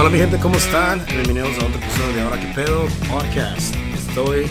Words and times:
Hola 0.00 0.08
mi 0.08 0.16
gente, 0.16 0.38
¿cómo 0.38 0.56
están? 0.56 1.04
Bienvenidos 1.04 1.58
a 1.58 1.66
otro 1.66 1.78
episodio 1.78 2.14
de 2.14 2.22
Ahora 2.22 2.40
que 2.40 2.46
pedo 2.54 2.86
podcast. 3.06 3.74
Estoy 3.94 4.50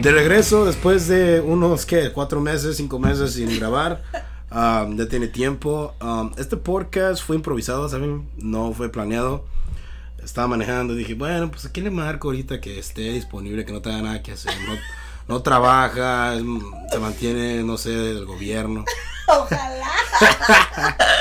de 0.00 0.12
regreso 0.12 0.64
después 0.64 1.06
de 1.08 1.42
unos, 1.42 1.84
¿qué? 1.84 2.10
Cuatro 2.10 2.40
meses, 2.40 2.78
cinco 2.78 2.98
meses 2.98 3.34
sin 3.34 3.54
grabar. 3.58 4.02
Um, 4.50 4.96
ya 4.96 5.06
tiene 5.06 5.28
tiempo. 5.28 5.94
Um, 6.00 6.32
este 6.38 6.56
podcast 6.56 7.22
fue 7.22 7.36
improvisado, 7.36 7.86
¿saben? 7.86 8.30
No 8.38 8.72
fue 8.72 8.88
planeado. 8.88 9.44
Estaba 10.24 10.48
manejando 10.48 10.94
y 10.94 10.96
dije, 10.96 11.12
bueno, 11.12 11.50
pues 11.50 11.66
¿a 11.66 11.70
quién 11.70 11.84
le 11.84 11.90
marco 11.90 12.28
ahorita 12.28 12.58
que 12.58 12.78
esté 12.78 13.12
disponible, 13.12 13.66
que 13.66 13.74
no 13.74 13.82
tenga 13.82 14.00
nada 14.00 14.22
que 14.22 14.32
hacer? 14.32 14.54
No, 14.66 14.74
no 15.28 15.42
trabaja, 15.42 16.34
se 16.34 16.98
mantiene, 16.98 17.62
no 17.62 17.76
sé, 17.76 17.90
del 17.90 18.24
gobierno. 18.24 18.86
Ojalá. 19.26 19.90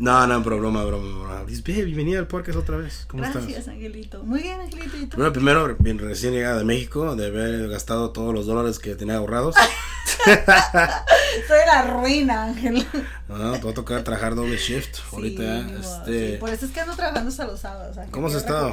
No, 0.00 0.26
no, 0.26 0.42
pero 0.44 0.58
broma, 0.58 0.84
broma, 0.84 1.18
broma. 1.18 1.44
Dice, 1.44 1.62
"Ve, 1.64 1.84
bienvenida 1.84 2.18
al 2.20 2.26
podcast 2.28 2.56
otra 2.58 2.76
vez. 2.76 3.04
¿Cómo 3.08 3.22
Gracias, 3.22 3.48
estás? 3.48 3.68
Angelito. 3.68 4.22
Muy 4.22 4.42
bien, 4.42 4.60
Angelito. 4.60 4.96
¿Y 4.96 5.06
tú? 5.06 5.16
Bueno, 5.16 5.32
primero, 5.32 5.76
bien 5.80 5.98
recién 5.98 6.32
llegada 6.32 6.58
de 6.58 6.64
México, 6.64 7.16
de 7.16 7.26
haber 7.26 7.68
gastado 7.68 8.10
todos 8.10 8.32
los 8.32 8.46
dólares 8.46 8.78
que 8.78 8.94
tenía 8.94 9.16
ahorrados. 9.16 9.56
Soy 10.24 11.58
la 11.66 11.82
ruina, 11.82 12.44
Ángel. 12.44 12.86
No, 13.28 13.52
te 13.58 13.64
va 13.64 13.70
a 13.70 13.74
tocar 13.74 14.02
trabajar 14.04 14.34
doble 14.34 14.56
shift. 14.56 14.98
Ahorita, 15.12 15.62
Sí, 15.62 15.74
este. 15.80 16.32
sí, 16.32 16.36
Por 16.38 16.50
eso 16.50 16.66
es 16.66 16.72
que 16.72 16.80
ando 16.80 16.94
trabajando 16.94 17.30
hasta 17.30 17.46
los 17.46 17.60
sábados. 17.60 17.96
Ángel. 17.98 18.12
¿Cómo 18.12 18.28
has 18.28 18.34
estado? 18.34 18.72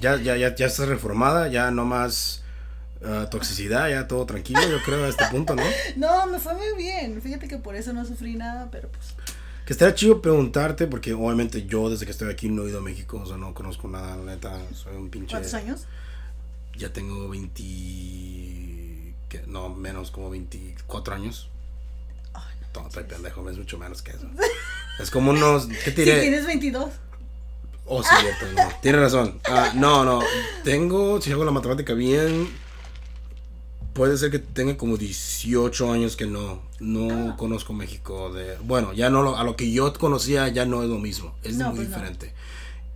Ya, 0.00 0.16
ya, 0.16 0.36
ya, 0.36 0.54
ya 0.54 0.66
estás 0.66 0.88
reformada, 0.88 1.48
ya 1.48 1.70
no 1.70 1.84
más 1.84 2.42
ah, 3.04 3.28
toxicidad, 3.30 3.88
ya 3.90 4.08
todo 4.08 4.24
tranquilo, 4.24 4.60
yo 4.62 4.78
creo, 4.84 5.04
a 5.04 5.08
este 5.08 5.24
punto, 5.26 5.54
¿no? 5.56 5.62
No, 5.96 6.26
me 6.26 6.38
fue 6.38 6.54
muy 6.54 6.74
bien. 6.76 7.20
Fíjate 7.20 7.48
que 7.48 7.58
por 7.58 7.74
eso 7.76 7.92
no 7.92 8.04
sufrí 8.06 8.34
nada, 8.34 8.68
pero 8.70 8.88
pues. 8.88 9.14
Que 9.66 9.72
estaría 9.72 9.94
chido 9.94 10.20
preguntarte, 10.20 10.86
porque 10.86 11.14
obviamente 11.14 11.64
yo 11.66 11.88
desde 11.88 12.04
que 12.04 12.12
estoy 12.12 12.30
aquí 12.30 12.48
no 12.48 12.64
he 12.66 12.68
ido 12.70 12.78
a 12.80 12.82
México, 12.82 13.20
o 13.22 13.26
sea, 13.26 13.36
no 13.38 13.54
conozco 13.54 13.88
nada, 13.88 14.16
la 14.16 14.24
neta, 14.34 14.60
soy 14.74 14.94
un 14.96 15.08
pinche. 15.08 15.30
¿Cuántos 15.30 15.54
años? 15.54 15.86
Ya 16.76 16.92
tengo 16.92 17.28
20. 17.28 19.14
que- 19.28 19.42
no, 19.46 19.68
menos, 19.70 20.10
como 20.10 20.30
24 20.30 21.14
años. 21.14 21.48
Ay, 22.34 22.42
no. 22.74 22.82
No, 22.82 22.88
estoy 22.88 23.04
pendejo, 23.04 23.48
es 23.48 23.56
mucho 23.58 23.78
menos 23.78 24.02
que 24.02 24.12
eso. 24.12 24.26
Es 25.00 25.10
como 25.10 25.32
unos. 25.32 25.66
¿Qué 25.66 25.90
te 25.90 26.04
Si 26.04 26.10
diré? 26.10 26.20
tienes 26.20 26.46
22. 26.46 26.88
Oh, 27.86 28.00
sí, 28.02 28.08
cierto, 28.20 28.46
no. 28.54 28.68
Tienes 28.80 29.00
razón. 29.00 29.40
Ah, 29.44 29.72
no, 29.74 30.04
no. 30.04 30.20
Tengo, 30.62 31.20
si 31.20 31.32
hago 31.32 31.44
la 31.44 31.50
matemática 31.50 31.94
bien, 31.94 32.48
puede 33.94 34.16
ser 34.18 34.30
que 34.30 34.38
tenga 34.40 34.76
como 34.76 34.96
18 34.96 35.92
años 35.92 36.16
que 36.16 36.26
no, 36.26 36.60
no 36.80 37.30
Ah. 37.32 37.36
conozco 37.36 37.72
México. 37.72 38.32
De, 38.32 38.56
bueno, 38.62 38.92
ya 38.92 39.08
no 39.10 39.22
lo, 39.22 39.36
a 39.38 39.44
lo 39.44 39.56
que 39.56 39.70
yo 39.72 39.92
conocía 39.94 40.48
ya 40.48 40.66
no 40.66 40.82
es 40.82 40.88
lo 40.90 40.98
mismo. 40.98 41.34
Es 41.42 41.56
No, 41.56 41.68
muy 41.70 41.76
pues 41.76 41.88
no. 41.88 41.94
diferente. 41.96 42.34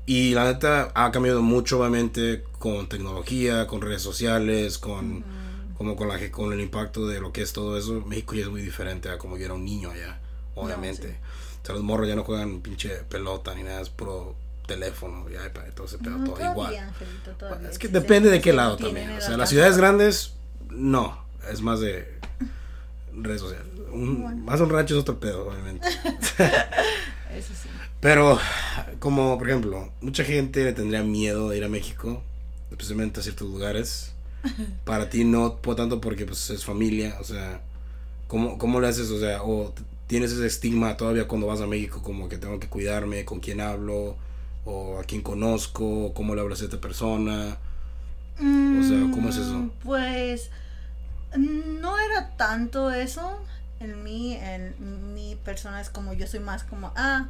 Y 0.06 0.34
la 0.34 0.44
neta 0.44 0.91
ha 0.94 1.10
cambiado 1.12 1.42
mucho, 1.42 1.78
obviamente, 1.80 2.42
con 2.58 2.88
tecnología, 2.88 3.66
con 3.66 3.80
redes 3.82 4.02
sociales, 4.02 4.78
con, 4.78 5.22
como 5.76 5.96
con, 5.96 6.08
la, 6.08 6.19
con 6.30 6.52
el 6.52 6.60
impacto 6.60 7.06
de 7.06 7.20
lo 7.20 7.30
que 7.32 7.42
es 7.42 7.52
todo 7.52 7.76
eso. 7.78 8.02
México 8.06 8.34
ya 8.34 8.42
es 8.42 8.48
muy 8.48 8.62
diferente 8.62 9.10
a 9.10 9.19
como 9.19 9.36
yo 9.36 9.44
era 9.44 9.54
un 9.54 9.64
niño 9.64 9.91
allá, 9.91 10.19
obviamente. 10.54 11.08
sí. 11.08 11.14
O 11.62 11.66
sea, 11.66 11.74
los 11.74 11.84
morros 11.84 12.08
ya 12.08 12.16
no 12.16 12.24
juegan 12.24 12.60
pinche 12.62 12.88
pelota 13.10 13.54
ni 13.54 13.62
nada, 13.62 13.82
es 13.82 13.91
puro 13.91 14.34
teléfono 14.66 15.26
y 15.28 15.32
iPad 15.34 15.64
ese 15.84 15.98
pedo, 15.98 16.16
No, 16.19 16.24
todo 16.24 16.34
todavía, 16.36 16.52
igual. 16.52 16.76
Angelito, 16.76 17.30
todavía. 17.32 17.69
Es 17.70 17.78
que 17.78 17.88
depende 17.88 18.30
de 18.30 18.41
qué 18.41 18.52
lado 18.54 18.76
también. 18.78 19.10
O 19.10 19.20
sea, 19.20 19.36
las 19.36 19.50
ciudades 19.50 19.76
grandes, 19.76 20.32
no, 20.70 21.19
es 21.50 21.61
más 21.62 21.80
de 21.80 22.06
redes 23.14 23.41
sociales. 23.41 23.66
Un- 23.92 24.22
Bueno. 24.22 24.44
Más 24.44 24.61
un 24.61 24.70
rancho 24.70 24.94
es 24.94 25.00
otro 25.00 25.19
pedo, 25.19 25.48
obviamente. 25.48 25.86
Eso 27.34 27.52
sí. 27.55 27.69
Pero, 28.00 28.38
como 29.00 29.36
por 29.38 29.48
ejemplo, 29.48 29.92
mucha 30.00 30.25
gente 30.25 30.64
le 30.64 30.72
tendría 30.72 31.02
miedo 31.02 31.48
de 31.50 31.58
ir 31.58 31.64
a 31.64 31.69
México, 31.69 32.22
especialmente 32.70 33.20
a 33.20 33.22
ciertos 33.22 33.48
lugares. 33.48 34.12
Para 34.84 35.10
ti 35.10 35.25
no, 35.25 35.56
por 35.56 35.75
tanto 35.75 36.00
porque 36.00 36.25
pues 36.25 36.48
es 36.50 36.65
familia, 36.65 37.16
o 37.21 37.25
sea, 37.25 37.60
¿cómo, 38.28 38.56
cómo 38.56 38.81
le 38.81 38.87
haces? 38.88 39.10
O 39.10 39.19
sea, 39.19 39.42
o 39.42 39.75
tienes 40.06 40.31
ese 40.32 40.47
estigma 40.47 40.97
todavía 40.97 41.26
cuando 41.26 41.48
vas 41.48 41.60
a 41.60 41.66
México, 41.66 42.03
como 42.03 42.28
que 42.28 42.38
tengo 42.38 42.59
que 42.60 42.69
cuidarme, 42.69 43.25
con 43.25 43.41
quién 43.41 43.60
hablo, 43.60 44.16
o 44.65 44.98
a 45.00 45.04
quién 45.04 45.22
conozco, 45.22 46.06
o 46.06 46.15
cómo 46.15 46.34
le 46.37 46.41
hablas 46.41 46.62
a 46.62 46.65
esta 46.66 46.81
persona. 46.81 47.59
O 48.38 48.82
sea, 48.84 49.00
¿cómo 49.12 49.28
es 49.28 49.37
eso? 49.37 49.54
Mm, 49.59 49.71
Pues 49.82 50.50
no 51.37 51.99
era 51.99 52.31
tanto 52.37 52.91
eso 52.91 53.39
en 53.81 54.03
mí, 54.03 54.34
en 54.34 55.15
mi 55.15 55.37
persona 55.37 55.81
es 55.81 55.91
como 55.91 56.12
yo 56.12 56.27
soy 56.27 56.41
más 56.41 56.65
como, 56.65 56.93
ah, 56.97 57.27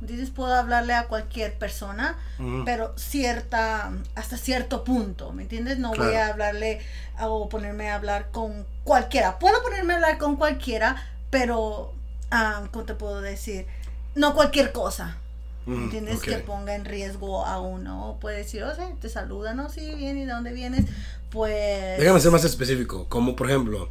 dices 0.00 0.30
puedo 0.30 0.54
hablarle 0.54 0.94
a 0.94 1.06
cualquier 1.06 1.58
persona, 1.58 2.18
pero 2.64 2.92
cierta, 2.96 3.92
hasta 4.14 4.36
cierto 4.36 4.84
punto, 4.84 5.32
¿me 5.32 5.42
entiendes? 5.42 5.78
No 5.78 5.94
voy 5.94 6.14
a 6.14 6.28
hablarle 6.28 6.80
o 7.20 7.48
ponerme 7.48 7.90
a 7.90 7.96
hablar 7.96 8.30
con 8.30 8.66
cualquiera. 8.84 9.38
Puedo 9.38 9.62
ponerme 9.62 9.92
a 9.92 9.96
hablar 9.96 10.18
con 10.18 10.36
cualquiera, 10.36 10.96
pero, 11.30 11.92
ah, 12.30 12.64
¿cómo 12.72 12.84
te 12.84 12.94
puedo 12.94 13.20
decir? 13.20 13.66
No 14.14 14.34
cualquier 14.34 14.72
cosa. 14.72 15.18
¿Entiendes? 15.64 16.20
Que 16.20 16.38
ponga 16.38 16.74
en 16.74 16.84
riesgo 16.84 17.46
a 17.46 17.60
uno. 17.60 18.18
Puede 18.20 18.38
decir, 18.38 18.64
o 18.64 18.74
sea, 18.74 18.90
te 19.00 19.08
saludan, 19.08 19.58
¿no? 19.58 19.68
Sí, 19.68 19.94
bien, 19.94 20.18
¿y 20.18 20.24
de 20.24 20.32
dónde 20.32 20.52
vienes? 20.52 20.86
Pues... 21.32 21.98
Déjame 21.98 22.20
ser 22.20 22.30
más 22.30 22.44
específico, 22.44 23.06
como 23.08 23.34
por 23.34 23.48
ejemplo, 23.48 23.88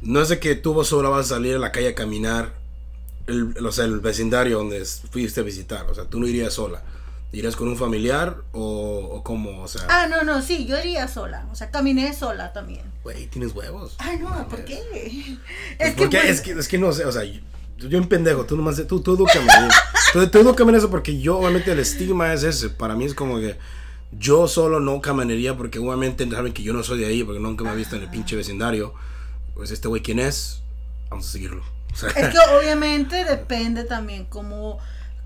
no 0.00 0.20
es 0.20 0.28
de 0.30 0.40
que 0.40 0.54
tú 0.54 0.82
sola 0.84 1.08
vas 1.08 1.26
a 1.26 1.34
salir 1.34 1.56
a 1.56 1.58
la 1.58 1.72
calle 1.72 1.88
a 1.88 1.94
caminar, 1.94 2.54
el, 3.26 3.54
o 3.64 3.70
sea, 3.72 3.84
el 3.84 4.00
vecindario 4.00 4.58
donde 4.58 4.84
fuiste 4.84 5.40
a 5.40 5.42
visitar, 5.44 5.86
o 5.90 5.94
sea, 5.94 6.04
tú 6.04 6.18
no 6.18 6.26
irías 6.26 6.54
sola, 6.54 6.82
irías 7.32 7.54
con 7.54 7.68
un 7.68 7.76
familiar 7.76 8.38
o, 8.52 9.10
o 9.12 9.22
cómo, 9.22 9.62
o 9.62 9.68
sea, 9.68 9.82
Ah, 9.88 10.06
no, 10.06 10.22
no, 10.22 10.42
sí, 10.42 10.66
yo 10.66 10.78
iría 10.78 11.06
sola. 11.08 11.46
O 11.52 11.54
sea, 11.54 11.70
caminé 11.70 12.12
sola 12.14 12.52
también. 12.52 12.82
güey, 13.04 13.26
tienes 13.26 13.54
huevos. 13.54 13.94
Ay, 13.98 14.18
no. 14.18 14.48
¿por 14.48 14.64
qué? 14.64 14.80
Pues 14.90 15.90
Es 15.90 15.94
que, 15.94 16.08
pues, 16.08 16.24
es, 16.24 16.40
que, 16.40 16.52
es 16.52 16.68
que 16.68 16.78
no 16.78 16.92
sé, 16.92 17.04
o 17.04 17.12
sea, 17.12 17.24
yo, 17.24 17.40
yo 17.76 17.98
en 17.98 18.08
pendejo, 18.08 18.44
tú 18.44 18.56
nomás, 18.56 18.82
tú, 18.86 19.00
tú 19.00 19.14
edúcame, 19.14 19.46
tú, 20.12 20.26
tú 20.28 20.38
edúcame 20.38 20.72
en 20.72 20.78
eso 20.78 20.90
porque 20.90 21.20
yo, 21.20 21.38
obviamente, 21.38 21.72
el 21.72 21.78
estigma 21.78 22.32
es 22.32 22.42
ese, 22.42 22.70
para 22.70 22.96
mí 22.96 23.04
es 23.04 23.14
como 23.14 23.38
que 23.38 23.56
yo 24.18 24.46
solo 24.48 24.80
no 24.80 25.00
caminaría 25.00 25.56
porque 25.56 25.78
obviamente 25.78 26.28
saben 26.30 26.52
que 26.52 26.62
yo 26.62 26.72
no 26.72 26.82
soy 26.82 27.00
de 27.00 27.06
ahí, 27.06 27.24
porque 27.24 27.40
nunca 27.40 27.64
me 27.64 27.72
he 27.72 27.76
visto 27.76 27.96
en 27.96 28.02
el 28.02 28.10
pinche 28.10 28.36
vecindario, 28.36 28.94
pues 29.54 29.70
este 29.70 29.88
güey, 29.88 30.02
¿quién 30.02 30.18
es? 30.18 30.62
Vamos 31.10 31.28
a 31.28 31.32
seguirlo. 31.32 31.62
O 31.92 31.96
sea, 31.96 32.08
Es 32.10 32.28
que 32.28 32.38
obviamente 32.58 33.24
depende 33.24 33.84
también 33.84 34.24
cómo, 34.26 34.78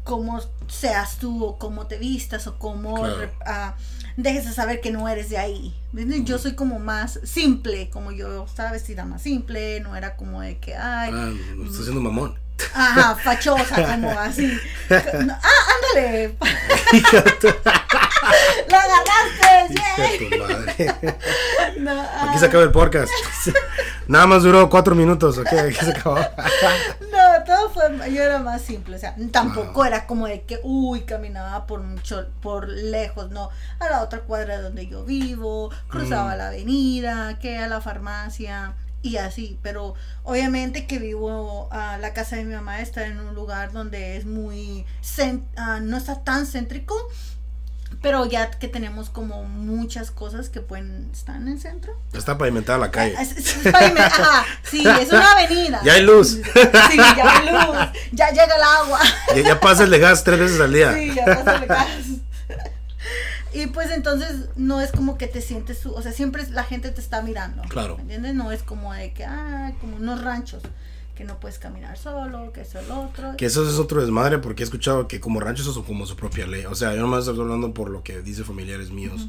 cómo 0.04 0.40
seas 0.68 1.18
tú 1.18 1.44
o 1.44 1.58
cómo 1.58 1.86
te 1.86 1.98
vistas 1.98 2.46
o 2.46 2.58
cómo 2.58 2.96
Claro. 2.96 3.30
ah, 3.44 3.74
dejes 4.16 4.46
de 4.46 4.52
saber 4.52 4.80
que 4.80 4.90
no 4.90 5.08
eres 5.08 5.30
de 5.30 5.38
ahí. 5.38 5.74
¿Entiendes? 5.92 6.24
Yo 6.24 6.38
soy 6.38 6.54
como 6.54 6.78
más 6.78 7.20
simple, 7.24 7.88
como 7.90 8.12
yo 8.12 8.44
estaba 8.44 8.72
vestida 8.72 9.04
más 9.04 9.22
simple, 9.22 9.80
no 9.80 9.94
era 9.96 10.16
como 10.16 10.40
de 10.40 10.58
que, 10.58 10.74
ay, 10.74 11.10
ah, 11.12 11.32
me 11.56 11.64
estoy 11.66 11.80
haciendo 11.80 12.00
mamón. 12.00 12.38
ajá, 12.74 13.14
fachosa, 13.16 13.84
como 13.94 14.10
así. 14.18 14.50
Ah, 14.90 15.42
ándale, 15.94 16.36
la 18.68 18.78
agarraste, 18.82 20.38
madre. 20.38 21.16
No, 21.78 21.90
ah, 21.92 22.26
Aquí 22.30 22.38
se 22.38 22.46
acaba 22.46 22.64
el 22.64 22.72
podcast. 22.72 23.12
Nada 24.08 24.26
más 24.26 24.42
duró 24.42 24.68
cuatro 24.70 24.94
minutos, 24.94 25.36
ok, 25.38 25.46
aquí 25.52 25.74
se 25.84 25.90
acabó. 25.90 26.16
No, 26.16 27.44
todo 27.44 27.70
fue, 27.70 28.12
yo 28.12 28.22
era 28.22 28.38
más 28.38 28.62
simple, 28.62 28.96
o 28.96 28.98
sea, 28.98 29.14
tampoco 29.32 29.72
Wow. 29.74 29.84
era 29.84 30.06
como 30.06 30.26
de 30.26 30.42
que, 30.42 30.60
uy, 30.62 31.02
caminaba 31.02 31.66
por 31.66 31.82
mucho, 31.82 32.26
por 32.40 32.68
lejos, 32.68 33.30
no, 33.30 33.50
a 33.80 33.90
la 33.90 34.02
otra 34.02 34.20
cuadra 34.20 34.60
donde 34.60 34.86
yo 34.86 35.04
vivo, 35.04 35.70
cruzaba 35.88 36.34
Mm. 36.34 36.38
la 36.38 36.46
avenida, 36.48 37.38
que 37.38 37.58
a 37.58 37.66
la 37.68 37.80
farmacia 37.80 38.74
y 39.02 39.18
así, 39.18 39.58
pero 39.62 39.94
obviamente 40.24 40.86
que 40.86 40.98
vivo, 40.98 41.68
a 41.70 41.98
la 41.98 42.12
casa 42.12 42.36
de 42.36 42.44
mi 42.44 42.54
mamá 42.54 42.80
está 42.80 43.06
en 43.06 43.20
un 43.20 43.34
lugar 43.34 43.72
donde 43.72 44.16
es 44.16 44.24
muy, 44.24 44.84
ah, 45.56 45.78
no 45.82 45.96
está 45.96 46.24
tan 46.24 46.46
céntrico, 46.46 46.94
pero 48.02 48.26
ya 48.26 48.50
que 48.50 48.68
tenemos 48.68 49.10
como 49.10 49.44
muchas 49.44 50.10
cosas 50.10 50.48
que 50.48 50.60
pueden 50.60 51.10
estar 51.12 51.36
en 51.36 51.48
el 51.48 51.60
centro. 51.60 51.92
Está 52.12 52.36
pavimentada 52.38 52.78
la 52.78 52.90
calle. 52.90 53.14
Es, 53.20 53.32
es- 53.36 53.56
es 53.66 53.72
pavime- 53.72 54.00
ajá, 54.00 54.44
sí, 54.62 54.84
es 54.86 55.08
una 55.12 55.32
avenida. 55.32 55.80
Ya 55.84 55.94
hay 55.94 56.02
luz. 56.02 56.38
Sí, 56.42 56.96
ya 56.96 57.38
hay 57.38 57.46
luz. 57.50 57.76
Ya 58.12 58.30
llega 58.30 58.54
el 58.56 58.62
agua. 58.62 59.00
Ya, 59.34 59.42
ya 59.42 59.60
pasa 59.60 59.84
el 59.84 59.90
de 59.90 59.98
gas 59.98 60.22
tres 60.24 60.38
veces 60.38 60.60
al 60.60 60.72
día. 60.72 60.94
Sí, 60.94 61.12
ya 61.14 61.24
pasa 61.24 61.54
el 61.56 61.66
gas. 61.66 61.88
Y 63.52 63.68
pues 63.68 63.90
entonces 63.90 64.32
no 64.56 64.80
es 64.82 64.90
como 64.92 65.16
que 65.16 65.28
te 65.28 65.40
sientes, 65.40 65.78
su- 65.78 65.92
o 65.94 66.02
sea, 66.02 66.12
siempre 66.12 66.46
la 66.50 66.64
gente 66.64 66.90
te 66.90 67.00
está 67.00 67.22
mirando. 67.22 67.62
Claro. 67.68 67.96
¿Me 67.96 68.02
entiendes? 68.02 68.34
No 68.34 68.52
es 68.52 68.62
como 68.62 68.92
de 68.92 69.12
que, 69.14 69.24
ah, 69.24 69.72
como 69.80 69.96
unos 69.96 70.22
ranchos, 70.22 70.62
que 71.16 71.24
no 71.24 71.40
puedes 71.40 71.58
caminar 71.58 71.96
solo, 71.96 72.52
que 72.52 72.60
eso 72.60 72.78
el 72.78 72.90
otro. 72.90 73.36
Que 73.36 73.46
eso 73.46 73.68
es 73.68 73.78
otro 73.78 74.02
desmadre 74.02 74.38
porque 74.38 74.62
he 74.62 74.64
escuchado 74.64 75.08
que 75.08 75.18
como 75.18 75.40
ranchos 75.40 75.64
son 75.64 75.82
como 75.82 76.04
su 76.04 76.14
propia 76.14 76.46
ley. 76.46 76.66
O 76.66 76.74
sea, 76.74 76.94
yo 76.94 77.00
nomás 77.00 77.26
estoy 77.26 77.40
hablando 77.40 77.72
por 77.72 77.90
lo 77.90 78.02
que 78.02 78.20
dice 78.20 78.44
familiares 78.44 78.90
míos 78.90 79.28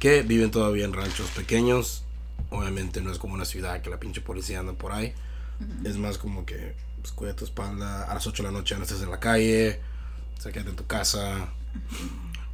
que 0.00 0.22
viven 0.22 0.50
todavía 0.50 0.84
en 0.84 0.92
ranchos 0.92 1.30
pequeños. 1.30 2.04
Obviamente 2.50 3.00
no 3.00 3.12
es 3.12 3.18
como 3.18 3.34
una 3.34 3.44
ciudad 3.44 3.80
que 3.80 3.90
la 3.90 4.00
pinche 4.00 4.20
policía 4.20 4.58
anda 4.58 4.72
por 4.72 4.92
ahí. 4.92 5.14
Es 5.84 5.96
más 5.98 6.18
como 6.18 6.44
que 6.44 6.74
pues, 7.00 7.12
cuida 7.12 7.36
tu 7.36 7.44
espalda. 7.44 8.10
A 8.10 8.14
las 8.14 8.26
8 8.26 8.42
de 8.42 8.48
la 8.48 8.52
noche 8.52 8.74
no 8.76 8.82
estés 8.82 9.02
en 9.02 9.10
la 9.10 9.20
calle. 9.20 9.78
O 10.36 10.40
sea, 10.40 10.50
quédate 10.50 10.70
en 10.70 10.76
tu 10.76 10.86
casa. 10.86 11.48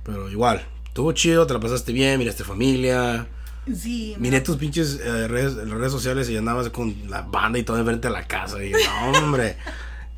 Pero 0.03 0.29
igual, 0.29 0.67
estuvo 0.85 1.13
chido, 1.13 1.47
te 1.47 1.55
la 1.55 1.61
pasaste 1.61 1.93
bien, 1.93 2.19
miraste 2.19 2.45
familia. 2.45 3.27
Sí. 3.75 4.15
Miré 4.19 4.41
tus 4.41 4.57
pinches 4.57 5.01
eh, 5.03 5.27
redes, 5.29 5.55
las 5.55 5.71
redes 5.71 5.93
sociales 5.93 6.29
y 6.31 6.37
andabas 6.37 6.71
con 6.71 6.95
la 7.11 7.23
banda 7.23 7.59
y 7.59 7.63
todo 7.63 7.79
enfrente 7.79 8.09
de 8.09 8.15
la 8.15 8.27
casa. 8.27 8.63
Y 8.63 8.73
no, 8.73 9.19
hombre, 9.19 9.57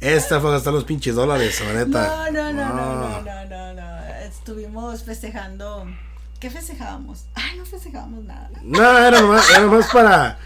esta 0.00 0.40
fue 0.40 0.50
gastar 0.50 0.72
los 0.72 0.84
pinches 0.84 1.14
dólares, 1.14 1.60
la 1.64 1.84
neta. 1.84 2.30
No, 2.30 2.52
no, 2.52 2.52
no, 2.52 2.68
no, 2.68 2.74
no, 2.74 3.22
no, 3.22 3.44
no, 3.46 3.74
no. 3.74 4.04
Estuvimos 4.26 5.02
festejando. 5.02 5.86
¿Qué 6.40 6.50
festejábamos? 6.50 7.24
Ay, 7.34 7.58
no 7.58 7.64
festejábamos 7.64 8.24
nada. 8.24 8.50
No, 8.62 8.98
era 8.98 9.20
nomás, 9.20 9.50
era 9.50 9.60
nomás 9.60 9.86
para. 9.92 10.38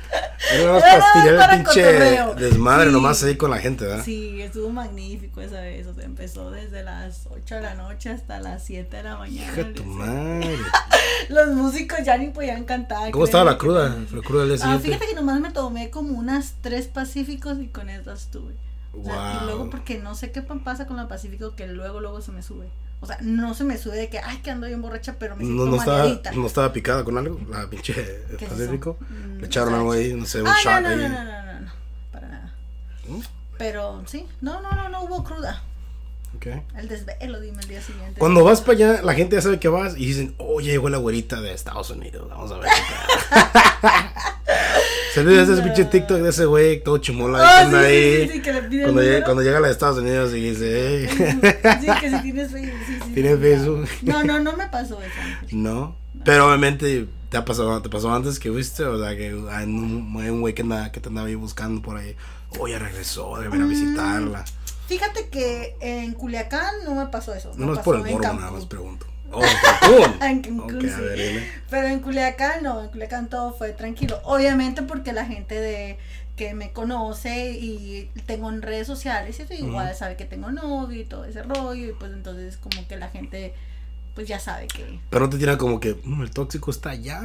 Era 0.52 0.64
nomás 0.66 0.82
Era 0.84 0.98
para 1.00 1.22
tirar 1.22 1.50
el 1.54 1.56
pinche 1.64 1.82
cotorreo. 1.82 2.34
desmadre 2.34 2.86
Sí. 2.86 2.92
nomás 2.92 3.22
ahí 3.22 3.36
con 3.36 3.50
la 3.50 3.58
gente, 3.58 3.84
¿verdad? 3.84 4.04
Sí, 4.04 4.40
estuvo 4.40 4.70
magnífico 4.70 5.40
esa 5.42 5.60
vez. 5.60 5.86
O 5.86 5.94
sea, 5.94 6.04
empezó 6.04 6.50
desde 6.50 6.82
las 6.82 7.26
8 7.30 7.54
de 7.56 7.60
la 7.60 7.74
noche 7.74 8.10
hasta 8.10 8.40
las 8.40 8.64
7 8.64 8.96
de 8.96 9.02
la 9.02 9.16
mañana. 9.18 9.52
Hija 9.52 9.72
tu 9.74 9.84
madre. 9.84 10.58
Los 11.28 11.48
músicos 11.48 11.98
ya 12.04 12.16
ni 12.16 12.28
podían 12.28 12.64
cantar. 12.64 13.10
¿Cómo 13.10 13.24
estaba 13.24 13.44
la 13.44 13.58
cruda? 13.58 13.96
La 14.12 14.20
cruda 14.22 14.44
del 14.46 14.58
Ah, 14.62 14.78
fíjate 14.82 15.06
que 15.06 15.14
nomás 15.14 15.40
me 15.40 15.50
tomé 15.50 15.90
como 15.90 16.18
unas 16.18 16.54
tres 16.62 16.86
pacíficos 16.88 17.58
y 17.60 17.68
con 17.68 17.88
esas. 17.90 18.28
O 18.34 18.40
sea, 19.04 19.14
Wow. 19.14 19.42
Y 19.42 19.44
luego 19.46 19.70
porque 19.70 19.98
no 19.98 20.14
sé 20.14 20.32
qué 20.32 20.42
pasa 20.42 20.86
con 20.86 20.98
la 20.98 21.08
Pacífico 21.08 21.54
que 21.54 21.66
luego 21.66 22.00
luego 22.00 22.20
se 22.20 22.30
me 22.30 22.42
sube. 22.42 22.66
O 23.02 23.06
sea, 23.06 23.18
no 23.20 23.52
se 23.52 23.64
me 23.64 23.76
sube 23.76 23.96
de 23.96 24.08
que, 24.08 24.18
ay, 24.20 24.38
que 24.38 24.50
ando 24.52 24.66
bien 24.68 24.80
borracha, 24.80 25.16
pero 25.18 25.34
me 25.36 25.44
siento 25.44 25.64
No, 25.66 25.70
no, 25.72 25.76
estaba, 25.76 26.06
no 26.34 26.46
estaba 26.46 26.72
picada 26.72 27.02
con 27.04 27.18
algo, 27.18 27.38
la 27.50 27.68
pinche 27.68 27.92
¿Qué 28.38 28.44
es 28.44 28.50
Pacífico. 28.50 28.96
eso? 29.00 29.12
Mm, 29.12 29.38
Le 29.40 29.46
echaron 29.46 29.74
algo 29.74 29.92
ahí, 29.92 30.14
no 30.14 30.24
sé, 30.24 30.40
un 30.40 30.46
Ah, 30.48 30.54
shot 30.62 30.74
no, 30.74 30.80
no, 30.82 30.88
ahí. 30.88 30.96
no, 30.96 31.08
no, 31.08 31.24
no, 31.24 31.42
no, 31.52 31.60
no, 31.60 31.72
para 32.12 32.28
nada. 32.28 32.54
¿Mm? 33.08 33.20
Pero 33.58 34.02
sí, 34.06 34.26
no, 34.40 34.60
no, 34.62 34.70
no, 34.72 34.88
no 34.88 35.02
hubo 35.02 35.22
cruda. 35.24 35.62
El 36.76 36.88
desvelo, 36.88 37.40
dime 37.40 37.60
el 37.62 37.68
día 37.68 37.80
siguiente. 37.82 38.18
Cuando 38.18 38.42
vas 38.44 38.60
para 38.60 38.72
allá, 38.72 39.02
la 39.02 39.14
gente 39.14 39.36
ya 39.36 39.42
sabe 39.42 39.58
que 39.60 39.68
vas 39.68 39.94
y 39.96 40.06
dicen, 40.06 40.34
oh, 40.38 40.60
ya 40.60 40.72
llegó 40.72 40.88
la 40.88 40.98
güerita 40.98 41.40
de 41.40 41.52
Estados 41.52 41.90
Unidos, 41.90 42.28
vamos 42.28 42.50
a 42.52 42.58
ver. 42.58 42.68
qué 42.70 42.80
pedo". 43.80 43.92
Se 45.14 45.22
ve 45.22 45.42
ese 45.42 45.60
pinche 45.62 45.84
TikTok 45.84 46.18
de 46.22 46.30
ese 46.30 46.46
güey, 46.46 46.82
todo 46.82 46.96
chimola, 46.96 47.60
anda 47.64 47.80
sí, 47.80 47.86
ahí. 47.86 48.26
sí, 48.28 48.32
sí, 48.34 48.40
que 48.42 48.52
le 48.54 48.62
piden 48.62 48.82
cuando, 48.84 49.02
llega, 49.02 49.24
cuando 49.24 49.42
llega 49.42 49.58
a 49.58 49.60
los 49.60 49.70
Estados 49.70 49.98
Unidos 49.98 50.32
y 50.34 50.40
dice, 50.40 51.08
hey. 51.12 51.50
Sí, 51.82 51.86
que 52.00 52.10
si 52.10 52.22
tienes 52.22 52.50
Facebook. 52.50 53.12
¿Tienes 53.14 53.38
Facebook? 53.38 53.88
No, 54.02 54.22
no, 54.24 54.38
no 54.40 54.56
me 54.56 54.66
pasó 54.68 54.98
eso. 55.02 55.12
no. 55.52 55.96
Pero 56.24 56.46
obviamente 56.46 57.08
te 57.30 57.36
ha 57.36 57.44
pasado, 57.44 57.82
te 57.82 57.88
pasó 57.88 58.14
antes 58.14 58.38
que 58.38 58.50
fuiste, 58.50 58.84
o 58.84 58.98
sea, 59.02 59.16
que 59.16 59.34
hay 59.50 59.64
un, 59.64 60.40
güey 60.40 60.54
que, 60.54 60.62
que 60.92 61.00
te 61.00 61.08
andaba 61.08 61.26
ahí 61.26 61.34
buscando 61.34 61.82
por 61.82 61.96
ahí. 61.98 62.14
Oh, 62.58 62.66
ya 62.68 62.78
regresó, 62.78 63.38
debe 63.38 63.50
Mm. 63.50 63.56
ir 63.56 63.62
a 63.62 63.66
visitarla. 63.66 64.44
Fíjate 64.92 65.28
que 65.28 65.76
en 65.80 66.12
Culiacán 66.14 66.84
no 66.84 66.94
me 66.94 67.06
pasó 67.06 67.34
eso. 67.34 67.52
No 67.56 67.72
es 67.72 67.78
por 67.80 67.96
el 67.96 68.02
morbo, 68.02 68.20
nada 68.34 68.50
más 68.50 68.66
pregunto. 68.66 69.06
Oh, 69.30 69.42
en 69.42 69.56
Cancún. 69.62 70.16
En 70.22 70.42
Cancún, 70.42 70.76
Ok, 70.76 70.84
a 70.92 70.96
sí. 70.96 71.02
ver. 71.02 71.62
Pero 71.70 71.86
en 71.88 72.00
Culiacán 72.00 72.62
no, 72.62 72.82
en 72.82 72.88
Culiacán 72.90 73.28
todo 73.30 73.54
fue 73.54 73.72
tranquilo. 73.72 74.20
Obviamente 74.24 74.82
porque 74.82 75.12
la 75.14 75.24
gente 75.24 75.54
de 75.58 75.98
que 76.36 76.52
me 76.54 76.72
conoce 76.72 77.52
y 77.52 78.10
tengo 78.26 78.50
en 78.50 78.60
redes 78.62 78.86
sociales, 78.86 79.38
eso 79.40 79.54
igual 79.54 79.94
sabe 79.94 80.16
que 80.16 80.24
tengo 80.26 80.50
novio 80.50 81.00
y 81.00 81.04
todo 81.04 81.24
ese 81.24 81.42
rollo, 81.42 81.88
y 81.90 81.92
pues 81.92 82.12
entonces 82.12 82.56
como 82.58 82.86
que 82.88 82.96
la 82.96 83.08
gente 83.08 83.54
pues 84.14 84.28
ya 84.28 84.38
sabe 84.40 84.66
que 84.66 84.98
Pero 85.08 85.24
no 85.24 85.30
te 85.30 85.38
tiran 85.38 85.56
como 85.56 85.80
que 85.80 85.94
"Mm, 86.04 86.22
el 86.22 86.30
tóxico 86.30 86.70
está 86.70 86.90
allá 86.90 87.22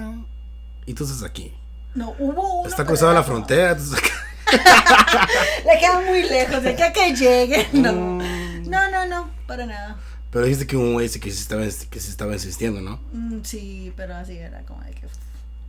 y 0.85 0.93
tú 0.93 1.03
estás 1.03 1.23
aquí. 1.23 1.53
no 1.95 2.15
hubo 2.19 2.59
uno. 2.61 2.69
Está 2.69 2.85
cruzada 2.85 3.13
la 3.13 3.23
frontera. 3.23 3.75
tú 3.75 3.83
estás 3.83 3.99
acá. 3.99 4.09
Le 5.65 5.79
queda 5.79 6.01
muy 6.01 6.23
lejos, 6.23 6.63
de 6.63 6.75
que 6.75 6.83
a 6.83 6.93
que 6.93 7.13
llegue. 7.15 7.67
No. 7.73 7.93
Mm. 7.93 8.69
No, 8.69 8.89
no, 8.91 9.05
no, 9.05 9.29
para 9.45 9.65
nada. 9.65 9.97
Pero 10.31 10.45
dijiste 10.45 10.67
que 10.67 10.75
un 10.77 10.93
güey 10.93 11.09
que 11.09 11.31
se 11.31 11.39
estaba, 11.41 11.63
que 11.63 11.99
se 11.99 12.09
estaba 12.11 12.33
insistiendo, 12.33 12.81
¿no? 12.81 12.99
Mm, 13.13 13.39
sí, 13.43 13.93
pero 13.95 14.15
así 14.15 14.37
era 14.37 14.61
como 14.63 14.81
de 14.83 14.91
que 14.91 15.07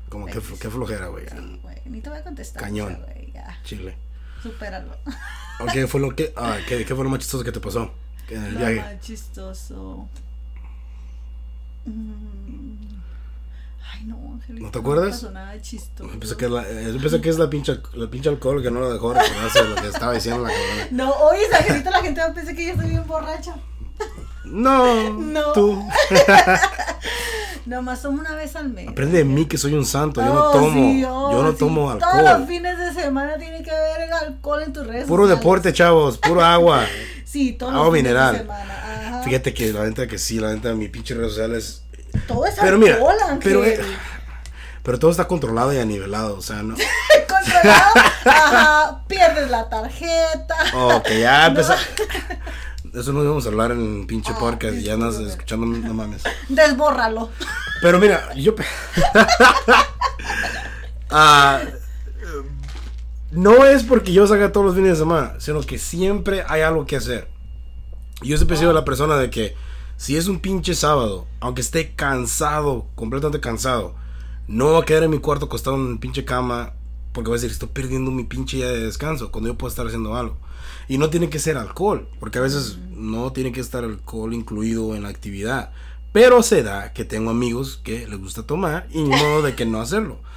Como 0.08 0.26
que, 0.26 0.40
flojera, 0.40 1.06
güey. 1.06 1.26
sí, 1.28 1.60
güey, 1.62 1.76
ni 1.86 2.00
te 2.00 2.10
voy 2.10 2.19
a 2.19 2.22
contestar. 2.25 2.62
Cañón. 2.62 2.98
güey, 3.04 3.32
ya, 3.32 3.58
Chile. 3.64 3.96
supéralo. 4.42 4.96
¿O 5.60 5.66
¿Qué 5.66 5.86
fue 5.86 6.00
lo 6.00 6.14
que, 6.14 6.32
ah, 6.36 6.58
qué, 6.69 6.84
qué 6.84 6.94
fue 6.94 7.04
lo 7.04 7.10
más 7.10 7.20
chistoso 7.20 7.42
que 7.44 7.52
te 7.52 7.60
pasó 7.60 7.92
en 8.28 8.44
el 8.44 8.54
Lo 8.54 8.60
viaje? 8.60 8.76
más 8.76 9.00
chistoso. 9.00 10.08
Mm. 11.84 12.77
No. 14.49 14.61
¿No 14.67 14.70
te 14.70 14.79
acuerdas? 14.79 15.11
pasó 15.11 15.31
nada 15.31 15.61
chistoso. 15.61 16.11
Yo 16.12 16.19
pensé 16.20 16.37
que 16.37 16.44
es 16.46 16.50
la, 16.50 16.62
eh, 16.69 16.90
yo 16.94 17.00
pensé 17.00 17.20
que 17.20 17.29
es 17.29 17.38
la 17.38 17.50
pinche, 17.50 17.81
la 17.94 18.08
pinche 18.11 18.29
alcohol 18.29 18.62
que 18.62 18.70
no 18.70 18.81
lo 18.81 18.93
dejó 18.93 19.12
recordarse 19.14 19.62
de 19.62 19.69
lo 19.70 19.75
que 19.76 19.88
estaba 19.88 20.12
diciendo 20.14 20.43
la 20.44 20.50
cabrona. 20.50 20.88
No, 20.93 21.11
oye, 21.14 21.43
Angelito, 21.55 21.90
la 21.90 22.00
gente 22.02 22.20
va 22.20 22.26
a 22.29 22.35
pensar 22.35 22.55
que 22.55 22.64
yo 22.67 22.73
estoy 22.73 22.88
bien 22.90 23.06
borracha. 23.06 23.55
No, 24.44 25.11
No. 25.12 25.52
tú. 25.52 25.87
Nomás 27.67 28.00
tomo 28.00 28.20
una 28.20 28.35
vez 28.35 28.56
al 28.56 28.70
mes. 28.70 28.88
Aprende 28.88 29.19
de 29.19 29.25
mí 29.25 29.44
que 29.46 29.58
soy 29.58 29.75
un 29.75 29.85
santo. 29.85 30.23
Yo 30.23 30.32
no 30.32 30.40
Oh, 30.49 30.52
tomo, 30.52 30.73
sí, 30.73 31.05
oh, 31.06 31.32
yo 31.32 31.43
no 31.43 31.52
sí. 31.52 31.58
tomo 31.58 31.99
Todos 31.99 32.14
los 32.14 32.26
alcohol. 32.26 32.46
fines 32.49 32.79
de 32.79 32.93
semana 32.94 33.37
tiene 33.37 33.62
que 33.62 33.70
haber 33.70 34.11
alcohol 34.11 34.62
en 34.62 34.73
tus 34.73 34.87
redes 34.87 35.05
Puro 35.06 35.25
sociales. 35.25 35.40
deporte, 35.44 35.73
chavos, 35.75 36.19
puro 36.19 36.43
agua. 36.43 36.85
Sí, 37.29 37.52
todos 37.52 37.75
Agua 37.75 37.85
los 37.88 37.94
fines 37.94 38.05
mineral. 38.11 38.32
de 38.32 38.38
semana. 38.40 39.08
Ajá. 39.19 39.23
Fíjate 39.23 39.52
que 39.52 39.70
la 39.70 39.85
neta 39.85 40.06
que 40.06 40.17
sí, 40.17 40.38
la 40.40 40.55
neta 40.55 40.73
mi 40.75 40.88
pinche 40.88 41.12
redes 41.14 41.32
sociales. 41.32 41.82
Todo 42.26 42.46
es 42.46 42.55
Pero 42.58 42.79
mira, 42.79 42.94
alcohol, 42.94 43.17
Ángel. 43.23 43.38
pero, 43.43 43.64
eh, 43.67 43.79
pero 44.82 44.98
todo 44.98 45.10
está 45.10 45.26
controlado 45.28 45.72
y 45.72 45.78
anivelado, 45.78 46.36
o 46.36 46.42
sea, 46.42 46.62
no. 46.62 46.75
Controlado. 47.28 47.92
Ajá. 48.25 49.04
Pierdes 49.06 49.50
la 49.50 49.69
tarjeta. 49.69 50.54
Ok, 50.75 51.08
ya 51.20 51.46
empezó. 51.46 51.75
Eso 52.94 53.12
no 53.12 53.22
íbamos 53.22 53.44
a 53.44 53.48
hablar 53.48 53.72
en 53.72 54.06
pinche 54.06 54.32
Ah, 54.34 54.38
podcast 54.38 54.75
y 54.76 54.82
ya 54.84 54.94
andas 54.94 55.16
escuchando, 55.16 55.66
no 55.66 55.94
mames. 55.94 56.22
Desbórralo. 56.48 57.30
Pero 57.82 57.98
mira, 57.98 58.34
yo. 58.34 58.54
Ah, 61.10 61.60
no 63.30 63.64
es 63.64 63.82
porque 63.82 64.12
yo 64.12 64.26
salga 64.26 64.52
todos 64.52 64.66
los 64.66 64.75
fines 64.75 64.90
de 64.90 64.96
semana, 64.96 65.34
sino 65.38 65.62
que 65.62 65.78
siempre 65.78 66.44
hay 66.46 66.60
algo 66.60 66.84
que 66.84 66.96
hacer. 66.96 67.28
Yo 68.20 68.36
siempre 68.36 68.56
he 68.56 68.60
sido 68.60 68.75
la 68.75 68.84
persona 68.84 69.16
de 69.16 69.30
que 69.30 69.54
si 69.96 70.16
es 70.19 70.28
un 70.28 70.40
pinche 70.40 70.75
sábado, 70.75 71.26
aunque 71.40 71.60
esté 71.62 71.94
cansado, 71.94 72.86
completamente 72.94 73.40
cansado, 73.40 73.94
no 74.49 74.65
me 74.65 74.71
voy 74.73 74.83
a 74.83 74.85
quedar 74.85 75.05
en 75.05 75.11
mi 75.11 75.19
cuarto 75.19 75.47
acostado 75.47 75.77
en 75.77 75.93
mi 75.93 75.99
pinche 75.99 76.25
cama 76.25 76.73
porque 77.12 77.29
voy 77.31 77.39
a 77.39 77.41
decir, 77.41 77.50
estoy 77.50 77.71
perdiendo 77.73 78.11
mi 78.11 78.25
pinche 78.25 78.59
día 78.59 78.69
de 78.69 78.81
descanso 78.81 79.31
cuando 79.31 79.50
yo 79.50 79.59
puedo 79.59 79.71
estar 79.71 79.87
haciendo 79.87 80.15
algo. 80.15 80.37
Y 80.89 80.99
no 80.99 81.11
tiene 81.11 81.29
que 81.29 81.39
ser 81.39 81.56
alcohol, 81.56 82.09
porque 82.21 82.38
a 82.38 82.43
veces 82.43 82.78
no 82.90 83.33
tiene 83.33 83.50
que 83.52 83.61
estar 83.61 83.85
alcohol 83.85 84.33
incluido 84.35 84.95
en 84.95 85.02
la 85.02 85.09
actividad. 85.09 85.73
Pero 86.12 86.43
se 86.43 86.62
da 86.62 86.93
que 86.93 87.05
tengo 87.05 87.31
amigos 87.31 87.81
que 87.83 88.07
les 88.07 88.19
gusta 88.19 88.45
tomar 88.45 88.87
y 88.90 89.02
modo 89.02 89.43
de 89.43 89.55
que 89.55 89.67
no 89.67 89.81
hacerlo. 89.81 90.19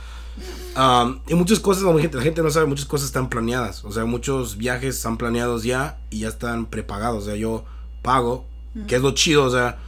Um, 0.71 1.19
y 1.27 1.35
muchas 1.35 1.59
cosas, 1.59 1.83
la 1.83 1.99
gente, 1.99 2.15
la 2.15 2.23
gente 2.23 2.41
no 2.41 2.49
sabe, 2.49 2.65
muchas 2.65 2.85
cosas 2.85 3.07
están 3.07 3.27
planeadas. 3.27 3.83
O 3.83 3.91
sea, 3.91 4.05
muchos 4.05 4.55
viajes 4.55 4.95
están 4.95 5.17
planeados 5.17 5.63
ya 5.63 5.99
y 6.09 6.19
ya 6.19 6.29
están 6.29 6.65
prepagados. 6.65 7.23
O 7.23 7.25
sea, 7.25 7.35
yo 7.35 7.65
pago, 8.01 8.45
que 8.87 8.95
es 8.95 9.01
lo 9.01 9.11
chido. 9.11 9.43
O 9.43 9.49
sea, 9.49 9.79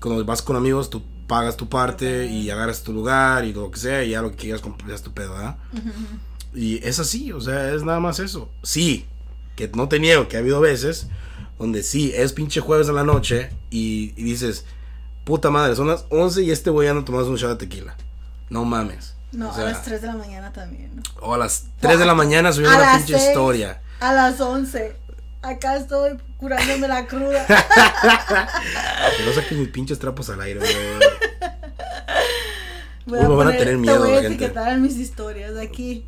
cuando 0.00 0.24
vas 0.24 0.40
con 0.40 0.54
amigos, 0.54 0.88
tú 0.88 1.02
pagas 1.30 1.56
tu 1.56 1.68
parte 1.68 2.26
y 2.26 2.50
agarras 2.50 2.82
tu 2.82 2.92
lugar 2.92 3.44
y 3.44 3.52
lo 3.52 3.70
que 3.70 3.78
sea, 3.78 4.02
y 4.02 4.10
ya 4.10 4.20
lo 4.20 4.32
que 4.32 4.36
quieras 4.36 4.60
comprar 4.60 4.90
es 4.90 5.00
tu 5.02 5.12
pedo, 5.12 5.32
¿verdad? 5.34 5.56
Y 6.52 6.84
es 6.84 6.98
así, 6.98 7.30
o 7.30 7.40
sea, 7.40 7.72
es 7.72 7.84
nada 7.84 8.00
más 8.00 8.18
eso. 8.18 8.50
Sí, 8.64 9.06
que 9.54 9.68
no 9.68 9.88
te 9.88 10.00
niego 10.00 10.26
que 10.26 10.36
ha 10.36 10.40
habido 10.40 10.60
veces 10.60 11.06
donde 11.56 11.84
sí, 11.84 12.12
es 12.16 12.32
pinche 12.32 12.60
jueves 12.60 12.88
en 12.88 12.96
la 12.96 13.04
noche 13.04 13.50
y, 13.70 14.12
y 14.16 14.24
dices, 14.24 14.64
puta 15.24 15.50
madre, 15.50 15.76
son 15.76 15.86
las 15.86 16.04
11 16.08 16.42
y 16.42 16.50
este 16.50 16.70
güey 16.70 16.88
anda 16.88 17.04
tomando 17.04 17.30
un 17.30 17.36
shot 17.36 17.50
de 17.50 17.56
tequila. 17.66 17.96
No 18.48 18.64
mames. 18.64 19.14
No, 19.30 19.50
O 19.50 19.54
sea, 19.54 19.68
a 19.68 19.70
las 19.70 19.84
3 19.84 20.00
de 20.02 20.06
la 20.08 20.16
mañana 20.16 20.52
también. 20.52 20.96
¿no? 20.96 21.02
O 21.22 21.34
a 21.34 21.38
las 21.38 21.66
3 21.78 22.00
de 22.00 22.06
la 22.06 22.14
mañana 22.14 22.52
subiendo 22.52 22.76
A 22.76 22.82
una 22.82 22.96
pinche 22.96 23.14
seis. 23.16 23.28
historia. 23.28 23.80
A 24.00 24.12
las 24.12 24.40
11. 24.40 24.96
Acá 25.42 25.76
estoy 25.76 26.18
curándome 26.36 26.86
la 26.88 27.06
cruda. 27.06 27.46
Que 29.16 29.24
no 29.24 29.32
saques 29.32 29.58
mis 29.58 29.68
pinches 29.68 29.98
trapos 29.98 30.28
al 30.30 30.40
aire, 30.40 30.60
güey. 30.60 30.74
Voy 33.06 33.18
Uy, 33.18 33.28
me 33.28 33.34
van 33.34 33.48
a 33.48 33.50
tener 33.52 33.68
te 33.68 33.76
miedo 33.76 33.98
voy 33.98 34.10
a 34.10 34.14
la 34.16 34.20
gente. 34.22 34.34
etiquetar 34.44 34.72
en 34.72 34.82
mis 34.82 34.96
historias 34.96 35.54
de 35.54 35.62
aquí. 35.62 36.06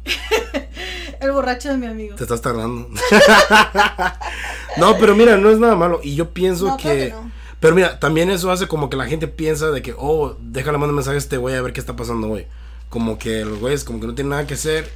El 1.21 1.33
borracho 1.33 1.71
de 1.71 1.79
mi 1.79 1.87
amigo. 1.87 2.15
Te 2.17 2.23
estás 2.25 2.43
tardando. 2.43 2.89
no, 4.77 4.99
pero 4.99 5.15
mira, 5.17 5.37
no 5.37 5.51
es 5.51 5.59
nada 5.59 5.75
malo. 5.75 6.01
Y 6.03 6.15
yo 6.15 6.31
pienso 6.31 6.67
No, 6.67 6.77
claro 6.77 6.99
que. 6.99 7.07
que 7.07 7.13
no. 7.13 7.31
Pero 7.61 7.75
mira, 7.77 7.99
también 8.01 8.29
eso 8.31 8.51
hace 8.51 8.67
como 8.67 8.91
que 8.91 8.97
la 8.97 9.07
gente 9.07 9.29
piensa 9.29 9.71
de 9.71 9.83
que, 9.83 9.95
oh, 9.97 10.37
déjale 10.41 10.79
mandar 10.79 10.95
mensaje 10.95 11.15
a 11.15 11.19
este 11.19 11.37
güey 11.37 11.55
a 11.55 11.63
ver 11.63 11.73
qué 11.73 11.81
está 11.81 11.95
pasando 11.95 12.29
hoy. 12.29 12.47
Como 12.89 13.19
que 13.19 13.45
los 13.45 13.59
güeyes 13.61 13.85
como 13.85 14.01
que 14.01 14.07
no 14.09 14.15
tienen 14.15 14.31
nada 14.31 14.47
que 14.47 14.55
hacer. 14.55 14.91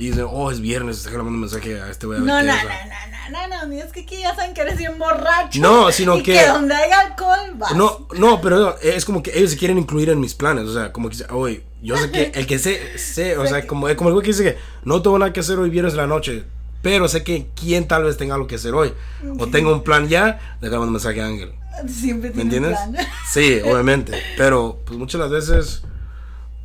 Y 0.00 0.10
dicen, 0.10 0.26
oh, 0.30 0.50
es 0.52 0.60
viernes, 0.60 1.02
déjale 1.02 1.24
mandar 1.24 1.40
mensaje 1.40 1.80
a 1.80 1.90
este 1.90 2.06
güey 2.06 2.20
No, 2.20 2.26
no, 2.26 2.42
no, 2.42 2.52
no, 2.52 3.30
no, 3.30 3.48
no, 3.48 3.66
no, 3.66 3.74
es 3.74 3.92
que 3.92 4.02
aquí 4.02 4.20
ya 4.20 4.32
saben 4.34 4.54
que 4.54 4.60
eres 4.60 4.78
bien 4.78 4.96
borracho. 4.96 5.60
No, 5.60 5.90
sino 5.90 6.16
y 6.18 6.22
que- 6.22 6.34
que 6.34 6.46
donde 6.46 6.72
hay 6.74 6.90
alcohol, 6.92 7.50
vas. 7.56 7.74
No, 7.74 8.06
no, 8.16 8.40
pero 8.40 8.78
es 8.80 9.04
como 9.04 9.22
que 9.24 9.36
ellos 9.36 9.50
se 9.50 9.56
quieren 9.58 9.76
incluir 9.76 10.08
en 10.10 10.20
mis 10.20 10.34
planes. 10.34 10.64
O 10.66 10.72
sea, 10.72 10.92
como 10.92 11.08
que, 11.10 11.16
oye, 11.30 11.64
yo 11.82 11.96
sé 11.96 12.12
que 12.12 12.30
el 12.34 12.46
que 12.46 12.60
sé, 12.60 12.96
sé, 12.96 13.36
o 13.36 13.46
sea, 13.46 13.66
como, 13.66 13.88
como 13.96 14.10
el 14.10 14.14
güey 14.14 14.24
que 14.24 14.30
dice 14.30 14.44
que 14.44 14.58
no 14.84 15.02
tengo 15.02 15.18
nada 15.18 15.32
que 15.32 15.40
hacer 15.40 15.58
hoy 15.58 15.68
viernes 15.68 15.94
en 15.94 15.98
la 15.98 16.06
noche. 16.06 16.44
Pero 16.80 17.08
sé 17.08 17.24
que 17.24 17.48
quién 17.56 17.88
tal 17.88 18.04
vez 18.04 18.16
tenga 18.16 18.34
algo 18.36 18.46
que 18.46 18.54
hacer 18.54 18.72
hoy. 18.74 18.94
O 19.40 19.48
tenga 19.48 19.72
un 19.72 19.82
plan 19.82 20.08
ya, 20.08 20.56
déjame 20.60 20.84
un 20.84 20.92
mensaje 20.92 21.20
a 21.20 21.26
Ángel. 21.26 21.52
Siempre 21.88 22.30
¿Me 22.30 22.44
tiene 22.44 22.68
un 22.68 22.72
entiendes? 22.74 22.78
plan. 22.92 23.06
Sí, 23.28 23.60
obviamente. 23.64 24.12
Pero 24.36 24.80
pues 24.86 24.96
muchas 24.96 25.20
de 25.20 25.24
las 25.28 25.30
veces, 25.48 25.82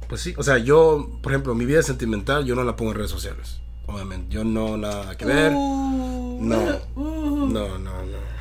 pues 0.07 0.21
sí, 0.21 0.33
o 0.37 0.43
sea, 0.43 0.57
yo, 0.57 1.09
por 1.21 1.31
ejemplo, 1.31 1.55
mi 1.55 1.65
vida 1.65 1.81
sentimental 1.83 2.45
yo 2.45 2.55
no 2.55 2.63
la 2.63 2.75
pongo 2.75 2.91
en 2.91 2.97
redes 2.97 3.11
sociales. 3.11 3.59
Obviamente, 3.85 4.33
yo 4.33 4.43
no 4.43 4.77
nada 4.77 5.17
que 5.17 5.25
ver. 5.25 5.51
Uh, 5.53 6.39
No. 6.41 6.57
uh. 6.95 7.47
No, 7.47 7.77
no, 7.77 8.03
no. 8.03 8.33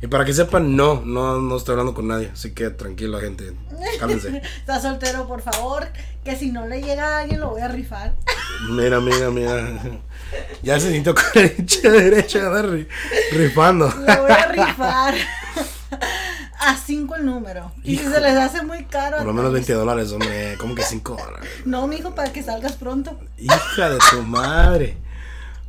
Y 0.00 0.06
para 0.06 0.24
que 0.24 0.32
sepan, 0.32 0.76
no, 0.76 1.02
no, 1.04 1.40
no 1.40 1.56
estoy 1.56 1.72
hablando 1.72 1.92
con 1.94 2.06
nadie. 2.06 2.30
Así 2.32 2.52
que 2.52 2.70
tranquila, 2.70 3.18
gente. 3.18 3.52
Cálmense. 3.98 4.42
Está 4.58 4.80
soltero, 4.80 5.26
por 5.26 5.42
favor. 5.42 5.88
Que 6.24 6.36
si 6.36 6.52
no 6.52 6.66
le 6.68 6.80
llega 6.82 7.16
a 7.16 7.20
alguien, 7.20 7.40
lo 7.40 7.50
voy 7.50 7.62
a 7.62 7.68
rifar. 7.68 8.14
Mira, 8.70 9.00
mira, 9.00 9.30
mira. 9.30 9.78
Ya 10.62 10.78
se 10.80 10.90
sintió 10.92 11.14
con 11.14 11.24
derecha, 11.34 11.90
derecha, 11.90 12.40
rifando. 13.32 13.86
Lo 13.88 14.22
voy 14.22 14.30
a 14.32 14.46
rifar. 14.48 15.14
A 16.60 16.76
5 16.76 17.14
el 17.16 17.26
número. 17.26 17.70
Y 17.84 17.96
si 17.96 18.04
se 18.04 18.20
les 18.20 18.36
hace 18.36 18.62
muy 18.62 18.84
caro. 18.84 19.18
Por 19.18 19.26
lo 19.26 19.32
menos 19.32 19.52
20 19.52 19.72
dólares, 19.74 20.10
hombre. 20.12 20.56
¿Cómo 20.58 20.74
que 20.74 20.82
5 20.82 21.16
dólares? 21.16 21.48
No, 21.64 21.86
mijo, 21.86 22.14
para 22.14 22.32
que 22.32 22.42
salgas 22.42 22.72
pronto. 22.72 23.18
Hija 23.36 23.90
de 23.90 23.98
tu 24.10 24.22
madre. 24.22 24.96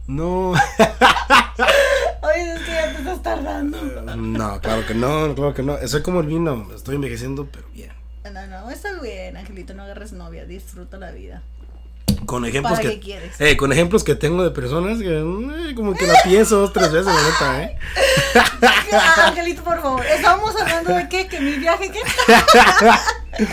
No. 0.08 0.52
Oye, 0.52 2.54
es 2.56 2.62
que 2.62 2.72
ya 2.72 2.92
te 2.94 2.98
estás 3.00 3.22
tardando. 3.22 3.78
No, 4.16 4.60
claro 4.60 4.86
que 4.88 4.96
no, 4.96 5.36
claro 5.36 5.54
que 5.54 5.62
no. 5.62 5.78
Soy 5.88 6.02
como 6.02 6.22
el 6.22 6.28
vino. 6.28 6.68
Estoy 6.76 6.96
envejeciendo, 6.96 7.48
pero 7.52 7.68
bien. 7.72 7.92
No, 8.34 8.48
no, 8.48 8.72
estás 8.72 9.00
bien, 9.02 9.38
Angelito. 9.38 9.76
No 9.76 9.84
agarres 9.84 10.14
novia. 10.14 10.46
Disfruta 10.46 10.98
la 10.98 11.12
vida. 11.12 11.44
Con 12.26 12.46
ejemplos 12.46 12.78
¿Para 12.80 12.90
que. 12.92 13.00
qué? 13.00 13.32
Eh, 13.40 13.58
con 13.58 13.72
ejemplos 13.72 14.04
que 14.04 14.16
tengo 14.16 14.44
de 14.44 14.52
personas 14.52 15.00
que 15.00 15.20
eh, 15.20 15.74
como 15.76 15.94
que 15.96 16.06
la 16.06 16.16
pienso 16.24 16.58
dos, 16.58 16.74
tres 16.74 16.92
veces, 16.92 17.08
la 17.08 17.24
neta, 17.24 17.64
¿eh? 17.64 17.78
Angelito, 19.26 19.64
por 19.64 19.82
favor. 19.82 20.06
Estábamos 20.06 20.56
hablando 20.60 20.94
de 20.94 21.10
qué? 21.10 21.28
Que 21.28 21.40
mi 21.40 21.54
viaje, 21.58 21.92
¿qué? 21.92 22.00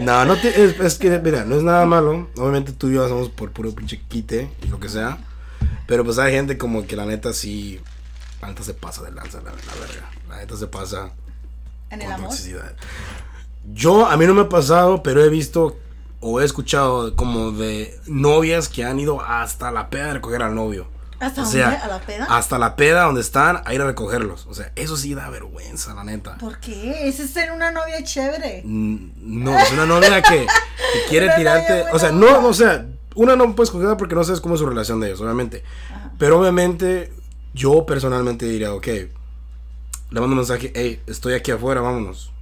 No, 0.00 0.24
no 0.24 0.34
te, 0.36 0.48
es, 0.64 0.80
es 0.80 0.94
que, 0.98 1.18
mira, 1.18 1.44
no 1.44 1.56
es 1.56 1.62
nada 1.62 1.84
malo. 1.84 2.30
Obviamente 2.38 2.72
tú 2.72 2.88
y 2.88 2.94
yo 2.94 3.04
hacemos 3.04 3.28
por 3.28 3.52
puro 3.52 3.74
pinche 3.74 4.00
quite 4.08 4.50
y 4.64 4.68
lo 4.68 4.80
que 4.80 4.88
sea. 4.88 5.18
Pero 5.86 6.04
pues 6.04 6.18
hay 6.18 6.32
gente 6.32 6.56
como 6.56 6.86
que 6.86 6.96
la 6.96 7.04
neta 7.04 7.32
sí. 7.34 7.80
La 8.40 8.48
neta 8.48 8.62
se 8.62 8.72
pasa 8.72 9.02
de 9.02 9.12
lanza, 9.12 9.38
la, 9.42 9.50
la 9.50 9.86
verga. 9.86 10.10
La 10.28 10.38
neta 10.38 10.56
se 10.56 10.66
pasa 10.68 11.10
En 11.90 12.00
el 12.00 12.10
amor. 12.10 12.28
toxicidad. 12.30 12.74
Yo, 13.74 14.06
a 14.06 14.16
mí 14.16 14.26
no 14.26 14.32
me 14.32 14.40
ha 14.42 14.48
pasado, 14.48 15.02
pero 15.02 15.22
he 15.22 15.28
visto 15.28 15.76
o 16.20 16.40
he 16.40 16.44
escuchado 16.44 17.16
como 17.16 17.50
de 17.52 17.98
novias 18.06 18.68
que 18.68 18.84
han 18.84 19.00
ido 19.00 19.20
hasta 19.22 19.70
la 19.70 19.90
peda 19.90 20.10
a 20.10 20.14
recoger 20.14 20.42
al 20.42 20.54
novio. 20.54 20.86
¿Hasta 21.18 21.42
O 21.42 21.44
sea, 21.46 21.70
dónde? 21.70 21.84
¿A 21.84 21.88
la 21.88 22.00
peda? 22.00 22.26
Hasta 22.30 22.58
la 22.58 22.76
peda 22.76 23.02
donde 23.04 23.20
están 23.20 23.60
a 23.66 23.74
ir 23.74 23.82
a 23.82 23.84
recogerlos. 23.86 24.46
O 24.46 24.54
sea, 24.54 24.72
eso 24.74 24.96
sí 24.96 25.14
da 25.14 25.28
vergüenza, 25.28 25.92
la 25.94 26.02
neta. 26.04 26.38
¿Por 26.38 26.58
qué? 26.60 27.08
Ese 27.08 27.24
es 27.24 27.30
ser 27.30 27.52
una 27.52 27.70
novia 27.70 28.02
chévere. 28.02 28.62
Mm, 28.64 29.10
No, 29.44 29.58
es 29.58 29.70
una 29.72 29.84
novia 29.84 30.22
que, 30.22 30.46
que 30.46 30.46
quiere 31.10 31.26
Una 31.26 31.36
tirarte. 31.36 31.84
O 31.92 31.98
sea, 31.98 32.10
no, 32.10 32.46
o 32.46 32.54
sea, 32.54 32.86
una 33.14 33.36
no 33.36 33.54
puedes 33.54 33.70
coger 33.70 33.94
porque 33.98 34.14
no 34.14 34.24
sabes 34.24 34.40
cómo 34.40 34.54
es 34.54 34.60
su 34.60 34.66
relación 34.66 34.98
de 35.00 35.08
ellos, 35.08 35.20
obviamente. 35.20 35.62
Ajá. 35.90 36.12
Pero 36.18 36.40
obviamente, 36.40 37.12
yo 37.52 37.84
personalmente 37.84 38.46
diría, 38.46 38.72
ok, 38.72 38.86
le 38.86 40.20
mando 40.20 40.28
un 40.28 40.36
mensaje, 40.36 40.72
hey, 40.74 41.02
estoy 41.06 41.34
aquí 41.34 41.50
afuera, 41.50 41.82
vámonos. 41.82 42.32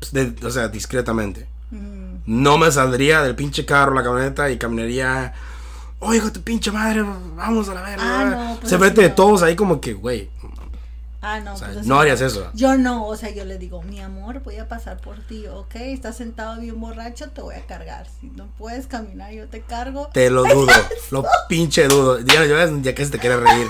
Pues, 0.00 0.12
de- 0.12 0.34
o 0.44 0.50
sea, 0.50 0.66
discretamente. 0.68 1.46
Mm. 1.70 2.07
No 2.26 2.58
me 2.58 2.70
saldría 2.70 3.22
del 3.22 3.34
pinche 3.34 3.64
carro, 3.64 3.94
la 3.94 4.02
camioneta 4.02 4.50
y 4.50 4.58
caminaría. 4.58 5.32
Oye, 6.00 6.18
hijo 6.18 6.26
de 6.26 6.32
tu 6.32 6.42
pinche 6.42 6.70
madre, 6.70 7.02
vamos 7.02 7.68
a 7.68 7.74
la 7.74 7.82
verga. 7.82 8.02
Ah, 8.02 8.24
no, 8.24 8.56
pues 8.60 8.70
Se 8.70 8.78
frente 8.78 9.00
de 9.02 9.08
no. 9.08 9.14
todos 9.14 9.42
ahí 9.42 9.56
como 9.56 9.80
que, 9.80 9.94
güey. 9.94 10.30
Ah, 11.20 11.40
no, 11.40 11.54
O 11.54 11.56
sea, 11.56 11.72
pues 11.72 11.84
no 11.84 11.98
harías 11.98 12.20
eso. 12.20 12.48
Yo 12.54 12.76
no, 12.76 13.04
o 13.06 13.16
sea, 13.16 13.30
yo 13.30 13.44
le 13.44 13.58
digo, 13.58 13.82
mi 13.82 14.00
amor, 14.00 14.40
voy 14.44 14.56
a 14.58 14.68
pasar 14.68 14.98
por 14.98 15.18
ti, 15.26 15.46
¿ok? 15.48 15.74
Estás 15.74 16.16
sentado 16.16 16.60
bien 16.60 16.80
borracho, 16.80 17.30
te 17.30 17.40
voy 17.42 17.56
a 17.56 17.66
cargar. 17.66 18.06
Si 18.20 18.28
no 18.28 18.46
puedes 18.56 18.86
caminar, 18.86 19.32
yo 19.32 19.48
te 19.48 19.60
cargo. 19.62 20.08
Te 20.12 20.30
lo 20.30 20.44
dudo, 20.44 20.72
lo 21.10 21.24
pinche 21.48 21.88
dudo. 21.88 22.20
Ya, 22.20 22.44
ya, 22.44 22.70
ya 22.80 22.94
que 22.94 23.04
se 23.04 23.10
te 23.10 23.18
quiere 23.18 23.36
reír. 23.36 23.66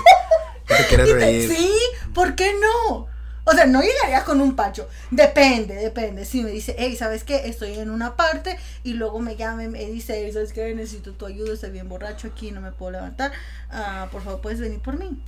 Ya 0.69 0.77
te 0.77 0.85
quieres 0.85 1.11
reír. 1.11 1.49
Sí, 1.51 1.71
¿por 2.13 2.35
qué 2.35 2.53
no? 2.53 3.07
O 3.49 3.53
sea, 3.53 3.65
no 3.65 3.81
llegaría 3.81 4.23
con 4.25 4.41
un 4.41 4.55
pacho. 4.55 4.87
Depende, 5.09 5.73
depende. 5.75 6.23
Si 6.25 6.43
me 6.43 6.51
dice, 6.51 6.75
hey, 6.77 6.95
¿sabes 6.95 7.23
qué? 7.23 7.47
Estoy 7.47 7.79
en 7.79 7.89
una 7.89 8.15
parte 8.15 8.57
y 8.83 8.93
luego 8.93 9.19
me 9.19 9.35
llama 9.35 9.63
y 9.63 9.67
me 9.67 9.79
dice, 9.85 10.21
hey, 10.23 10.31
¿sabes 10.31 10.53
qué? 10.53 10.73
Necesito 10.75 11.13
tu 11.13 11.25
ayuda, 11.25 11.53
estoy 11.53 11.71
bien 11.71 11.89
borracho 11.89 12.27
aquí, 12.27 12.51
no 12.51 12.61
me 12.61 12.71
puedo 12.71 12.91
levantar. 12.91 13.31
Ah, 13.71 14.07
por 14.11 14.23
favor, 14.23 14.41
¿puedes 14.41 14.59
venir 14.59 14.79
por 14.79 14.97
mí? 14.99 15.21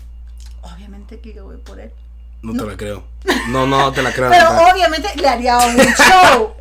Obviamente 0.61 1.19
que 1.19 1.33
yo 1.33 1.45
voy 1.45 1.57
por 1.57 1.79
él. 1.79 1.91
No 2.43 2.53
te 2.53 2.69
la 2.69 2.75
creo. 2.77 3.03
No, 3.49 3.67
no 3.67 3.91
te 3.91 4.01
la 4.01 4.11
creo. 4.11 4.29
Pero 4.29 4.49
obviamente 4.71 5.09
le 5.15 5.27
haría 5.27 5.57
un 5.59 5.77
show. 5.77 6.53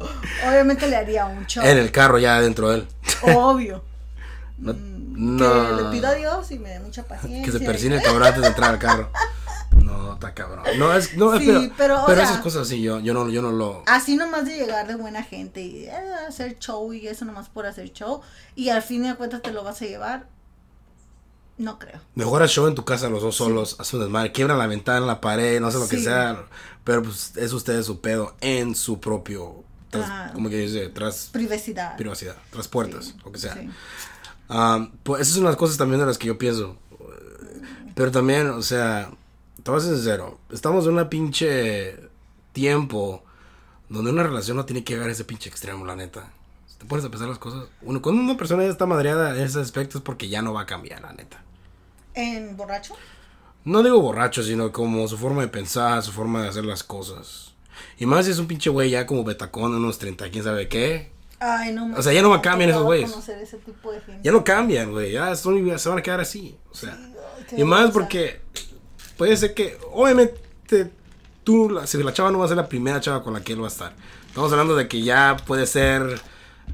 Obviamente 0.47 0.87
le 0.87 0.97
haría 0.97 1.25
un 1.26 1.47
show. 1.47 1.64
En 1.64 1.79
el 1.79 1.90
carro 1.90 2.19
ya 2.19 2.40
dentro 2.40 2.69
de 2.71 2.76
él. 2.79 2.88
Obvio. 3.35 3.83
No, 4.59 4.75
Mm, 4.75 5.37
no. 5.37 5.76
Que 5.76 5.83
le 5.83 5.90
pido 5.90 6.09
a 6.09 6.14
Dios 6.14 6.50
y 6.50 6.59
me 6.59 6.71
dé 6.71 6.81
mucha 6.81 7.02
paciencia. 7.02 7.45
Que 7.45 7.59
se 7.59 7.64
persine 7.64 7.97
el 7.97 8.02
cabrón 8.05 8.25
antes 8.29 8.40
de 8.43 8.49
entrar 8.49 8.71
al 8.71 8.79
carro. 8.79 9.11
No, 9.84 10.14
está 10.14 10.34
cabrón. 10.34 10.64
No, 10.78 10.92
es, 10.94 11.16
no, 11.16 11.38
Sí, 11.38 11.46
pero, 11.46 11.72
pero, 11.76 12.02
o 12.02 12.06
pero 12.06 12.20
sea- 12.20 12.30
esas 12.30 12.42
cosas 12.42 12.68
sí, 12.68 12.82
yo, 12.82 13.00
yo 13.00 13.14
no, 13.14 13.28
yo 13.30 13.40
no 13.42 13.50
lo. 13.52 13.82
Así 13.86 14.16
nomás 14.16 14.44
de 14.44 14.56
llegar 14.56 14.86
de 14.86 14.94
buena 14.96 15.22
gente 15.22 15.62
y 15.62 15.84
eh, 15.84 15.92
hacer 16.28 16.58
show 16.58 16.92
y 16.92 17.06
eso 17.08 17.24
nomás 17.24 17.48
por 17.48 17.66
hacer 17.66 17.92
show. 17.92 18.20
Y 18.54 18.68
al 18.70 18.82
fin 18.82 19.02
de 19.02 19.14
cuentas 19.14 19.42
te 19.42 19.52
lo 19.52 19.64
vas 19.64 19.80
a 19.82 19.84
llevar. 19.86 20.26
No 21.58 21.78
creo. 21.78 22.00
Mejor 22.14 22.42
haz 22.42 22.50
show 22.50 22.66
en 22.66 22.74
tu 22.74 22.84
casa 22.84 23.08
los 23.10 23.22
dos 23.22 23.36
solos, 23.36 23.76
haz 23.78 23.92
un 23.92 24.00
desmadre, 24.00 24.32
quiebran 24.32 24.58
la 24.58 24.66
ventana, 24.66 25.04
la 25.04 25.20
pared, 25.20 25.60
no 25.60 25.70
sé 25.70 25.78
lo 25.78 25.88
que 25.88 25.98
Sí. 25.98 26.04
sea. 26.04 26.44
Pero 26.84 27.02
pues 27.02 27.36
es 27.36 27.52
ustedes 27.52 27.84
su 27.86 28.00
pedo 28.00 28.34
en 28.40 28.74
su 28.74 28.98
propio. 29.00 29.62
Tras, 29.90 30.04
Ajá. 30.08 30.32
como 30.32 30.48
que 30.48 30.56
dice, 30.56 30.88
tras 30.88 31.30
Privacidad. 31.32 31.96
privacidad, 31.96 32.36
tras 32.50 32.68
puertas, 32.68 33.06
Sí, 33.06 33.14
lo 33.24 33.32
que 33.32 33.38
sea. 33.40 33.54
sí. 33.54 33.68
Ah, 34.48 34.88
pues 35.02 35.22
esas 35.22 35.34
son 35.34 35.44
las 35.44 35.56
cosas 35.56 35.76
también 35.76 36.00
de 36.00 36.06
las 36.06 36.16
que 36.16 36.28
yo 36.28 36.38
pienso. 36.38 36.76
Pero 37.94 38.10
también, 38.12 38.48
o 38.50 38.62
sea, 38.62 39.10
te 39.62 39.71
voy 39.71 39.79
a 39.81 39.83
ser 39.85 39.95
sincero, 39.95 40.38
estamos 40.50 40.87
en 40.87 40.93
una 40.93 41.09
pinche 41.11 41.97
tiempo 42.52 43.23
donde 43.88 44.11
una 44.11 44.23
relación 44.23 44.57
no 44.57 44.64
tiene 44.64 44.85
que 44.85 44.95
llegar 44.95 45.09
a 45.09 45.12
ese 45.12 45.25
pinche 45.25 45.49
extremo, 45.49 45.85
la 45.85 45.97
neta. 45.97 46.31
Si 46.67 46.76
te 46.76 46.85
pones 46.87 47.05
a 47.05 47.11
pensar 47.11 47.29
las 47.29 47.38
cosas, 47.38 47.64
uno, 47.83 48.00
cuando 48.00 48.23
una 48.23 48.37
persona 48.37 48.62
ya 48.64 48.71
está 48.71 48.87
madreada 48.87 49.37
en 49.37 49.43
ese 49.43 49.61
aspecto 49.61 49.99
es 49.99 50.05
porque 50.05 50.29
ya 50.29 50.43
no 50.43 50.52
va 50.52 50.62
a 50.62 50.67
cambiar, 50.67 51.02
la 51.02 51.12
neta. 51.12 51.43
¿En 52.14 52.57
borracho? 52.57 52.95
No 53.64 53.83
digo 53.83 54.00
borracho, 54.00 54.43
sino 54.43 54.73
como 54.73 55.07
su 55.09 55.19
forma 55.19 55.43
de 55.43 55.49
pensar, 55.49 56.02
su 56.02 56.12
forma 56.12 56.43
de 56.43 56.49
hacer 56.49 56.64
las 56.64 56.83
cosas. 56.83 57.55
Y 57.99 58.07
más 58.07 58.25
si 58.26 58.31
es 58.31 58.38
un 58.38 58.47
pinche 58.47 58.71
güey 58.71 58.90
ya 58.90 59.07
como 59.07 59.25
betacón, 59.25 59.75
unos 59.75 59.99
30, 59.99 60.31
quién 60.31 60.45
sabe 60.45 60.69
qué. 60.69 61.12
Ay, 61.38 61.73
no. 61.73 61.95
O 61.97 62.02
sea, 62.02 62.12
ya 62.12 62.23
no 62.23 62.31
me 62.31 62.37
me 62.37 62.43
cambian 62.43 62.71
esos 62.71 62.83
güeyes. 62.83 63.11
Ya 64.23 64.31
no 64.33 64.45
cambian, 64.45 64.90
güey. 64.93 65.12
Ya 65.12 65.35
son- 65.37 65.79
se 65.79 65.88
van 65.88 65.99
a 65.99 66.02
quedar 66.02 66.21
así. 66.21 66.57
O 66.71 66.75
sea. 66.75 66.99
Y 67.57 67.64
más 67.64 67.90
porque 67.90 68.40
puede 69.20 69.36
ser 69.36 69.52
que, 69.52 69.76
obviamente, 69.92 70.90
tú, 71.44 71.78
si 71.84 72.02
la 72.02 72.14
chava 72.14 72.30
no 72.30 72.38
va 72.38 72.46
a 72.46 72.48
ser 72.48 72.56
la 72.56 72.70
primera 72.70 73.02
chava 73.02 73.22
con 73.22 73.34
la 73.34 73.42
que 73.42 73.52
él 73.52 73.60
va 73.60 73.66
a 73.66 73.68
estar. 73.68 73.92
Estamos 74.26 74.50
hablando 74.50 74.74
de 74.74 74.88
que 74.88 75.02
ya 75.02 75.36
puede 75.46 75.66
ser, 75.66 76.18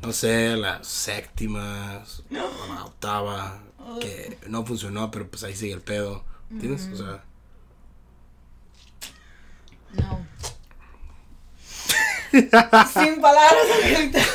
no 0.01 0.13
sé, 0.13 0.57
la 0.57 0.79
séptima, 0.85 2.05
o 2.31 2.73
la 2.73 2.85
octava, 2.85 3.65
que 4.01 4.39
no 4.47 4.65
funcionó, 4.65 5.11
pero 5.11 5.27
pues 5.29 5.43
ahí 5.43 5.57
sigue 5.57 5.73
el 5.73 5.81
pedo. 5.81 6.23
¿Entiendes? 6.49 6.89
O 6.93 6.97
sea, 6.97 7.25
No. 9.95 10.25
Sin 12.93 13.21
palabras, 13.21 13.65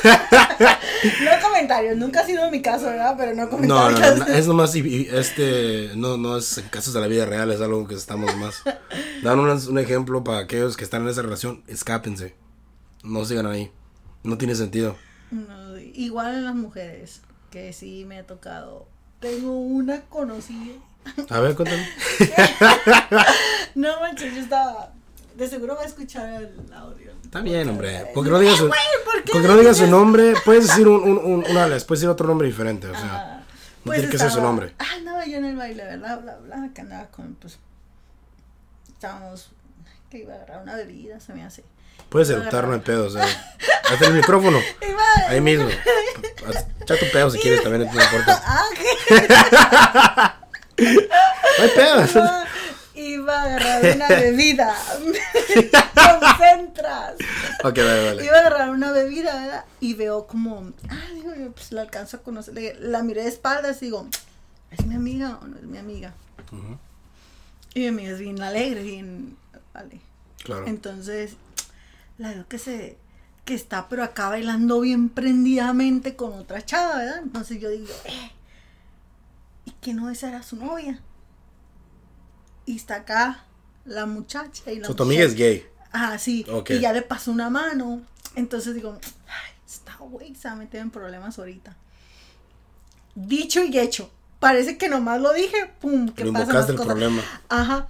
no 1.23 1.31
comentarios. 1.47 1.97
Nunca 1.97 2.21
ha 2.21 2.25
sido 2.25 2.49
mi 2.51 2.61
caso, 2.61 2.85
¿verdad? 2.85 3.15
Pero 3.17 3.33
no 3.35 3.43
no, 3.43 3.49
comentarios. 3.49 4.17
no, 4.19 4.25
no, 4.25 4.33
es 4.33 4.47
nomás, 4.47 4.75
este, 4.75 5.91
no, 5.95 6.17
no 6.17 6.37
es 6.37 6.57
en 6.57 6.67
casos 6.69 6.93
de 6.93 7.01
la 7.01 7.07
vida 7.07 7.25
real, 7.25 7.51
es 7.51 7.61
algo 7.61 7.87
que 7.87 7.95
estamos 7.95 8.35
más. 8.37 8.63
Dan 9.23 9.39
un, 9.39 9.49
un 9.49 9.79
ejemplo 9.79 10.23
para 10.23 10.39
aquellos 10.39 10.77
que 10.77 10.83
están 10.83 11.03
en 11.03 11.09
esa 11.09 11.21
relación, 11.21 11.63
escápense. 11.67 12.35
No 13.03 13.25
sigan 13.25 13.45
ahí. 13.47 13.71
No 14.23 14.37
tiene 14.37 14.55
sentido. 14.55 14.95
No, 15.31 15.77
igual 15.77 16.35
en 16.35 16.45
las 16.45 16.55
mujeres, 16.55 17.21
que 17.49 17.73
sí 17.73 18.05
me 18.05 18.19
ha 18.19 18.27
tocado. 18.27 18.87
Tengo 19.19 19.59
una 19.59 20.01
conocida. 20.01 20.73
A 21.29 21.39
ver, 21.39 21.55
cuéntame. 21.55 21.87
No 23.75 23.99
manches, 24.01 24.35
yo 24.35 24.41
estaba. 24.41 24.93
De 25.35 25.47
seguro 25.47 25.75
va 25.75 25.81
a 25.81 25.85
escuchar 25.85 26.43
el 26.43 26.73
audio. 26.73 27.11
Está 27.23 27.39
bien, 27.41 27.69
hombre. 27.69 28.07
Porque 28.13 28.29
no 28.29 28.39
digas 28.39 28.57
su, 28.57 28.65
Eh, 28.65 28.69
güey, 28.69 28.79
¿por 29.05 29.23
qué 29.23 29.31
porque 29.31 29.47
no 29.47 29.57
digas 29.57 29.77
su 29.77 29.87
nombre, 29.87 30.33
puedes 30.45 30.67
decir 30.67 30.87
un, 30.87 31.01
un, 31.03 31.17
un, 31.19 31.43
puedes 31.43 31.87
decir 31.87 32.09
otro 32.09 32.27
nombre 32.27 32.47
diferente. 32.47 32.87
O 32.87 32.93
sea, 32.93 33.03
Ah, 33.03 33.43
no 33.83 33.93
tiene 33.93 34.09
que 34.09 34.17
ser 34.17 34.29
su 34.31 34.41
nombre. 34.41 34.73
Ah, 34.77 34.85
andaba 34.97 35.25
yo 35.25 35.37
en 35.37 35.45
el 35.45 35.55
baile, 35.55 35.83
¿verdad? 35.83 36.21
Bla, 36.21 36.35
bla, 36.37 36.69
que 36.73 36.81
andaba 36.81 37.07
con, 37.07 37.35
pues. 37.35 37.57
Estábamos. 38.91 39.49
Que 40.09 40.19
iba 40.19 40.33
a 40.33 40.35
agarrar 40.37 40.61
una 40.63 40.75
bebida, 40.75 41.19
se 41.19 41.33
me 41.33 41.43
hace. 41.45 41.63
Puedes 42.09 42.29
eructar, 42.29 42.67
no 42.67 42.73
hay 42.73 42.81
pedo. 42.81 43.07
O 43.07 43.09
sea, 43.09 43.23
hasta 43.89 44.07
el 44.07 44.13
micrófono. 44.13 44.59
Ahí 45.27 45.39
mismo. 45.39 45.69
Echa 46.81 46.97
tu 46.97 47.05
pedo 47.13 47.29
si 47.29 47.39
quieres 47.39 47.63
también, 47.63 47.89
no 47.91 48.01
importa. 48.03 48.41
Ah. 48.45 50.37
No 50.77 51.63
hay 51.63 51.69
pedo. 51.75 52.01
Iba, 53.01 53.41
a 53.41 53.43
agarrar 53.45 53.95
una 53.95 54.07
bebida. 54.07 54.75
Me 55.55 55.69
concentras. 55.93 57.15
Ok, 57.63 57.77
vale, 57.77 58.05
vale. 58.05 58.25
Iba 58.25 58.35
a 58.35 58.39
agarrar 58.39 58.69
una 58.69 58.91
bebida, 58.91 59.33
¿verdad? 59.39 59.65
Y 59.79 59.93
veo 59.93 60.27
como, 60.27 60.71
ah, 60.89 61.07
digo 61.13 61.33
yo, 61.35 61.51
pues 61.51 61.71
la 61.71 61.81
alcanzo 61.81 62.17
a 62.17 62.21
conocer. 62.21 62.53
Le- 62.53 62.75
La 62.79 63.03
miré 63.03 63.23
de 63.23 63.29
espaldas 63.29 63.81
y 63.81 63.85
digo, 63.85 64.07
¿es 64.71 64.85
mi 64.85 64.95
amiga 64.95 65.37
o 65.41 65.47
no 65.47 65.57
es 65.57 65.63
mi 65.63 65.77
amiga? 65.77 66.13
Y 67.73 67.79
mi 67.81 67.87
amiga 67.87 68.11
es 68.11 68.19
bien 68.19 68.41
alegre, 68.41 68.83
bien, 68.83 69.37
vale. 69.73 70.01
Claro. 70.43 70.65
Entonces, 70.67 71.33
la 72.17 72.31
veo 72.33 72.47
que 72.47 72.57
se, 72.57 72.97
que 73.45 73.53
está, 73.53 73.87
pero 73.87 74.03
acá 74.03 74.29
bailando 74.29 74.81
bien 74.81 75.09
prendidamente 75.09 76.15
con 76.15 76.33
otra 76.33 76.65
chava, 76.65 76.97
¿verdad? 76.97 77.19
Entonces 77.23 77.59
yo 77.61 77.69
digo, 77.69 77.87
eh, 78.05 78.31
¿y 79.65 79.71
que 79.81 79.93
no 79.93 80.09
esa 80.09 80.29
era 80.29 80.43
su 80.43 80.55
novia? 80.57 80.99
Y 82.65 82.75
está 82.75 82.95
acá 82.95 83.45
la 83.85 84.05
muchacha 84.05 84.71
y 84.71 84.79
la 84.79 84.87
So, 84.87 84.95
tu 84.95 85.03
amiga 85.03 85.23
es 85.23 85.31
muchacha- 85.31 85.43
gay. 85.43 85.65
Ah, 85.91 86.17
sí. 86.17 86.45
Y 86.69 86.79
ya 86.79 86.93
le 86.93 87.01
pasó 87.01 87.31
una 87.31 87.49
mano. 87.49 88.01
Entonces 88.35 88.73
digo, 88.75 88.97
ay, 89.27 89.53
esta 89.67 89.95
güey 89.97 90.33
se 90.35 90.47
va 90.47 90.53
a 90.53 90.57
meter 90.57 90.79
en 90.81 90.89
problemas 90.89 91.37
ahorita. 91.37 91.75
Dicho 93.15 93.63
y 93.63 93.77
hecho. 93.77 94.09
Parece 94.39 94.77
que 94.77 94.89
nomás 94.89 95.21
lo 95.21 95.33
dije, 95.33 95.71
pum, 95.81 96.09
que 96.09 96.23
las 96.23 96.29
invocaste 96.43 96.71
el 96.71 96.77
cosas. 96.77 96.91
problema. 96.93 97.21
Ajá. 97.49 97.87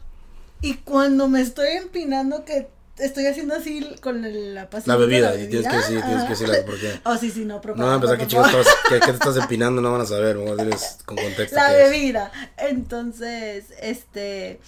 Y 0.61 0.75
cuando 0.75 1.27
me 1.27 1.41
estoy 1.41 1.69
empinando, 1.77 2.43
que 2.43 2.69
estoy 3.01 3.25
haciendo 3.27 3.55
así 3.55 3.96
con 4.01 4.24
el- 4.25 4.55
la 4.55 4.70
pasilla. 4.70 4.93
La 4.96 5.00
de 5.00 5.08
bebida, 5.08 5.36
y 5.36 5.48
tienes 5.50 5.67
que 5.70 5.75
decir, 5.77 6.01
tienes 6.01 6.24
que 6.24 6.29
decirle 6.29 6.62
por 6.63 6.79
qué. 6.79 7.00
Oh, 7.05 7.17
sí, 7.17 7.29
sí, 7.31 7.46
no, 7.46 7.60
pero 7.62 7.75
No 7.75 7.86
van 7.88 7.96
a 7.96 8.00
pensar 8.00 8.17
que 8.17 8.27
chicos 8.27 8.48
estás- 8.48 8.67
que, 8.89 9.00
que 9.00 9.05
te 9.08 9.12
estás 9.12 9.36
empinando, 9.43 9.81
no 9.81 9.91
van 9.91 10.01
a 10.01 10.05
saber. 10.05 10.38
Vamos 10.38 10.51
a 10.51 10.55
decirles 10.63 10.98
con 11.05 11.17
contexto. 11.17 11.55
La 11.55 11.77
es. 11.77 11.89
bebida. 11.89 12.31
Entonces, 12.58 13.65
este. 13.81 14.60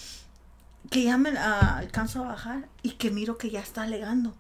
Que 0.90 1.04
ya 1.04 1.18
me 1.18 1.32
ah, 1.38 1.78
alcanzo 1.78 2.24
a 2.24 2.28
bajar 2.28 2.68
y 2.82 2.92
que 2.92 3.10
miro 3.10 3.38
que 3.38 3.50
ya 3.50 3.62
está 3.62 3.84
alegando. 3.84 4.36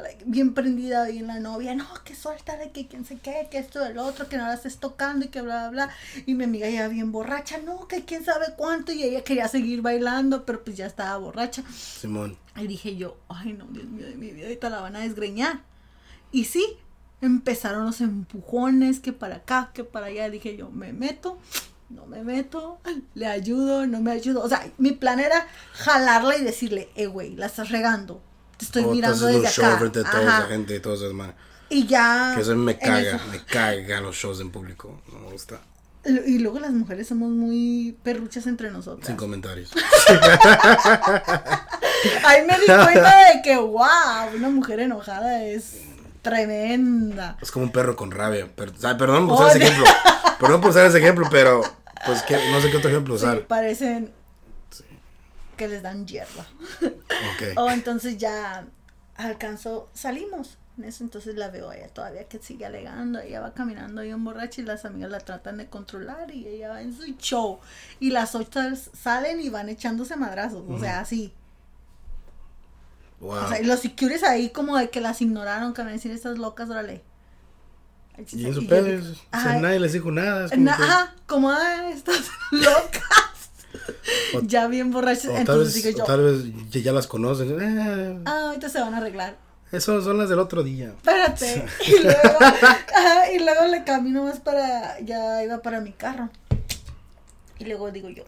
Like, 0.00 0.22
Bien 0.26 0.54
prendida 0.54 1.04
bien 1.06 1.26
la 1.26 1.40
novia, 1.40 1.74
no, 1.74 1.84
que 2.04 2.14
suéltale, 2.14 2.70
que 2.70 2.86
quién 2.86 3.04
sé 3.04 3.18
qué, 3.20 3.48
que 3.50 3.58
esto 3.58 3.80
del 3.82 3.98
otro, 3.98 4.28
que 4.28 4.36
no 4.38 4.46
la 4.46 4.54
estés 4.54 4.78
tocando 4.78 5.24
y 5.24 5.28
que 5.28 5.42
bla, 5.42 5.68
bla, 5.70 5.86
bla. 5.86 5.94
Y 6.24 6.34
mi 6.34 6.44
amiga 6.44 6.68
ya 6.70 6.86
bien 6.86 7.10
borracha, 7.10 7.58
no, 7.58 7.88
que 7.88 8.04
quién 8.04 8.24
sabe 8.24 8.46
cuánto. 8.56 8.92
Y 8.92 9.02
ella 9.02 9.24
quería 9.24 9.48
seguir 9.48 9.82
bailando, 9.82 10.44
pero 10.46 10.62
pues 10.62 10.76
ya 10.76 10.86
estaba 10.86 11.16
borracha. 11.16 11.64
Simón. 11.76 12.38
Y 12.60 12.66
dije 12.66 12.96
yo, 12.96 13.16
ay 13.28 13.52
no, 13.54 13.66
Dios 13.70 13.86
mío 13.86 14.06
de 14.06 14.16
mi 14.16 14.30
vida, 14.32 14.44
ahorita 14.46 14.70
la 14.70 14.80
van 14.80 14.96
a 14.96 15.00
desgreñar. 15.00 15.60
Y 16.32 16.44
sí, 16.44 16.64
empezaron 17.20 17.84
los 17.86 18.00
empujones, 18.00 19.00
que 19.00 19.12
para 19.12 19.36
acá, 19.36 19.70
que 19.74 19.84
para 19.84 20.06
allá. 20.06 20.28
Dije 20.30 20.56
yo, 20.56 20.70
me 20.70 20.92
meto, 20.92 21.38
no 21.88 22.06
me 22.06 22.22
meto, 22.22 22.80
le 23.14 23.26
ayudo, 23.26 23.86
no 23.86 24.00
me 24.00 24.12
ayudo. 24.12 24.42
O 24.42 24.48
sea, 24.48 24.66
mi 24.78 24.92
plan 24.92 25.20
era 25.20 25.46
jalarla 25.72 26.36
y 26.36 26.44
decirle, 26.44 26.90
eh, 26.96 27.06
güey, 27.06 27.34
la 27.36 27.46
estás 27.46 27.70
regando. 27.70 28.20
Te 28.56 28.64
estoy 28.64 28.82
O 28.84 28.92
estás 28.92 29.20
mirando 29.20 29.26
desde 29.26 29.62
acá. 29.62 29.78
frente 29.78 29.98
de 30.00 30.04
toda 30.04 30.22
esa 30.22 30.46
gente 30.48 30.76
y 30.76 30.80
todas 30.80 30.98
esas 31.00 31.12
manos. 31.14 31.34
Y 31.70 31.86
ya. 31.86 32.32
Que 32.34 32.40
eso 32.42 32.56
me 32.56 32.78
caga, 32.78 33.00
eso- 33.16 33.26
me 33.30 33.44
cagan 33.44 34.02
los 34.02 34.16
shows 34.16 34.40
en 34.40 34.50
público. 34.50 35.00
No 35.12 35.20
me 35.20 35.30
gusta. 35.32 35.60
Y 36.26 36.38
luego 36.38 36.58
las 36.58 36.70
mujeres 36.72 37.06
somos 37.08 37.30
muy 37.30 37.96
perruchas 38.02 38.46
entre 38.46 38.70
nosotras. 38.70 39.06
Sin 39.06 39.16
comentarios. 39.16 39.70
Ahí 42.24 42.44
me 42.46 42.58
di 42.58 42.66
cuenta 42.66 43.32
de 43.34 43.42
que, 43.42 43.56
wow, 43.56 44.34
una 44.36 44.48
mujer 44.50 44.80
enojada 44.80 45.42
es 45.44 45.82
tremenda. 46.22 47.36
Es 47.40 47.50
como 47.50 47.64
un 47.66 47.72
perro 47.72 47.96
con 47.96 48.10
rabia. 48.10 48.44
O 48.46 48.48
perdón 48.54 49.28
por 49.28 49.36
Oh, 49.36 49.44
usar 49.46 49.48
ese 49.56 49.58
de- 49.60 49.64
ejemplo. 49.66 49.92
Perdón 50.40 50.60
por 50.60 50.70
usar 50.70 50.86
ese 50.86 50.98
ejemplo, 50.98 51.26
pero 51.30 51.62
pues 52.06 52.22
que 52.22 52.36
no 52.50 52.60
sé 52.60 52.70
qué 52.70 52.76
otro 52.76 52.90
ejemplo 52.90 53.18
Sí, 53.18 53.24
usar. 53.24 53.46
parecen 53.46 54.12
que 55.56 55.68
les 55.68 55.82
dan 55.82 56.06
hierba. 56.06 56.46
Ok. 56.82 57.42
Oh, 57.56 57.70
entonces 57.70 58.18
ya 58.18 58.64
alcanzó, 59.16 59.88
salimos. 59.94 60.58
En 60.76 60.84
eso 60.84 61.02
entonces 61.02 61.34
la 61.34 61.48
veo 61.50 61.70
a 61.70 61.76
ella 61.76 61.88
todavía 61.88 62.28
que 62.28 62.38
sigue 62.38 62.64
alegando. 62.64 63.18
Ella 63.18 63.40
va 63.40 63.52
caminando 63.52 64.02
bien 64.02 64.22
borracha 64.22 64.60
y 64.60 64.64
las 64.64 64.84
amigas 64.84 65.10
la 65.10 65.18
tratan 65.18 65.56
de 65.58 65.66
controlar 65.66 66.32
y 66.32 66.46
ella 66.46 66.68
va 66.68 66.82
en 66.82 66.96
su 66.96 67.02
show. 67.18 67.58
Y 67.98 68.10
las 68.10 68.36
otras 68.36 68.90
salen 68.96 69.40
y 69.40 69.48
van 69.48 69.68
echándose 69.68 70.14
madrazos. 70.14 70.62
O 70.68 70.78
sea, 70.78 71.00
así. 71.00 71.34
Wow. 73.20 73.32
O 73.44 73.48
sea, 73.48 73.60
y 73.60 73.64
los 73.64 73.80
securities 73.80 74.22
ahí 74.22 74.50
como 74.50 74.76
de 74.78 74.90
que 74.90 75.00
las 75.00 75.20
ignoraron, 75.20 75.74
que 75.74 75.82
van 75.82 75.88
a 75.90 75.92
decir 75.92 76.12
estas 76.12 76.38
locas, 76.38 76.70
órale. 76.70 77.02
y 78.32 78.46
en 78.46 78.54
su 78.54 78.62
yo 78.62 78.68
pedo, 78.68 78.84
digo, 78.84 78.98
o 79.02 79.04
sea, 79.40 79.52
"Ay, 79.52 79.60
nadie 79.60 79.80
les 79.80 79.92
dijo 79.92 80.10
nada. 80.10 80.46
es 80.46 80.50
como 80.52 80.64
na- 80.64 80.76
que- 80.76 80.82
Ajá, 80.82 81.14
como 81.26 81.50
"Ay, 81.52 81.92
estas 81.92 82.16
locas. 82.50 83.02
O- 84.34 84.40
ya 84.42 84.66
bien 84.66 84.90
borrachas. 84.90 85.26
o 85.26 85.28
tal 85.30 85.40
Entonces 85.40 85.74
vez, 85.74 85.84
digo 85.84 85.98
yo, 85.98 86.04
tal 86.04 86.22
vez 86.22 86.70
ya, 86.70 86.80
ya 86.80 86.92
las 86.92 87.06
conocen. 87.06 87.60
Eh, 87.60 88.22
ah, 88.24 88.46
ahorita 88.48 88.68
se 88.68 88.80
van 88.80 88.94
a 88.94 88.98
arreglar. 88.98 89.36
Eso 89.70 90.00
son 90.02 90.16
las 90.18 90.28
del 90.30 90.38
otro 90.38 90.62
día. 90.62 90.88
Espérate. 90.96 91.66
Y 91.86 92.02
luego, 92.02 92.38
ajá, 92.40 93.32
y 93.32 93.38
luego 93.38 93.66
le 93.66 93.84
camino 93.84 94.24
más 94.24 94.40
para, 94.40 94.98
ya 95.00 95.42
iba 95.44 95.60
para 95.60 95.80
mi 95.80 95.92
carro. 95.92 96.30
Y 97.58 97.64
luego 97.66 97.90
digo 97.90 98.08
yo, 98.08 98.24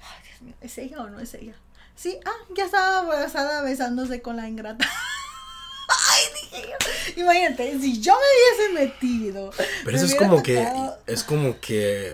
ay 0.00 0.22
Dios 0.28 0.42
mío, 0.42 0.54
¿es 0.60 0.76
ella 0.78 1.00
o 1.02 1.08
no 1.08 1.20
es 1.20 1.32
ella? 1.34 1.54
Sí, 2.02 2.18
ah, 2.24 2.32
ya 2.56 2.64
estaba 2.64 2.98
abrazada 2.98 3.62
besándose 3.62 4.20
con 4.20 4.36
la 4.36 4.48
ingrata. 4.48 4.84
Ay, 6.10 6.24
dije 6.34 6.68
yo. 6.68 7.22
Imagínate, 7.22 7.78
si 7.78 8.00
yo 8.00 8.12
me 8.12 8.74
hubiese 8.74 8.90
metido. 8.90 9.50
Pero 9.84 9.96
eso 9.96 10.06
es 10.06 10.16
como 10.16 10.42
que. 10.42 10.66
Es 11.06 11.22
como 11.22 11.60
que. 11.60 12.12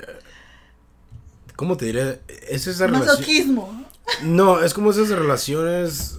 ¿Cómo 1.56 1.78
te 1.78 1.86
diré? 1.86 2.20
Es 2.48 2.66
esa 2.66 2.86
relación. 2.86 3.08
Masoquismo. 3.08 3.86
No, 4.24 4.62
es 4.62 4.74
como 4.74 4.90
esas 4.90 5.08
relaciones 5.08 6.18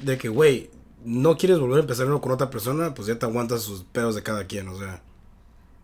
de 0.00 0.16
que, 0.16 0.30
güey, 0.30 0.70
no 1.04 1.36
quieres 1.36 1.58
volver 1.58 1.76
a 1.76 1.80
empezar 1.80 2.06
uno 2.06 2.22
con 2.22 2.32
otra 2.32 2.48
persona, 2.48 2.94
pues 2.94 3.08
ya 3.08 3.18
te 3.18 3.26
aguantas 3.26 3.60
sus 3.60 3.84
pedos 3.84 4.14
de 4.14 4.22
cada 4.22 4.46
quien, 4.46 4.68
o 4.68 4.78
sea. 4.78 5.02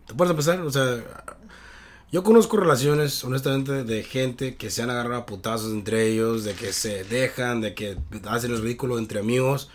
¿Te 0.07 0.15
puedes 0.15 0.31
empezar? 0.31 0.59
O 0.61 0.71
sea, 0.71 1.03
yo 2.13 2.21
conozco 2.21 2.57
relaciones, 2.57 3.23
honestamente, 3.23 3.83
de 3.83 4.03
gente 4.03 4.55
que 4.55 4.69
se 4.69 4.83
han 4.83 4.91
agarrado 4.91 5.21
a 5.21 5.25
putazos 5.25 5.71
entre 5.71 6.07
ellos, 6.07 6.43
de 6.43 6.53
que 6.53 6.71
se 6.71 7.03
dejan, 7.03 7.59
de 7.59 7.73
que 7.73 7.97
hacen 8.27 8.51
el 8.51 8.61
ridículo 8.61 8.99
entre 8.99 9.19
amigos, 9.19 9.71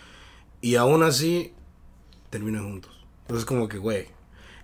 y 0.61 0.77
aún 0.77 1.03
así 1.03 1.53
terminan 2.31 2.63
juntos. 2.63 2.93
Entonces, 3.23 3.45
como 3.45 3.67
que, 3.67 3.79
güey. 3.79 4.07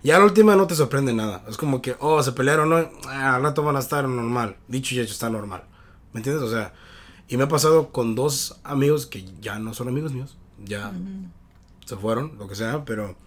Ya 0.03 0.17
la 0.17 0.23
última 0.23 0.55
no 0.55 0.67
te 0.67 0.75
sorprende 0.75 1.11
nada. 1.11 1.43
Es 1.49 1.57
como 1.57 1.81
que, 1.81 1.97
oh, 1.99 2.23
se 2.23 2.31
pelearon, 2.31 2.69
¿no? 2.69 2.77
Ah, 3.09 3.35
al 3.35 3.43
rato 3.43 3.61
van 3.61 3.75
a 3.75 3.79
estar 3.79 4.07
normal. 4.07 4.55
Dicho 4.69 4.95
y 4.95 5.01
hecho, 5.01 5.11
está 5.11 5.29
normal. 5.29 5.65
¿Me 6.13 6.21
entiendes? 6.21 6.43
O 6.43 6.49
sea, 6.49 6.73
y 7.27 7.35
me 7.35 7.43
ha 7.43 7.49
pasado 7.49 7.89
con 7.89 8.15
dos 8.15 8.57
amigos 8.63 9.05
que 9.05 9.25
ya 9.41 9.59
no 9.59 9.73
son 9.73 9.89
amigos 9.89 10.13
míos. 10.13 10.37
Ya 10.63 10.93
se 11.85 11.97
fueron, 11.97 12.37
lo 12.37 12.47
que 12.47 12.55
sea, 12.55 12.85
pero 12.85 13.17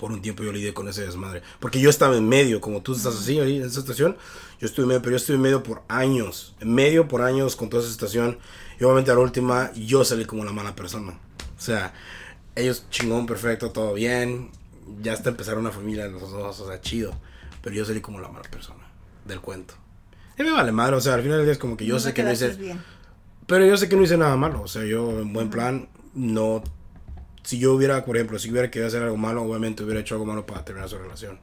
por 0.00 0.12
un 0.12 0.22
tiempo 0.22 0.42
yo 0.42 0.50
lidié 0.50 0.72
con 0.72 0.88
ese 0.88 1.02
desmadre. 1.02 1.42
Porque 1.60 1.78
yo 1.78 1.90
estaba 1.90 2.16
en 2.16 2.26
medio, 2.26 2.62
como 2.62 2.80
tú 2.80 2.94
estás 2.94 3.14
así 3.14 3.38
ahí 3.38 3.58
en 3.58 3.64
esa 3.64 3.82
situación. 3.82 4.16
Yo 4.58 4.66
estuve 4.66 4.84
en 4.84 4.88
medio, 4.88 5.02
pero 5.02 5.10
yo 5.10 5.16
estuve 5.18 5.36
en 5.36 5.42
medio 5.42 5.62
por 5.62 5.82
años. 5.88 6.56
En 6.58 6.72
medio 6.74 7.06
por 7.06 7.20
años 7.20 7.54
con 7.54 7.68
toda 7.68 7.82
esa 7.82 7.92
situación. 7.92 8.38
Y 8.80 8.84
obviamente 8.84 9.10
a 9.10 9.14
la 9.14 9.20
última 9.20 9.70
yo 9.74 10.02
salí 10.02 10.24
como 10.24 10.42
la 10.42 10.52
mala 10.52 10.74
persona. 10.74 11.12
O 11.12 11.60
sea, 11.60 11.92
ellos 12.56 12.86
chingón, 12.88 13.26
perfecto, 13.26 13.72
todo 13.72 13.92
bien. 13.92 14.50
Ya 15.02 15.12
hasta 15.12 15.28
empezaron 15.28 15.60
una 15.60 15.70
familia 15.70 16.08
los 16.08 16.30
dos, 16.30 16.60
o 16.60 16.66
sea, 16.66 16.80
chido. 16.80 17.12
Pero 17.60 17.76
yo 17.76 17.84
salí 17.84 18.00
como 18.00 18.20
la 18.20 18.30
mala 18.30 18.48
persona 18.48 18.90
del 19.26 19.42
cuento. 19.42 19.74
Y 20.38 20.42
me 20.42 20.50
vale 20.50 20.72
madre, 20.72 20.96
o 20.96 21.00
sea, 21.02 21.12
al 21.12 21.22
final 21.22 21.36
del 21.36 21.46
día 21.46 21.52
es 21.52 21.58
como 21.58 21.76
que 21.76 21.84
yo 21.84 21.94
No 21.94 22.00
sé 22.00 22.14
que 22.14 22.22
no 22.22 22.32
hice... 22.32 22.48
bien. 22.54 22.82
Pero 23.46 23.66
yo 23.66 23.76
sé 23.76 23.90
que 23.90 23.96
no 23.96 24.02
hice 24.02 24.16
nada 24.16 24.34
malo. 24.36 24.62
O 24.62 24.68
sea, 24.68 24.82
yo 24.86 25.20
en 25.20 25.34
buen 25.34 25.50
plan, 25.50 25.90
no. 26.14 26.62
Si 27.42 27.58
yo 27.58 27.74
hubiera, 27.74 28.04
por 28.04 28.16
ejemplo, 28.16 28.38
si 28.38 28.50
hubiera 28.50 28.70
querido 28.70 28.88
hacer 28.88 29.02
algo 29.02 29.16
malo, 29.16 29.42
obviamente 29.42 29.82
hubiera 29.82 30.00
hecho 30.00 30.14
algo 30.14 30.26
malo 30.26 30.46
para 30.46 30.64
terminar 30.64 30.88
su 30.88 30.98
relación. 30.98 31.38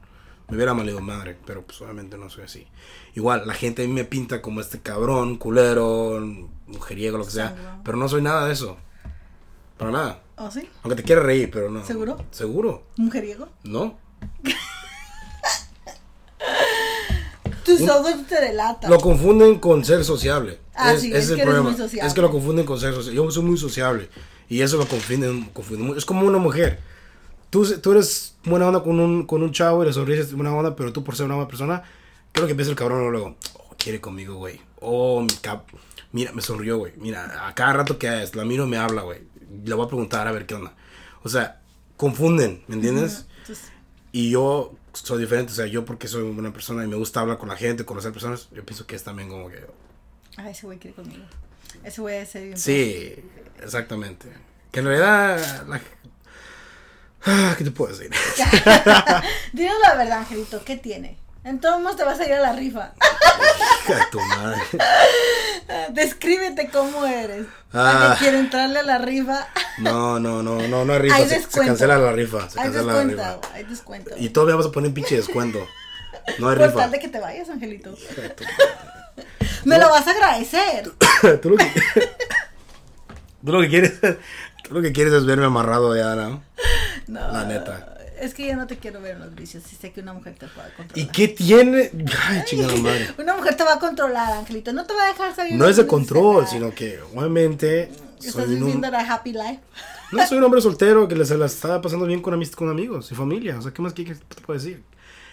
Me 0.48 0.56
hubiera 0.56 0.72
malido 0.72 1.00
madre, 1.00 1.36
pero 1.44 1.62
pues 1.62 1.80
obviamente 1.82 2.16
no 2.16 2.30
soy 2.30 2.44
así. 2.44 2.66
Igual, 3.14 3.46
la 3.46 3.52
gente 3.52 3.84
a 3.84 3.86
mí 3.86 3.92
me 3.92 4.04
pinta 4.04 4.40
como 4.40 4.60
este 4.62 4.80
cabrón, 4.80 5.36
culero, 5.36 6.20
mujeriego, 6.66 7.18
lo 7.18 7.24
que 7.24 7.30
sea. 7.32 7.80
Pero 7.84 7.98
no 7.98 8.08
soy 8.08 8.22
nada 8.22 8.46
de 8.46 8.52
eso. 8.54 8.78
Para 9.76 9.90
nada. 9.90 10.22
¿Oh, 10.36 10.50
sí? 10.50 10.68
Aunque 10.82 10.96
te 10.96 11.02
quiera 11.02 11.20
reír, 11.22 11.50
pero 11.52 11.70
no. 11.70 11.84
¿Seguro? 11.84 12.16
¿Seguro? 12.30 12.84
¿Mujeriego? 12.96 13.48
No. 13.64 13.98
Tus 17.64 17.82
ojos 17.82 18.26
te 18.26 18.40
delatan. 18.40 18.90
Lo 18.90 18.98
confunden 18.98 19.58
con 19.58 19.84
ser 19.84 20.02
sociable. 20.04 20.58
Ah, 20.74 20.94
es, 20.94 21.02
sí, 21.02 21.12
es 21.12 21.24
es 21.24 21.30
el 21.30 21.36
que 21.36 21.42
eres 21.42 21.54
problema. 21.54 21.70
muy 21.70 21.78
sociable. 21.78 22.08
Es 22.08 22.14
que 22.14 22.20
lo 22.22 22.30
confunden 22.30 22.64
con 22.64 22.80
ser 22.80 22.94
sociable. 22.94 23.16
Yo 23.16 23.30
soy 23.30 23.42
muy 23.42 23.58
sociable. 23.58 24.08
Y 24.48 24.62
eso 24.62 24.76
lo 24.76 24.86
confunden, 24.86 25.44
confunden 25.52 25.86
mucho. 25.86 25.98
Es 25.98 26.04
como 26.04 26.26
una 26.26 26.38
mujer. 26.38 26.80
Tú, 27.50 27.66
tú 27.80 27.92
eres 27.92 28.36
buena 28.44 28.66
onda 28.66 28.82
con 28.82 28.98
un, 29.00 29.26
con 29.26 29.42
un 29.42 29.52
chavo 29.52 29.82
y 29.82 29.86
le 29.86 29.92
sonríes 29.92 30.32
buena 30.34 30.54
onda, 30.54 30.76
pero 30.76 30.92
tú 30.92 31.04
por 31.04 31.16
ser 31.16 31.26
una 31.26 31.34
buena 31.36 31.48
persona, 31.48 31.82
creo 32.32 32.46
que 32.46 32.52
empieza 32.52 32.70
el 32.70 32.76
cabrón 32.76 33.10
luego. 33.10 33.36
Oh, 33.54 33.74
quiere 33.78 34.00
conmigo, 34.00 34.36
güey. 34.36 34.60
Oh, 34.80 35.22
mi 35.22 35.34
cap. 35.40 35.66
Mira, 36.12 36.32
me 36.32 36.42
sonrió, 36.42 36.78
güey. 36.78 36.92
Mira, 36.96 37.46
a 37.46 37.54
cada 37.54 37.74
rato 37.74 37.98
que 37.98 38.22
es, 38.22 38.34
la 38.34 38.44
miro 38.44 38.66
me 38.66 38.76
habla, 38.78 39.02
güey. 39.02 39.20
Le 39.64 39.74
voy 39.74 39.84
a 39.84 39.88
preguntar 39.88 40.26
a 40.26 40.32
ver 40.32 40.46
qué 40.46 40.54
onda. 40.54 40.74
O 41.22 41.28
sea, 41.28 41.60
confunden, 41.96 42.62
¿me 42.68 42.76
entiendes? 42.76 43.26
Entonces, 43.40 43.70
Y 44.12 44.30
yo 44.30 44.74
soy 44.92 45.20
diferente, 45.20 45.52
o 45.52 45.54
sea, 45.54 45.66
yo 45.66 45.84
porque 45.84 46.08
soy 46.08 46.22
una 46.22 46.52
persona 46.52 46.84
y 46.84 46.88
me 46.88 46.96
gusta 46.96 47.20
hablar 47.20 47.38
con 47.38 47.48
la 47.48 47.56
gente, 47.56 47.84
conocer 47.84 48.12
personas, 48.12 48.48
yo 48.52 48.64
pienso 48.64 48.86
que 48.86 48.96
es 48.96 49.04
también 49.04 49.28
como 49.28 49.48
que... 49.48 49.64
ah, 50.36 50.50
ese 50.50 50.66
güey 50.66 50.78
quiere 50.78 50.96
conmigo. 50.96 51.24
Ese 51.84 52.00
güey 52.00 52.16
es 52.16 52.32
bien 52.32 52.56
Sí, 52.56 53.14
exactamente. 53.62 54.28
Que 54.70 54.80
en 54.80 54.86
realidad... 54.86 55.66
La... 55.66 55.80
Ah, 57.26 57.54
¿Qué 57.58 57.64
te 57.64 57.70
puedo 57.70 57.92
decir? 57.92 58.10
Dinos 59.52 59.76
la 59.82 59.94
verdad, 59.94 60.18
Angelito, 60.18 60.64
¿qué 60.64 60.76
tiene? 60.76 61.18
Entonces 61.44 61.96
te 61.96 62.04
vas 62.04 62.20
a 62.20 62.26
ir 62.26 62.32
a 62.34 62.40
la 62.40 62.52
rifa. 62.52 62.92
Hija 63.88 64.08
tu 64.10 64.20
madre. 64.20 64.60
Descríbete 65.92 66.68
cómo 66.68 67.06
eres. 67.06 67.46
Ah. 67.72 67.90
¿Alguien 67.90 68.18
quiere 68.18 68.38
entrarle 68.38 68.78
a 68.80 68.82
la 68.82 68.98
rifa? 68.98 69.48
No, 69.78 70.20
no, 70.20 70.42
no, 70.42 70.60
no, 70.68 70.84
no 70.84 70.92
hay 70.92 70.98
rifa. 70.98 71.16
Hay 71.16 71.28
se, 71.28 71.42
cancela 71.48 71.98
la 71.98 72.12
rifa. 72.12 72.50
Se 72.50 72.60
Hay 72.60 72.66
cancela 72.66 72.92
la 72.92 72.98
descuento, 72.98 73.40
rifa. 73.40 73.54
hay 73.54 73.64
descuento. 73.64 74.10
Y 74.18 74.28
todavía 74.30 74.56
vas 74.56 74.66
a 74.66 74.72
poner 74.72 74.88
un 74.88 74.94
pinche 74.94 75.16
descuento. 75.16 75.58
No 76.38 76.50
hay 76.50 76.56
Por 76.56 76.66
rifa. 76.66 76.80
tal 76.80 76.90
de 76.90 76.98
que 76.98 77.08
te 77.08 77.18
vayas, 77.20 77.48
Angelito. 77.48 77.92
Hija 77.92 78.34
Me 79.64 79.78
lo 79.78 79.88
vas 79.90 80.06
a 80.06 80.10
agradecer. 80.10 80.92
Tú 81.42 81.50
lo 81.50 81.56
que... 81.56 81.72
Tú 83.44 83.52
lo 83.52 83.60
que 83.60 83.68
quieres... 83.68 84.00
Tú 84.68 84.74
lo 84.74 84.82
que 84.82 84.92
quieres 84.92 85.14
es 85.14 85.24
verme 85.24 85.46
amarrado 85.46 85.96
ya, 85.96 86.14
¿no? 86.14 86.42
No, 87.06 87.32
La 87.32 87.44
neta. 87.44 87.94
Es 88.20 88.34
que 88.34 88.48
yo 88.48 88.56
no 88.56 88.66
te 88.66 88.76
quiero 88.76 89.00
ver 89.00 89.12
en 89.12 89.20
los 89.20 89.34
vicios. 89.34 89.62
Y 89.72 89.76
sé 89.76 89.92
que 89.92 90.00
una 90.00 90.12
mujer 90.12 90.34
te 90.38 90.46
puede 90.48 90.68
¿Y 90.68 90.72
controlar. 90.72 91.12
qué 91.12 91.28
tiene? 91.28 91.90
Ay, 92.26 92.42
chingada 92.46 92.76
madre. 92.76 93.08
Una 93.16 93.36
mujer 93.36 93.56
te 93.56 93.64
va 93.64 93.74
a 93.74 93.78
controlar, 93.78 94.32
Angelito. 94.32 94.72
No 94.72 94.84
te 94.84 94.92
va 94.92 95.04
a 95.04 95.08
dejar 95.08 95.34
salir. 95.34 95.54
No 95.54 95.66
es 95.68 95.76
de 95.76 95.86
control, 95.86 96.46
sino 96.46 96.74
que 96.74 97.00
obviamente 97.14 97.90
Estás 98.18 98.32
soy 98.32 98.54
un, 98.54 98.60
viviendo 98.60 98.90
la 98.90 99.00
happy 99.00 99.32
life. 99.32 99.60
no 100.12 100.26
soy 100.26 100.38
un 100.38 100.44
hombre 100.44 100.60
soltero 100.60 101.06
que 101.06 101.24
se 101.24 101.38
la 101.38 101.46
está 101.46 101.80
pasando 101.80 102.06
bien 102.06 102.20
con, 102.20 102.44
con 102.44 102.68
amigos 102.68 103.10
y 103.12 103.14
familia. 103.14 103.56
O 103.58 103.62
sea, 103.62 103.72
¿qué 103.72 103.80
más 103.80 103.94
qué 103.94 104.04
te 104.04 104.40
puedo 104.42 104.58
decir? 104.58 104.82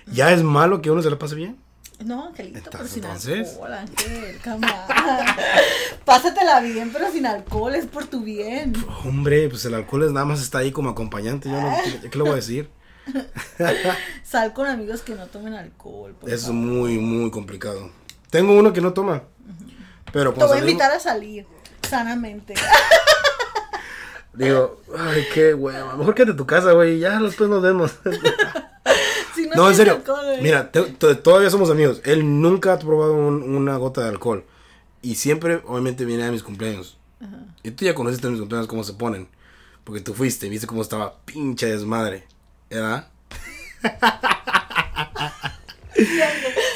¿Ya 0.05 0.31
es 0.31 0.43
malo 0.43 0.81
que 0.81 0.91
uno 0.91 1.01
se 1.01 1.09
la 1.09 1.17
pase 1.17 1.35
bien? 1.35 1.57
No, 2.03 2.27
Angelito, 2.27 2.69
pero 2.71 2.85
sin 2.87 3.03
entonces. 3.05 3.51
alcohol, 3.51 3.73
Ángel. 3.73 4.39
Pásatela 6.05 6.59
bien, 6.59 6.91
pero 6.91 7.09
sin 7.11 7.25
alcohol, 7.25 7.73
es 7.75 7.85
por 7.85 8.05
tu 8.05 8.21
bien. 8.21 8.73
Hombre, 9.05 9.47
pues 9.49 9.63
el 9.65 9.73
alcohol 9.75 10.03
es 10.03 10.11
nada 10.11 10.25
más 10.25 10.41
está 10.41 10.57
ahí 10.59 10.71
como 10.71 10.89
acompañante. 10.89 11.49
Yo 11.49 11.59
no, 11.59 11.73
¿qué, 12.01 12.17
le 12.17 12.23
voy 12.23 12.31
a 12.33 12.35
decir? 12.35 12.69
Sal 14.23 14.51
con 14.53 14.67
amigos 14.67 15.01
que 15.01 15.15
no 15.15 15.27
tomen 15.27 15.53
alcohol. 15.53 16.13
por 16.19 16.29
Es 16.29 16.41
favor. 16.43 16.55
muy, 16.55 16.97
muy 16.97 17.31
complicado. 17.31 17.89
Tengo 18.29 18.53
uno 18.57 18.73
que 18.73 18.81
no 18.81 18.91
toma. 18.93 19.23
Pero 20.11 20.33
Te 20.33 20.43
voy 20.45 20.57
a 20.57 20.61
invitar 20.61 20.91
a 20.91 20.99
salir 20.99 21.45
sanamente. 21.87 22.55
Digo, 24.33 24.81
ay, 24.97 25.25
qué 25.33 25.53
hueva. 25.53 25.95
Mejor 25.95 26.13
quédate 26.13 26.31
en 26.31 26.37
tu 26.37 26.45
casa, 26.45 26.73
güey. 26.73 26.99
Ya 26.99 27.19
después 27.19 27.49
nos 27.49 27.61
vemos. 27.61 27.93
No, 29.55 29.69
en 29.69 29.75
serio. 29.75 29.93
alcohol. 29.95 30.25
Mira, 30.41 30.71
te- 30.71 30.81
te- 30.83 31.15
todavía 31.15 31.49
somos 31.49 31.69
amigos. 31.69 32.01
Él 32.05 32.41
nunca 32.41 32.73
ha 32.73 32.79
probado 32.79 33.13
un- 33.13 33.41
una 33.55 33.77
gota 33.77 34.01
de 34.01 34.09
alcohol. 34.09 34.43
Y 35.01 35.15
siempre, 35.15 35.61
obviamente, 35.65 36.05
viene 36.05 36.25
a 36.25 36.31
mis 36.31 36.43
cumpleaños. 36.43 36.97
Y 37.63 37.71
tú 37.71 37.85
ya 37.85 37.95
conociste 37.95 38.27
a 38.27 38.29
mis 38.29 38.39
cumpleaños 38.39 38.67
cómo 38.67 38.83
se 38.83 38.93
ponen. 38.93 39.27
Porque 39.83 40.01
tú 40.01 40.13
fuiste 40.13 40.47
y 40.47 40.49
viste 40.49 40.67
cómo 40.67 40.81
estaba 40.81 41.17
pinche 41.25 41.67
desmadre. 41.67 42.25
¿Verdad? 42.69 43.07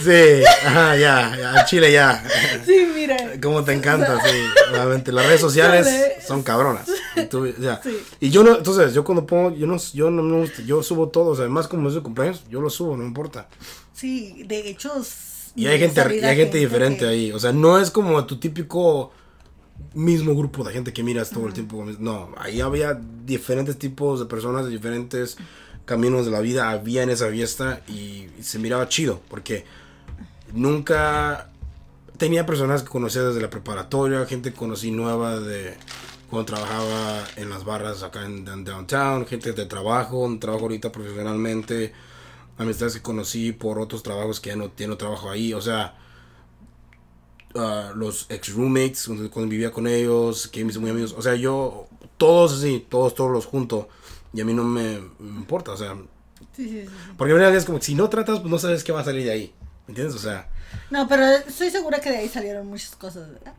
Sí, 0.02 0.44
ajá, 0.66 0.96
ya, 0.96 1.36
ya, 1.38 1.52
al 1.60 1.66
chile 1.66 1.92
ya. 1.92 2.24
Sí, 2.66 2.90
mira. 2.96 3.18
Cómo 3.44 3.66
te 3.66 3.74
encanta, 3.74 4.18
sí. 4.24 4.38
Obviamente, 4.72 5.12
las 5.12 5.26
redes 5.26 5.42
sociales 5.42 6.14
son 6.26 6.42
cabronas. 6.42 6.88
Y, 7.16 7.24
tú, 7.26 7.48
ya. 7.60 7.82
Sí. 7.82 7.98
y 8.20 8.30
yo 8.30 8.44
no, 8.44 8.58
entonces, 8.58 8.94
yo 8.94 9.04
cuando 9.04 9.26
pongo, 9.26 9.56
yo 9.56 9.66
no, 9.68 9.78
yo 9.94 10.12
no 10.12 10.22
me 10.24 10.42
gusta, 10.42 10.62
yo 10.64 10.84
subo 10.84 11.10
todo, 11.10 11.32
o 11.32 11.36
sea, 11.36 11.46
además 11.46 11.68
como 11.68 11.88
es 11.90 11.96
de 11.96 12.02
cumpleaños, 12.02 12.44
yo 12.50 12.62
lo 12.62 12.70
subo, 12.70 12.96
no 12.96 13.04
importa. 13.04 13.48
Sí, 13.94 14.44
de 14.48 14.70
hecho. 14.70 14.92
Y 15.56 15.66
hay 15.68 15.80
gente, 15.80 16.00
y 16.16 16.24
hay 16.24 16.38
gente 16.38 16.58
diferente 16.58 17.00
que- 17.00 17.08
ahí. 17.08 17.32
O 17.32 17.40
sea, 17.40 17.52
no 17.52 17.80
es 17.80 17.90
como 17.92 18.24
tu 18.26 18.40
típico 18.40 19.12
mismo 19.94 20.36
grupo 20.36 20.64
de 20.64 20.72
gente 20.72 20.94
que 20.94 21.04
miras 21.04 21.32
todo 21.32 21.48
el 21.48 21.54
tiempo. 21.54 21.84
No, 22.00 22.30
ahí 22.38 22.62
había 22.62 23.00
diferentes 23.26 23.78
tipos 23.78 24.20
de 24.20 24.26
personas 24.28 24.66
de 24.66 24.72
diferentes 24.72 25.38
caminos 25.86 26.26
de 26.26 26.32
la 26.32 26.40
vida. 26.40 26.70
Había 26.70 27.02
en 27.04 27.10
esa 27.10 27.30
fiesta 27.30 27.82
y 27.88 28.28
se 28.42 28.60
miraba 28.60 28.88
chido. 28.88 29.22
Porque 29.30 29.66
nunca 30.54 31.50
tenía 32.18 32.46
personas 32.46 32.84
que 32.84 32.90
conocía 32.90 33.24
desde 33.24 33.42
la 33.42 33.50
preparatoria, 33.50 34.26
gente 34.26 34.52
que 34.52 34.58
conocí 34.58 34.92
nueva 34.92 35.40
de 35.40 35.76
cuando 36.30 36.46
trabajaba 36.46 37.24
en 37.38 37.50
las 37.50 37.66
barras 37.66 38.04
acá 38.04 38.26
en, 38.26 38.48
en 38.48 38.64
downtown, 38.64 39.26
gente 39.26 39.52
de 39.54 39.66
trabajo, 39.66 40.20
un 40.20 40.40
trabajo 40.40 40.66
ahorita 40.66 40.92
profesionalmente, 40.92 41.94
amistades 42.58 42.96
que 42.96 43.02
conocí 43.02 43.52
por 43.52 43.80
otros 43.80 44.04
trabajos 44.04 44.40
que 44.40 44.50
ya 44.50 44.56
no 44.56 44.70
tiene 44.70 44.96
trabajo 44.96 45.30
ahí, 45.32 45.54
o 45.54 45.62
sea, 45.62 45.98
ah, 47.56 47.92
los 47.96 48.28
ex 48.30 48.54
roommates 48.54 49.10
cuando, 49.32 49.50
vivía 49.50 49.72
con 49.72 49.88
ellos, 49.88 50.48
que 50.48 50.62
hice 50.62 50.80
muy 50.80 50.92
amigos, 50.92 51.16
o 51.18 51.22
sea, 51.22 51.36
yo 51.36 51.88
todos 52.18 52.60
así, 52.60 52.86
todos 52.88 53.16
todos 53.16 53.32
los 53.32 53.46
junto 53.46 53.90
y 54.32 54.42
a 54.42 54.46
mí 54.46 54.54
no 54.54 54.64
me, 54.64 55.00
me 55.18 55.40
importa, 55.40 55.72
o 55.72 55.78
sea, 55.78 55.98
Sí, 56.56 56.68
sí, 56.68 56.82
sí, 56.82 56.90
porque 57.18 57.34
realidad 57.34 57.56
es 57.56 57.66
como 57.66 57.82
si 57.82 57.96
no 57.96 58.10
tratas, 58.10 58.40
pues 58.40 58.52
no 58.52 58.60
sabes 58.60 58.84
qué 58.84 58.92
va 58.92 59.02
a 59.02 59.06
salir 59.06 59.24
de 59.24 59.32
ahí, 59.32 59.54
¿me 59.88 59.92
entiendes? 59.92 60.16
O 60.16 60.20
sea, 60.20 60.50
No, 60.90 61.08
pero 61.08 61.26
estoy 61.26 61.70
segura 61.72 62.00
que 62.00 62.12
de 62.12 62.18
ahí 62.18 62.30
salieron 62.30 62.68
muchas 62.68 62.96
cosas, 62.96 63.30
¿verdad? 63.30 63.54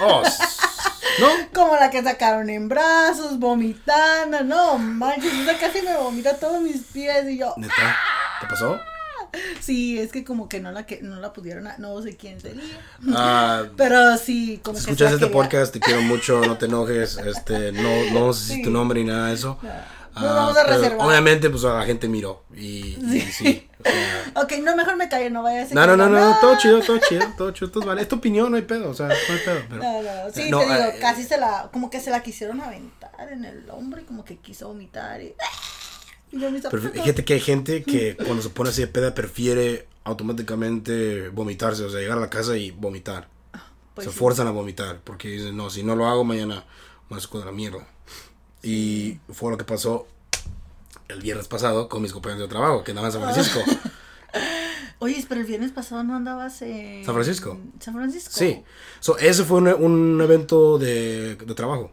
oh, 0.00 0.22
¿no? 1.20 1.26
Como 1.54 1.76
la 1.76 1.90
que 1.90 2.02
sacaron 2.02 2.50
en 2.50 2.68
brazos, 2.68 3.38
vomitando, 3.38 4.42
no 4.44 4.78
manches, 4.78 5.32
esa 5.32 5.58
casi 5.58 5.82
me 5.82 5.96
vomita 5.96 6.36
todos 6.36 6.60
mis 6.60 6.82
pies 6.82 7.28
y 7.28 7.38
yo, 7.38 7.54
¿Neta? 7.56 7.96
¿Te 8.40 8.46
pasó? 8.46 8.78
sí, 9.60 9.98
es 9.98 10.10
que 10.10 10.24
como 10.24 10.48
que 10.48 10.58
no 10.60 10.72
la 10.72 10.86
que 10.86 11.02
no 11.02 11.20
la 11.20 11.32
pudieron, 11.34 11.66
a- 11.66 11.76
no 11.78 12.00
sé 12.00 12.16
quién 12.16 12.40
sería, 12.40 12.62
Ah, 13.14 13.64
pero 13.76 14.16
sí, 14.16 14.58
como 14.62 14.78
si 14.78 14.86
que 14.86 14.90
escuchas 14.92 15.12
este 15.12 15.26
quería- 15.26 15.32
podcast, 15.42 15.72
te 15.72 15.80
quiero 15.80 16.00
mucho, 16.02 16.40
no 16.40 16.56
te 16.56 16.66
enojes, 16.66 17.18
este, 17.18 17.72
no, 17.72 18.10
no 18.12 18.32
sé 18.32 18.44
si 18.46 18.54
Sí. 18.56 18.62
tu 18.62 18.70
nombre 18.70 19.00
ni 19.02 19.06
nada 19.10 19.28
de 19.28 19.34
eso. 19.34 19.58
Nos 19.62 20.24
Ah, 20.24 20.34
vamos 20.34 20.56
a 20.56 20.64
reservar. 20.64 21.06
Obviamente, 21.06 21.50
pues 21.50 21.62
la 21.62 21.84
gente 21.84 22.08
miró 22.08 22.42
y 22.56 22.96
y 22.96 23.28
sí. 23.32 23.67
O 23.80 23.82
sea, 23.84 24.32
Ok, 24.34 24.54
no, 24.62 24.76
mejor 24.76 24.96
me 24.96 25.08
callo, 25.08 25.30
no 25.30 25.42
vaya 25.42 25.62
a 25.62 25.66
ser 25.66 25.74
no, 25.74 25.86
no, 25.86 25.96
no, 25.96 26.06
digan, 26.08 26.30
no, 26.30 26.36
todo 26.40 26.58
chido, 26.60 26.80
todo 26.80 26.98
chido, 26.98 27.24
todo 27.36 27.50
chido, 27.52 27.70
todo 27.70 27.86
vale. 27.86 28.02
Es 28.02 28.08
tu 28.08 28.16
opinión, 28.16 28.50
no 28.50 28.56
hay 28.56 28.62
pedo, 28.62 28.90
o 28.90 28.94
sea, 28.94 29.08
no 29.08 29.14
hay 29.14 29.38
pedo. 29.44 29.60
Pero, 29.68 29.82
No, 29.82 30.02
no, 30.02 30.32
sí, 30.32 30.50
No, 30.50 30.60
te 30.60 30.64
digo, 30.66 30.76
eh, 30.76 30.96
casi 31.00 31.24
se 31.24 31.38
la, 31.38 31.68
como 31.72 31.90
que 31.90 32.00
se 32.00 32.10
la 32.10 32.22
quisieron 32.22 32.60
aventar 32.60 33.32
en 33.32 33.44
el 33.44 33.68
hombro 33.70 34.00
y 34.00 34.04
como 34.04 34.24
que 34.24 34.36
quiso 34.36 34.68
vomitar 34.68 35.20
y, 35.22 35.34
y 36.32 36.40
yo 36.40 36.50
mis 36.50 36.62
pero 36.62 36.82
fíjate 36.82 37.24
que 37.24 37.34
hay 37.34 37.40
gente 37.40 37.82
que 37.84 38.16
cuando 38.16 38.42
se 38.42 38.50
pone 38.50 38.70
así 38.70 38.80
de 38.80 38.88
peda 38.88 39.14
prefiere 39.14 39.86
automáticamente 40.04 41.28
vomitarse, 41.28 41.84
o 41.84 41.90
sea, 41.90 42.00
llegar 42.00 42.18
a 42.18 42.22
la 42.22 42.30
casa 42.30 42.56
y 42.56 42.70
vomitar. 42.70 43.28
Pues 43.94 44.06
se 44.06 44.12
sí. 44.12 44.18
forzan 44.18 44.46
a 44.46 44.52
vomitar 44.52 45.00
porque 45.02 45.28
dicen, 45.28 45.56
no, 45.56 45.70
si 45.70 45.82
no 45.82 45.96
lo 45.96 46.06
hago 46.06 46.24
mañana 46.24 46.64
me 47.10 47.20
saco 47.20 47.38
de 47.40 47.46
la 47.46 47.52
mierda. 47.52 47.86
Y 48.62 49.18
fue 49.32 49.50
lo 49.50 49.56
que 49.56 49.64
pasó 49.64 50.06
el 51.08 51.20
viernes 51.22 51.48
pasado 51.48 51.88
con 51.88 52.02
mis 52.02 52.12
compañeros 52.12 52.42
de 52.42 52.48
trabajo 52.48 52.84
que 52.84 52.92
andaban 52.92 53.10
en 53.12 53.20
San 53.20 53.22
Francisco. 53.22 53.60
Oye, 55.00 55.24
pero 55.28 55.40
el 55.40 55.46
viernes 55.46 55.70
pasado 55.70 56.02
no 56.02 56.16
andabas 56.16 56.60
en 56.62 57.04
¿San 57.04 57.14
Francisco? 57.14 57.56
San 57.78 57.94
Francisco. 57.94 58.30
Sí, 58.34 58.62
so, 59.00 59.16
ese 59.18 59.44
fue 59.44 59.58
un, 59.58 59.68
un 59.68 60.20
evento 60.20 60.76
de, 60.78 61.36
de 61.36 61.54
trabajo. 61.54 61.92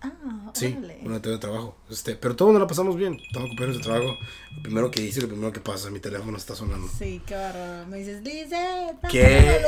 Ah, 0.00 0.12
Sí, 0.52 0.66
órale. 0.78 0.98
un 1.00 1.06
evento 1.06 1.30
de 1.30 1.38
trabajo. 1.38 1.76
Este, 1.90 2.14
pero 2.14 2.36
todos 2.36 2.52
nos 2.52 2.60
la 2.60 2.68
pasamos 2.68 2.94
bien. 2.96 3.14
Estamos 3.26 3.48
compañeros 3.48 3.78
de 3.78 3.82
trabajo. 3.82 4.14
Lo 4.56 4.62
primero 4.62 4.90
que 4.90 5.02
hice, 5.02 5.20
lo 5.22 5.28
primero 5.28 5.50
que 5.52 5.58
pasa, 5.60 5.90
mi 5.90 5.98
teléfono 5.98 6.36
está 6.36 6.54
sonando. 6.54 6.86
Sí, 6.96 7.20
qué 7.26 7.34
bárbaro. 7.34 7.86
Me 7.88 7.98
dices, 7.98 8.22
dice, 8.22 8.94
Qué 9.10 9.60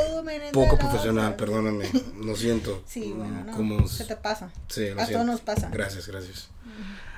poco 0.53 0.77
profesional, 0.77 1.33
otra". 1.33 1.37
perdóname. 1.37 1.89
Lo 2.23 2.35
siento. 2.37 2.83
Sí, 2.87 3.13
bueno, 3.17 3.43
no. 3.45 3.53
Como- 3.53 3.77
¿Qué 3.97 4.03
te 4.05 4.15
pasa? 4.15 4.49
Sí, 4.69 4.91
lo 4.91 5.01
A 5.01 5.05
siento. 5.05 5.13
todos 5.13 5.25
nos 5.25 5.41
pasa. 5.41 5.69
Gracias, 5.73 6.07
gracias. 6.07 6.47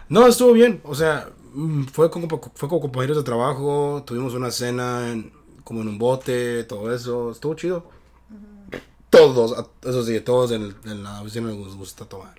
No, 0.08 0.26
estuvo 0.26 0.54
bien. 0.54 0.82
O 0.84 0.96
sea, 0.96 1.30
fue 1.92 2.10
con, 2.12 2.28
fue 2.30 2.70
con 2.70 2.80
compañeros 2.80 3.18
de 3.18 3.24
trabajo. 3.24 4.04
Tuvimos 4.06 4.34
una 4.34 4.52
cena 4.52 5.10
en- 5.12 5.32
como 5.64 5.82
en 5.82 5.88
un 5.90 5.98
bote, 5.98 6.64
todo 6.64 6.94
eso. 6.94 7.32
Estuvo 7.32 7.54
chido. 7.56 7.90
Todos, 9.10 9.66
eso 9.84 10.04
sí, 10.06 10.20
todos 10.22 10.52
en, 10.52 10.76
la 11.04 11.22
oficina 11.22 11.50
les 11.50 11.76
gusta 11.76 12.06
tomar. 12.06 12.36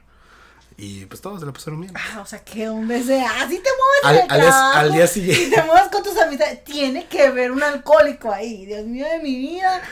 Y 0.76 1.04
pues 1.06 1.20
todos 1.20 1.40
se 1.40 1.46
la 1.46 1.52
pasaron 1.52 1.80
bien. 1.80 1.92
Ah, 1.96 2.20
o 2.22 2.26
sea, 2.26 2.42
que 2.44 2.68
hombre 2.68 3.02
sea. 3.02 3.42
Así 3.42 3.58
te 3.58 3.68
mueves 3.70 4.04
Al- 4.04 4.16
en 4.16 4.24
el 4.24 4.30
al 4.30 4.40
día- 4.40 4.48
trabajo, 4.50 4.78
al 4.78 4.92
día 4.92 5.06
siguiente. 5.06 5.44
Y 5.46 5.50
te 5.50 5.62
mueves 5.64 5.88
con 5.92 6.02
tus 6.02 6.16
amistades. 6.16 6.64
Tiene 6.64 7.06
que 7.06 7.22
haber 7.24 7.50
un 7.52 7.62
alcohólico 7.62 8.30
ahí. 8.32 8.64
Dios 8.66 8.86
mío 8.86 9.04
de 9.06 9.18
mi 9.18 9.36
vida. 9.36 9.82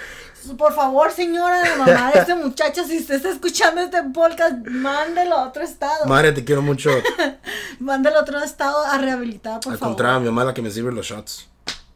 Por 0.56 0.74
favor, 0.74 1.10
señora, 1.12 1.60
la 1.62 1.76
mamá 1.76 2.10
de 2.12 2.20
este 2.20 2.34
muchacho, 2.34 2.84
si 2.84 2.98
usted 2.98 3.16
está 3.16 3.30
escuchando 3.30 3.80
este 3.80 4.02
podcast, 4.14 4.66
mándelo 4.66 5.36
a 5.36 5.48
otro 5.48 5.62
estado. 5.62 6.06
Madre, 6.06 6.32
te 6.32 6.44
quiero 6.44 6.62
mucho. 6.62 6.90
mándelo 7.78 8.18
a 8.18 8.22
otro 8.22 8.38
estado 8.42 8.84
a 8.84 8.98
rehabilitar, 8.98 9.60
por 9.60 9.72
Al 9.72 9.78
favor. 9.78 9.94
contrario, 9.96 10.20
mi 10.20 10.26
mamá 10.26 10.42
es 10.42 10.46
la 10.48 10.54
que 10.54 10.62
me 10.62 10.70
sirve 10.70 10.92
los 10.92 11.06
shots. 11.06 11.48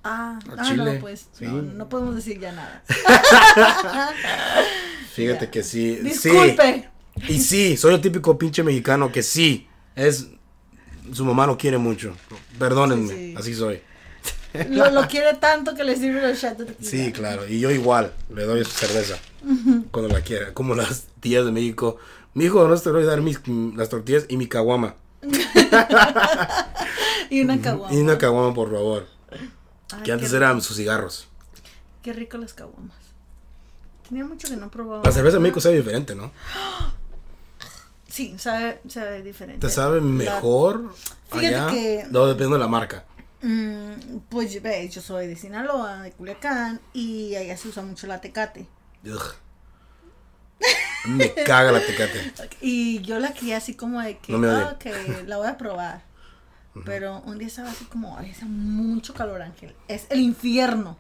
Ah, 0.05 0.39
Al 0.51 0.59
ah, 0.59 0.73
no, 0.75 1.01
pues. 1.01 1.27
sí. 1.33 1.45
No, 1.47 1.63
no 1.63 1.89
podemos 1.89 2.17
decir 2.17 2.41
ya 2.41 2.51
nada. 2.53 2.83
Fíjate 5.15 5.45
Ya. 5.47 5.51
que 5.51 5.63
sí. 5.63 5.97
Disculpe. 5.97 6.91
Sí. 7.17 7.33
Y 7.33 7.39
sí, 7.41 7.77
soy 7.77 7.95
el 7.95 8.01
típico 8.01 8.37
pinche 8.39 8.63
mexicano 8.63 9.13
que 9.13 9.23
sí, 9.23 9.69
es. 9.95 10.29
Su 11.13 11.25
mamá 11.25 11.47
lo 11.47 11.59
quiere 11.59 11.79
mucho. 11.79 12.15
Perdónenme, 12.59 13.09
Sí, 13.09 13.15
sí. 13.15 13.35
así 13.37 13.55
soy. 13.55 13.83
Lo, 14.71 14.91
lo 14.91 15.07
quiere 15.09 15.35
tanto 15.35 15.75
que 15.75 15.85
le 15.85 15.97
sirve 15.97 16.21
los 16.21 16.39
shots 16.39 16.59
de 16.59 16.65
tequila. 16.67 16.91
Sí, 16.91 17.13
claro. 17.13 17.47
Y 17.49 17.59
yo 17.61 17.71
igual, 17.71 18.13
le 18.35 18.45
doy 18.45 18.65
su 18.65 18.71
cerveza. 18.73 19.17
Cuando 19.91 20.13
la 20.13 20.21
quiera. 20.21 20.53
Como 20.55 20.75
las 20.75 21.05
tías 21.21 21.45
de 21.45 21.53
México. 21.53 21.97
Mi 22.35 22.45
hijo, 22.45 22.67
no 22.67 22.77
te 22.79 22.91
voy 22.91 23.03
a 23.03 23.07
dar 23.07 23.21
mis, 23.21 23.41
las 23.77 23.89
tortillas 23.89 24.27
y 24.29 24.37
mi 24.37 24.47
caguama. 24.49 24.95
Y 27.31 27.41
una 27.41 27.61
caguama. 27.63 27.95
Y 27.95 27.99
una 27.99 28.19
caguama, 28.19 28.53
por 28.55 28.71
favor. 28.71 29.07
Ay, 29.31 30.03
que 30.05 30.13
antes 30.13 30.33
eran 30.35 30.61
sus 30.61 30.77
cigarros. 30.77 31.29
Qué 32.03 32.13
rico 32.13 32.37
las 32.37 32.53
caguamas. 32.53 32.97
Tenía 34.07 34.25
mucho 34.25 34.49
que 34.49 34.57
no 34.57 34.71
probaba. 34.71 35.03
La 35.05 35.13
cerveza 35.13 35.37
de 35.39 35.43
México 35.43 35.61
sabe 35.61 35.77
diferente, 35.77 36.15
¿no? 36.15 36.31
Sí, 38.09 38.35
sabe, 38.39 38.83
sabe 38.89 39.23
diferente. 39.23 39.67
¿Te 39.67 39.73
sabe 39.73 39.97
La- 39.97 40.07
mejor 40.07 40.93
Fíjate 41.31 41.47
allá? 41.47 41.71
que- 41.71 42.07
No, 42.11 42.27
depende 42.27 42.53
de 42.53 42.59
la 42.59 42.69
marca. 42.69 43.07
Mm, 43.43 44.19
pues 44.29 44.63
ve, 44.63 44.89
yo 44.89 45.03
soy 45.03 45.27
de 45.27 45.37
Sinaloa, 45.37 46.03
de 46.03 46.13
Culiacán, 46.13 46.81
y 46.93 47.35
allá 47.35 47.57
se 47.57 47.69
usa 47.69 47.83
mucho 47.83 48.07
la 48.07 48.21
tecate. 48.21 48.67
Ugh. 49.05 49.35
Me 51.07 51.35
caga 51.35 51.73
la 51.73 51.81
tecate. 51.81 52.33
Y 52.61 53.01
yo 53.03 53.19
la 53.19 53.35
quería 53.35 53.57
así 53.57 53.75
como 53.75 54.01
de 54.01 54.19
que, 54.19 54.33
No 54.33 54.49
ah, 54.49 54.79
la 55.27 55.37
voy 55.37 55.49
a 55.49 55.59
probar. 55.59 56.05
Pero 56.85 57.21
un 57.27 57.39
día 57.39 57.49
estaba 57.49 57.71
así 57.71 57.85
como, 57.87 58.17
ay, 58.17 58.31
hace 58.31 58.45
mucho 58.45 59.13
calor, 59.13 59.43
Ángel. 59.43 59.75
Es 59.89 60.07
el 60.11 60.21
infierno. 60.21 60.97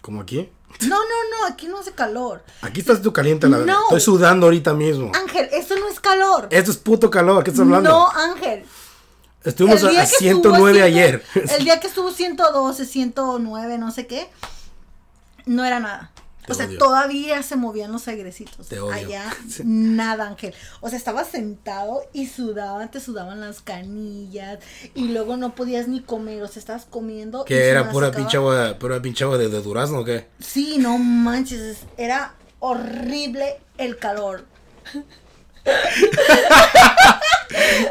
¿Como 0.00 0.22
aquí? 0.22 0.50
No, 0.80 0.96
no, 0.96 0.96
no, 0.96 1.46
aquí 1.46 1.68
no 1.68 1.78
hace 1.78 1.92
calor. 1.92 2.42
Aquí 2.62 2.80
estás 2.80 3.02
tú 3.02 3.12
caliente, 3.12 3.48
la 3.48 3.58
verdad. 3.58 3.74
No. 3.74 3.82
Estoy 3.82 4.00
sudando 4.00 4.46
ahorita 4.46 4.74
mismo. 4.74 5.12
Ángel, 5.14 5.48
eso 5.52 5.76
no 5.76 5.88
es 5.88 6.00
calor. 6.00 6.48
Esto 6.50 6.70
es 6.70 6.78
puto 6.78 7.08
calor, 7.08 7.44
¿qué 7.44 7.50
estás 7.50 7.64
hablando? 7.64 7.90
No, 7.90 8.08
Ángel. 8.08 8.64
Estuvimos 9.44 9.82
a, 9.84 9.90
día 9.90 10.00
a 10.02 10.04
que 10.06 10.10
estuvo 10.10 10.20
109 10.20 10.72
ciento- 10.80 10.84
ayer. 10.86 11.22
El 11.58 11.64
día 11.64 11.80
que 11.80 11.86
estuvo 11.88 12.10
112, 12.12 12.84
109, 12.86 13.78
no 13.78 13.90
sé 13.90 14.06
qué, 14.06 14.28
no 15.46 15.64
era 15.64 15.80
nada. 15.80 16.10
Te 16.46 16.52
o 16.52 16.54
sea, 16.56 16.66
odio. 16.66 16.78
todavía 16.78 17.40
se 17.44 17.54
movían 17.54 17.92
los 17.92 18.08
aigrecitos. 18.08 18.66
Te 18.66 18.80
odio. 18.80 18.92
Allá, 18.94 19.32
Sí. 19.48 19.62
nada, 19.64 20.26
Ángel. 20.26 20.52
O 20.80 20.88
sea, 20.88 20.98
estabas 20.98 21.28
sentado 21.28 22.02
y 22.12 22.26
sudaban, 22.26 22.90
te 22.90 22.98
sudaban 22.98 23.40
las 23.40 23.62
canillas 23.62 24.58
y 24.96 25.04
luego 25.08 25.36
no 25.36 25.54
podías 25.54 25.86
ni 25.86 26.00
comer, 26.02 26.42
o 26.42 26.48
sea, 26.48 26.58
estabas 26.58 26.84
comiendo. 26.84 27.44
se 27.46 27.68
era 27.68 27.90
pura 27.92 28.10
pinche 28.10 28.38
agua, 28.38 28.76
pura 28.78 29.00
pinche 29.00 29.22
agua 29.22 29.38
de, 29.38 29.48
de 29.50 29.62
durazno 29.62 30.00
o 30.00 30.04
qué? 30.04 30.26
Sí, 30.40 30.78
no 30.78 30.98
manches, 30.98 31.78
era 31.96 32.34
horrible 32.58 33.60
el 33.78 33.96
calor. 33.98 34.44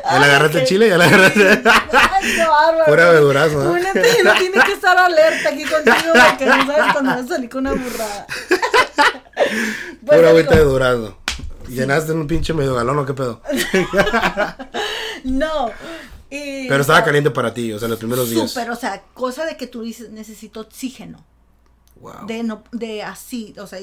¿Ya 0.04 0.20
le 0.20 0.26
agarraste 0.26 0.64
chile? 0.66 0.90
¿Ya 0.90 0.98
le 0.98 1.06
agarraste? 1.06 1.62
Ay, 1.70 2.36
qué 2.36 2.46
bárbaro. 2.48 2.86
Pura 2.86 3.12
de 3.14 3.20
durazno, 3.20 3.78
¿eh? 3.78 3.82
Uno 4.22 4.34
tiene 4.38 4.64
que 4.66 4.74
estar 4.74 4.98
alerta 4.98 5.50
aquí 5.50 5.64
contigo 5.64 6.14
porque 6.30 6.46
no 6.46 6.66
sabes 6.66 6.94
cuando 6.94 7.12
vas 7.12 7.26
a 7.26 7.28
salir 7.28 7.50
con 7.50 7.68
una 7.68 7.74
burrada. 7.74 8.28
Pura 10.06 10.30
agüita 10.30 10.56
de 10.56 10.64
durazno. 10.64 11.18
¿Llenaste 11.68 12.12
en 12.12 12.18
un 12.20 12.28
pinche 12.28 12.54
medio 12.54 12.76
galón 12.76 13.00
o 13.00 13.06
qué 13.06 13.14
pedo? 13.14 13.42
No. 15.24 15.72
Y, 16.30 16.68
Pero 16.68 16.82
estaba 16.82 17.04
caliente 17.04 17.30
para 17.30 17.54
ti, 17.54 17.72
o 17.74 17.80
sea, 17.80 17.88
los 17.88 18.00
primeros 18.00 18.30
días. 18.30 18.50
Súper, 18.50 18.72
o 18.72 18.76
sea, 18.76 19.04
cosa 19.14 19.46
de 19.46 19.58
que 19.58 19.68
tú 19.68 19.82
dices, 19.82 20.10
necesito 20.10 20.62
oxígeno. 20.62 21.24
Wow. 21.98 22.26
De 22.26 22.42
no, 22.44 22.64
de 22.72 23.04
así, 23.04 23.54
o 23.60 23.68
sea, 23.68 23.80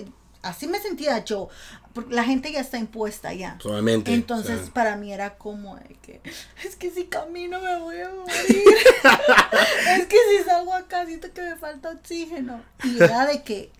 así 0.49 0.67
me 0.67 0.81
sentía 0.81 1.25
yo. 1.25 1.49
Porque 1.93 2.15
la 2.15 2.25
gente 2.25 2.53
ya 2.53 2.61
está 2.61 2.79
impuesta 2.79 3.33
ya. 3.33 3.59
Solamente. 3.61 4.13
Entonces, 4.13 4.61
o 4.61 4.65
sea, 4.65 4.75
para 4.75 4.97
mí 4.97 5.13
era 5.13 5.37
como 5.37 5.77
de 5.77 5.97
que, 6.03 6.21
es 6.65 6.77
que 6.77 6.91
si 6.91 7.07
camino 7.07 7.61
me 7.61 7.79
voy 7.79 8.01
a 8.01 8.11
morir. 8.11 8.29
es 9.99 10.07
que 10.07 10.17
si 10.17 10.45
salgo 10.45 10.75
acá 10.75 11.07
siento 11.07 11.33
que 11.33 11.43
me 11.43 11.57
falta 11.57 11.91
oxígeno. 11.91 12.63
Y 12.85 13.03
era 13.03 13.27
de 13.27 13.43
que 13.43 13.73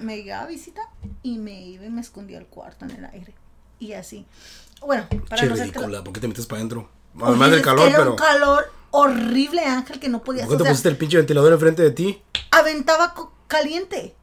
me 0.00 0.16
llegaba 0.16 0.44
a 0.44 0.46
visita 0.46 0.82
y 1.22 1.38
me 1.38 1.62
iba 1.62 1.84
y 1.84 1.90
me 1.90 2.00
escondía 2.00 2.38
al 2.38 2.46
cuarto 2.46 2.86
en 2.86 2.92
el 2.92 3.04
aire. 3.04 3.34
Y 3.78 3.92
así. 3.92 4.26
Bueno, 4.80 5.06
para 5.28 5.42
che 5.42 5.48
no 5.48 5.54
ridícula, 5.54 6.02
¿por 6.02 6.12
qué 6.12 6.20
te 6.20 6.28
metes 6.28 6.46
para 6.46 6.58
adentro? 6.58 6.88
Además 7.20 7.50
del 7.50 7.62
calor, 7.62 7.88
era 7.88 7.98
pero. 7.98 8.10
un 8.12 8.16
calor 8.16 8.72
horrible, 8.90 9.64
Ángel, 9.64 10.00
que 10.00 10.08
no 10.08 10.22
podías. 10.22 10.46
¿Por 10.46 10.56
qué 10.56 10.64
te 10.64 10.68
pusiste 10.68 10.88
el 10.88 10.96
pinche 10.96 11.16
ventilador 11.16 11.52
enfrente 11.52 11.82
de 11.82 11.90
ti? 11.90 12.22
aventaba 12.54 13.14
caliente. 13.46 14.14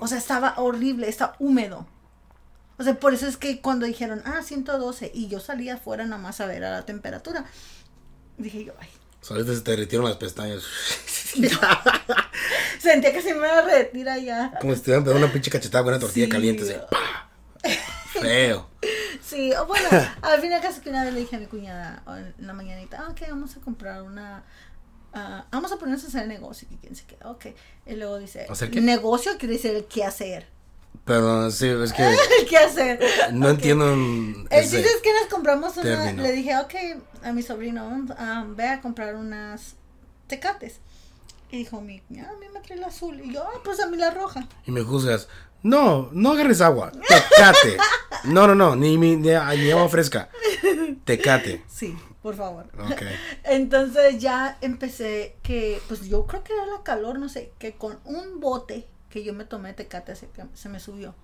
O 0.00 0.06
sea, 0.08 0.18
estaba 0.18 0.54
horrible, 0.58 1.08
estaba 1.08 1.36
húmedo. 1.38 1.86
O 2.78 2.82
sea, 2.82 2.94
por 2.98 3.14
eso 3.14 3.26
es 3.28 3.36
que 3.36 3.60
cuando 3.60 3.86
dijeron, 3.86 4.22
ah, 4.24 4.42
112, 4.42 5.10
y 5.14 5.28
yo 5.28 5.40
salía 5.40 5.74
afuera 5.74 6.04
nada 6.04 6.20
más 6.20 6.40
a 6.40 6.46
ver 6.46 6.64
a 6.64 6.70
la 6.72 6.84
temperatura, 6.84 7.44
dije 8.36 8.64
yo, 8.64 8.72
ay, 8.80 8.88
Saliste, 9.20 9.54
se 9.54 9.60
te 9.62 9.70
derritieron 9.70 10.06
las 10.06 10.18
pestañas. 10.18 10.62
sentía 12.78 13.12
que 13.12 13.22
se 13.22 13.32
me 13.32 13.38
iba 13.46 13.58
a 13.58 13.62
derretir 13.62 14.08
allá. 14.08 14.52
Como 14.60 14.74
si 14.74 14.82
te 14.82 14.90
hubieran 14.90 15.04
pegado 15.04 15.24
una 15.24 15.32
pinche 15.32 15.50
cachetada 15.50 15.82
con 15.82 15.92
una 15.94 16.00
tortilla 16.00 16.26
Sí. 16.26 16.32
caliente. 16.32 16.62
Así. 16.62 16.74
¡pah! 16.90 17.30
Feo. 18.20 18.68
Sí, 19.22 19.52
o 19.54 19.66
bueno, 19.66 19.88
al 20.22 20.40
final 20.40 20.60
casi 20.60 20.80
que 20.82 20.90
una 20.90 21.04
vez 21.04 21.14
le 21.14 21.20
dije 21.20 21.36
a 21.36 21.38
mi 21.38 21.46
cuñada 21.46 22.02
en 22.38 22.46
la 22.46 22.52
mañanita, 22.52 23.02
ah, 23.06 23.10
ok, 23.10 23.22
vamos 23.30 23.56
a 23.56 23.60
comprar 23.60 24.02
una, 24.02 24.42
ah, 25.14 25.46
vamos 25.50 25.72
a 25.72 25.76
ponernos 25.76 26.04
a 26.04 26.08
hacer 26.08 26.26
negocio, 26.26 26.68
que 26.68 26.76
quién 26.76 26.96
se 26.96 27.04
queda, 27.04 27.30
ok. 27.30 27.46
Y 27.86 27.94
luego 27.94 28.18
dice, 28.18 28.46
¿Hacer 28.48 28.70
qué? 28.70 28.80
negocio 28.80 29.32
quiere 29.38 29.54
decir 29.54 29.74
el 29.74 29.84
qué 29.84 30.04
hacer. 30.04 30.46
Pero 31.04 31.50
sí, 31.50 31.68
es 31.68 31.92
que 31.92 32.02
El 32.40 32.46
qué 32.48 32.56
hacer. 32.56 33.00
no 33.32 33.50
entiendo. 33.50 33.92
El 33.92 34.62
chiste 34.62 34.80
es 34.80 35.00
que 35.02 35.12
nos 35.12 35.28
compramos 35.30 35.76
una. 35.76 35.82
término. 35.82 36.22
Le 36.22 36.32
dije, 36.32 36.56
ok, 36.58 36.74
a 37.22 37.32
mi 37.32 37.42
sobrino, 37.42 38.06
ah, 38.16 38.44
ve 38.48 38.68
a 38.68 38.80
comprar 38.80 39.14
unas 39.16 39.74
tecates. 40.26 40.80
Y 41.50 41.58
dijo, 41.58 41.80
mi, 41.80 42.00
ah, 42.18 42.30
a 42.34 42.38
mí 42.38 42.46
me 42.52 42.60
trae 42.60 42.78
la 42.78 42.86
azul. 42.86 43.20
Y 43.20 43.32
yo, 43.34 43.42
ah, 43.42 43.60
pues 43.64 43.80
a 43.80 43.86
mí 43.86 43.96
la 43.96 44.10
roja. 44.10 44.46
Y 44.66 44.70
me 44.70 44.82
juzgas. 44.82 45.28
No, 45.62 46.10
no 46.12 46.32
agarres 46.32 46.60
agua. 46.60 46.92
Tecate. 46.92 47.76
No, 48.24 48.46
no, 48.46 48.54
no. 48.54 48.74
Ni, 48.74 48.96
ni, 48.96 49.16
ni, 49.16 49.28
ni 49.28 49.70
agua 49.70 49.88
fresca. 49.90 50.30
Tecate. 51.04 51.62
Sí, 51.68 51.94
por 52.24 52.36
favor. 52.36 52.70
Ok. 52.78 53.02
Entonces 53.44 54.18
ya 54.18 54.56
empecé 54.62 55.36
que, 55.42 55.78
pues 55.88 56.06
yo 56.08 56.26
creo 56.26 56.42
que 56.42 56.54
era 56.54 56.64
la 56.64 56.82
calor, 56.82 57.18
no 57.18 57.28
sé, 57.28 57.52
que 57.58 57.74
con 57.74 57.98
un 58.06 58.40
bote 58.40 58.88
que 59.10 59.22
yo 59.22 59.34
me 59.34 59.44
tomé 59.44 59.68
de 59.68 59.74
tecate 59.74 60.16
se, 60.16 60.26
se 60.54 60.68
me 60.70 60.80
subió. 60.80 61.14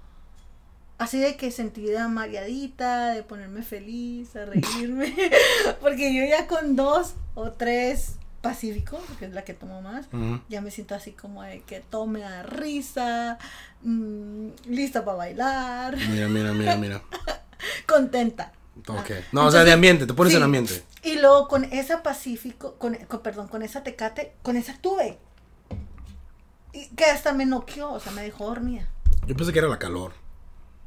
Así 0.98 1.18
de 1.18 1.38
que 1.38 1.50
sentí 1.52 1.80
de 1.86 2.06
mareadita, 2.06 3.14
de 3.14 3.22
ponerme 3.22 3.62
feliz, 3.62 4.36
a 4.36 4.44
reírme. 4.44 5.14
Porque 5.80 6.14
yo 6.14 6.22
ya 6.28 6.46
con 6.46 6.76
dos 6.76 7.14
o 7.34 7.50
tres 7.52 8.16
Pacífico, 8.42 8.98
que 9.18 9.24
es 9.24 9.32
la 9.32 9.42
que 9.44 9.54
tomo 9.54 9.80
más, 9.80 10.06
ya 10.50 10.60
me 10.60 10.70
siento 10.70 10.94
así 10.94 11.12
como 11.12 11.42
de 11.42 11.60
que 11.62 11.80
todo 11.80 12.06
me 12.06 12.20
da 12.20 12.42
risa, 12.42 13.38
mm, 13.82 14.48
lista 14.66 15.04
para 15.04 15.16
bailar, 15.16 15.96
Mira, 15.96 16.28
mira, 16.28 16.52
mira, 16.52 16.76
mira. 16.76 17.02
contenta. 17.86 18.52
Ok. 18.88 19.10
No, 19.32 19.46
o 19.46 19.50
sea, 19.50 19.64
de 19.64 19.72
ambiente. 19.72 20.06
Te 20.06 20.14
pones 20.14 20.32
Sí. 20.32 20.36
en 20.38 20.42
ambiente. 20.42 20.82
Luego 21.20 21.48
con 21.48 21.64
esa 21.64 22.02
Pacífico, 22.02 22.74
con, 22.76 22.94
con- 22.94 23.20
perdón, 23.20 23.48
con 23.48 23.62
esa 23.62 23.82
Tecate, 23.82 24.34
con 24.42 24.56
esa 24.56 24.78
tuve. 24.80 25.18
Y 26.72 26.88
que 26.94 27.04
hasta 27.04 27.32
me 27.32 27.46
noqueó, 27.46 27.92
o 27.92 28.00
sea, 28.00 28.12
me 28.12 28.22
dejó 28.22 28.46
dormida. 28.46 28.88
Yo 29.26 29.36
pensé 29.36 29.52
que 29.52 29.58
era 29.58 29.68
la 29.68 29.78
calor. 29.78 30.12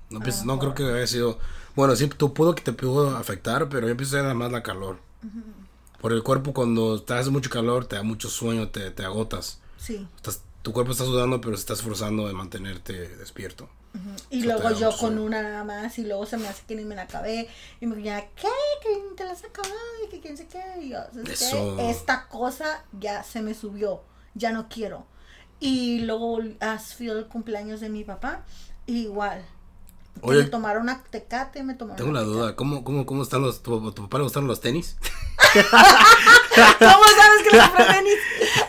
No, 0.09 0.19
A 0.19 0.21
pensé- 0.23 0.45
lo 0.45 0.53
no 0.53 0.59
creo 0.59 0.73
que 0.73 0.83
haya 0.85 1.07
sido. 1.07 1.39
Bueno, 1.75 1.95
sí, 1.95 2.07
tú 2.07 2.33
pudo 2.33 2.55
que 2.55 2.61
te 2.63 2.71
pudo 2.73 3.15
afectar, 3.17 3.67
pero 3.69 3.87
yo 3.87 3.97
pensé 3.97 4.11
que 4.11 4.17
era 4.17 4.23
nada 4.23 4.35
más 4.35 4.51
la 4.51 4.63
calor. 4.63 4.97
Por 6.01 6.11
el 6.13 6.21
cuerpo, 6.23 6.53
cuando 6.53 7.01
te 7.01 7.13
hace 7.13 7.29
mucho 7.29 7.49
calor, 7.49 7.85
te 7.85 7.95
da 7.95 8.03
mucho 8.03 8.29
sueño, 8.29 8.69
te, 8.69 8.91
te 8.91 9.03
agotas. 9.05 9.59
Sí. 9.77 10.07
Estás, 10.15 10.41
tu 10.61 10.71
cuerpo 10.73 10.91
está 10.91 11.05
sudando, 11.05 11.39
pero 11.41 11.55
se 11.57 11.61
está 11.61 11.73
esforzando 11.73 12.27
de 12.27 12.33
mantenerte 12.33 13.07
despierto. 13.17 13.69
Y 14.29 14.41
luego 14.41 14.71
yo 14.71 14.89
un 14.89 14.97
con 14.97 15.19
una 15.19 15.43
nada 15.43 15.63
más, 15.63 15.97
y 15.99 16.03
luego 16.03 16.25
se 16.25 16.37
me 16.37 16.47
hace 16.47 16.63
que 16.67 16.75
ni 16.75 16.83
me 16.83 16.95
la 16.95 17.03
acabé. 17.03 17.47
Y 17.79 17.85
me 17.85 17.95
decía, 17.95 18.27
¿qué? 18.35 18.47
Que 18.81 18.89
ni 18.89 19.15
te 19.15 19.23
la 19.23 19.31
has 19.33 19.43
acabado, 19.43 19.75
y 20.05 20.09
que 20.09 20.19
quién 20.19 20.35
sé 20.35 20.47
qué. 20.47 20.61
Y 20.81 20.89
yo. 20.89 20.99
Eso. 21.31 21.77
Esta 21.79 22.27
cosa 22.27 22.83
ya 22.99 23.23
se 23.23 23.41
me 23.41 23.53
subió, 23.53 24.01
ya 24.33 24.51
no 24.51 24.67
quiero. 24.67 25.05
Y 25.59 25.99
luego 25.99 26.39
ah, 26.59 26.79
fui 26.79 27.09
al 27.09 27.27
cumpleaños 27.27 27.79
de 27.81 27.89
mi 27.89 28.03
papá, 28.03 28.43
y 28.87 29.03
igual. 29.03 29.45
Oye. 30.21 30.43
me 30.43 30.49
tomaron 30.49 30.83
una 30.83 31.03
tecate, 31.03 31.63
me 31.63 31.73
tomaron 31.73 31.97
Tengo 31.97 32.11
una 32.11 32.21
una 32.21 32.29
Tecate. 32.29 32.39
duda. 32.39 32.55
¿Cómo, 32.55 32.83
cómo, 32.83 33.05
cómo 33.05 33.23
están 33.23 33.41
los. 33.41 33.61
¿Tu, 33.63 33.91
tu 33.91 34.03
papá 34.03 34.17
le 34.17 34.23
gustaron 34.23 34.47
los 34.47 34.59
tenis? 34.61 34.97
¿Cómo 35.53 37.03
sabes 37.15 37.43
que 37.43 37.55
le 37.55 37.59
compré 37.63 37.85
tenis? 37.85 38.17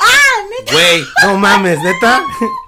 ¡Ah, 0.00 0.48
neta! 0.50 0.72
Güey, 0.72 1.04
no 1.24 1.38
mames, 1.38 1.82
neta. 1.82 2.22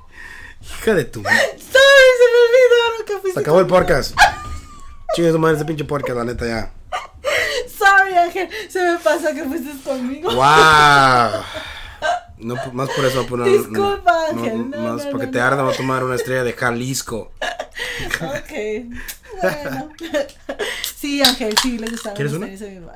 Hija 0.67 0.95
de 0.95 1.05
tu. 1.05 1.23
¡Sorry! 1.23 1.57
Se 1.59 2.25
me 2.33 2.39
olvidó 2.45 3.05
que 3.07 3.13
fuiste 3.15 3.33
Se 3.35 3.41
acabó 3.41 3.61
el 3.61 3.67
podcast. 3.67 4.17
Chingue 5.15 5.33
su 5.33 5.39
madre 5.39 5.57
ese 5.57 5.65
pinche 5.65 5.85
podcast, 5.85 6.17
la 6.19 6.25
neta 6.25 6.47
ya. 6.47 6.73
Sorry, 7.79 8.15
Ángel. 8.15 8.49
Se 8.69 8.83
me 8.83 8.99
pasó 8.99 9.33
que 9.35 9.45
fuiste 9.45 9.71
conmigo. 9.85 10.35
¡Wow! 10.35 11.43
No, 12.39 12.55
más 12.75 12.91
por 12.91 13.03
eso 13.07 13.17
voy 13.17 13.25
a 13.25 13.29
poner. 13.29 13.49
Disculpa, 13.49 14.13
no, 14.35 14.43
Ángel, 14.43 14.71
no, 14.71 14.95
más 14.95 15.07
porque 15.07 15.27
te 15.27 15.41
arda, 15.41 15.63
voy 15.63 15.73
a 15.73 15.77
tomar 15.77 16.05
una 16.05 16.17
estrella 16.17 16.45
de 16.45 16.53
Jalisco. 16.53 17.33
ok. 18.21 18.53
Bueno. 19.41 19.91
Sí, 20.83 21.23
Ángel, 21.23 21.57
sí, 21.63 21.79
le 21.79 21.89
gustaba 21.91 22.15
¿Quieres 22.15 22.35
una? 22.35 22.49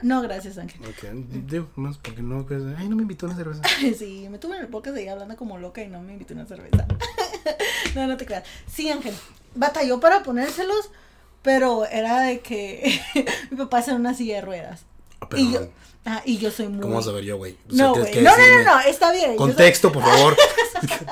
No, 0.02 0.20
gracias, 0.22 0.59
Ángel. 0.59 0.80
Ok, 0.83 1.11
digo, 1.46 1.68
más 1.76 1.96
porque 1.98 2.22
no, 2.22 2.46
ay, 2.76 2.88
no 2.88 2.96
me 2.96 3.02
invitó 3.02 3.26
una 3.26 3.37
cerveza. 3.37 3.62
Sí, 3.98 4.26
me 4.30 4.38
tuve 4.38 4.56
en 4.56 4.62
el 4.62 4.68
podcast 4.68 4.96
de 4.96 5.02
ella 5.02 5.12
hablando 5.12 5.37
como 5.37 5.59
loca 5.59 5.83
y 5.83 5.88
no 5.88 6.02
me 6.02 6.12
invitó 6.12 6.35
una 6.35 6.46
cerveza. 6.46 6.87
No, 7.94 8.07
no 8.07 8.16
te 8.16 8.26
creas. 8.26 8.44
Sí, 8.72 8.90
Ángel. 8.90 9.14
Batalló 9.55 9.98
para 10.00 10.22
ponérselos, 10.22 10.90
pero 11.42 11.85
era 11.87 12.20
de 12.22 12.40
que 12.40 13.00
mi 13.50 13.57
papá 13.57 13.81
está 13.81 13.90
en 13.92 13.98
una 13.98 14.14
silla 14.14 14.37
de 14.37 14.40
ruedas. 14.42 14.81
Ah, 15.20 15.29
pero, 15.29 15.42
Y 15.42 15.53
yo, 15.53 15.68
ah, 16.07 16.22
y 16.24 16.38
yo 16.38 16.50
soy 16.50 16.68
muy. 16.68 16.81
¿Cómo 16.83 16.96
vas 16.96 17.09
a 17.09 17.12
ver 17.12 17.24
yo, 17.24 17.37
güey? 17.37 17.57
O 17.68 17.74
sea, 17.74 17.87
No, 17.87 17.96
No, 17.96 18.03
no, 18.05 18.46
no, 18.59 18.64
no, 18.64 18.81
está 18.81 19.11
bien. 19.12 19.26
soy- 19.31 19.37
Contexto, 19.37 19.90
por 19.92 20.03
favor. 20.05 20.37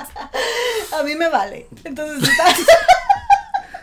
a 0.99 1.03
mí 1.03 1.15
me 1.15 1.29
vale. 1.29 1.67
Entonces, 1.83 2.29
está... 2.29 2.45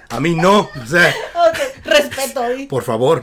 A 0.09 0.21
mí 0.21 0.35
no. 0.37 0.61
O 0.83 0.87
sea, 0.87 1.15
ok, 1.35 1.85
respeto. 1.85 2.57
¿sí? 2.57 2.67
por 2.67 2.85
favor. 2.85 3.23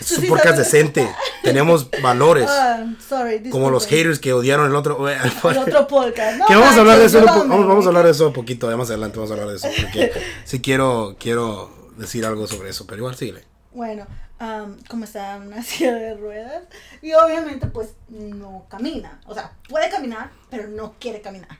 Es 0.00 0.10
un 0.12 0.20
sí 0.20 0.26
podcast 0.26 0.58
decente. 0.58 1.08
Tenemos 1.42 1.88
valores. 2.02 2.46
Ah, 2.48 2.84
sorry, 3.06 3.48
Como 3.50 3.70
los 3.70 3.86
haters 3.86 4.18
que 4.18 4.32
odiaron 4.32 4.66
el 4.66 4.74
otro. 4.76 5.08
El 5.08 5.58
otro 5.58 5.86
podcast. 5.86 6.38
No, 6.38 6.46
que 6.46 6.54
vamos 6.54 6.76
a 6.76 6.80
hablar 6.80 6.98
de 6.98 7.04
eso. 7.06 7.24
Vamos, 7.24 7.48
vamos 7.66 7.84
a 7.84 7.88
hablar 7.88 8.04
de 8.04 8.10
eso 8.10 8.26
un 8.26 8.32
poquito. 8.32 8.74
Más 8.76 8.88
adelante 8.90 9.16
vamos 9.18 9.30
a 9.30 9.34
hablar 9.34 9.48
de 9.50 9.56
eso. 9.56 9.68
Porque 9.80 10.12
sí 10.44 10.60
quiero, 10.60 11.16
quiero 11.18 11.70
decir 11.96 12.24
algo 12.26 12.46
sobre 12.46 12.70
eso. 12.70 12.86
Pero 12.86 12.98
igual 12.98 13.16
síguele. 13.16 13.44
Bueno, 13.72 14.06
am, 14.38 14.76
como 14.88 15.04
está 15.04 15.36
en 15.36 15.42
una 15.42 15.62
silla 15.64 15.94
de 15.94 16.14
ruedas 16.16 16.64
y 17.02 17.12
obviamente 17.14 17.66
pues 17.68 17.90
no 18.08 18.66
camina. 18.68 19.20
O 19.26 19.34
sea, 19.34 19.52
puede 19.68 19.88
caminar, 19.90 20.30
pero 20.50 20.68
no 20.68 20.94
quiere 20.98 21.20
caminar. 21.20 21.58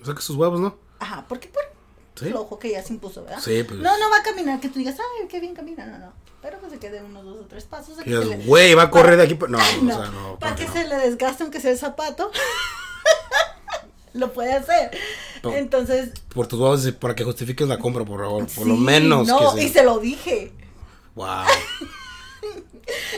O 0.00 0.04
sea 0.04 0.14
que 0.14 0.20
sus 0.22 0.36
huevos, 0.36 0.60
¿no? 0.60 0.76
Ajá, 0.98 1.24
porque 1.28 1.48
por 1.48 1.62
Sí. 2.14 2.28
el 2.28 2.34
ojo 2.36 2.58
que 2.58 2.70
ya 2.70 2.82
se 2.82 2.94
impuso, 2.94 3.24
¿verdad? 3.24 3.40
Sí, 3.42 3.62
pues. 3.62 3.78
No, 3.80 3.98
no 3.98 4.10
va 4.10 4.18
a 4.18 4.22
caminar 4.22 4.58
que 4.58 4.70
tú 4.70 4.78
digas, 4.78 4.96
ay, 4.98 5.28
qué 5.28 5.38
bien 5.38 5.54
camina, 5.54 5.84
no, 5.84 5.98
no. 5.98 6.12
Pero 6.42 6.60
que 6.60 6.70
se 6.70 6.78
quede 6.78 7.02
unos 7.02 7.24
dos 7.24 7.38
o 7.40 7.46
tres 7.46 7.64
pasos. 7.64 7.96
le- 8.06 8.36
Güey, 8.46 8.74
va 8.74 8.84
a 8.84 8.90
correr 8.90 9.16
de 9.16 9.24
aquí. 9.24 9.34
No, 9.34 9.48
No, 9.82 9.98
o 9.98 10.02
sea, 10.02 10.10
no. 10.10 10.38
para 10.38 10.54
que 10.54 10.66
no. 10.66 10.72
se 10.72 10.86
le 10.86 10.96
desgaste 10.96 11.42
aunque 11.42 11.60
sea 11.60 11.72
el 11.72 11.78
zapato. 11.78 12.30
Lo 14.12 14.32
puede 14.32 14.54
hacer. 14.54 14.96
No. 15.42 15.52
Entonces, 15.52 16.10
Por 16.34 16.46
tus 16.46 16.58
huevos, 16.58 16.90
para 16.92 17.14
que 17.14 17.24
justifiques 17.24 17.68
la 17.68 17.78
compra, 17.78 18.04
por 18.04 18.20
favor. 18.20 18.46
Por 18.46 18.66
lo 18.66 18.76
menos. 18.76 19.26
No, 19.28 19.54
que 19.54 19.64
y 19.64 19.68
se 19.68 19.84
lo 19.84 19.98
dije. 19.98 20.52
Wow. 21.14 21.26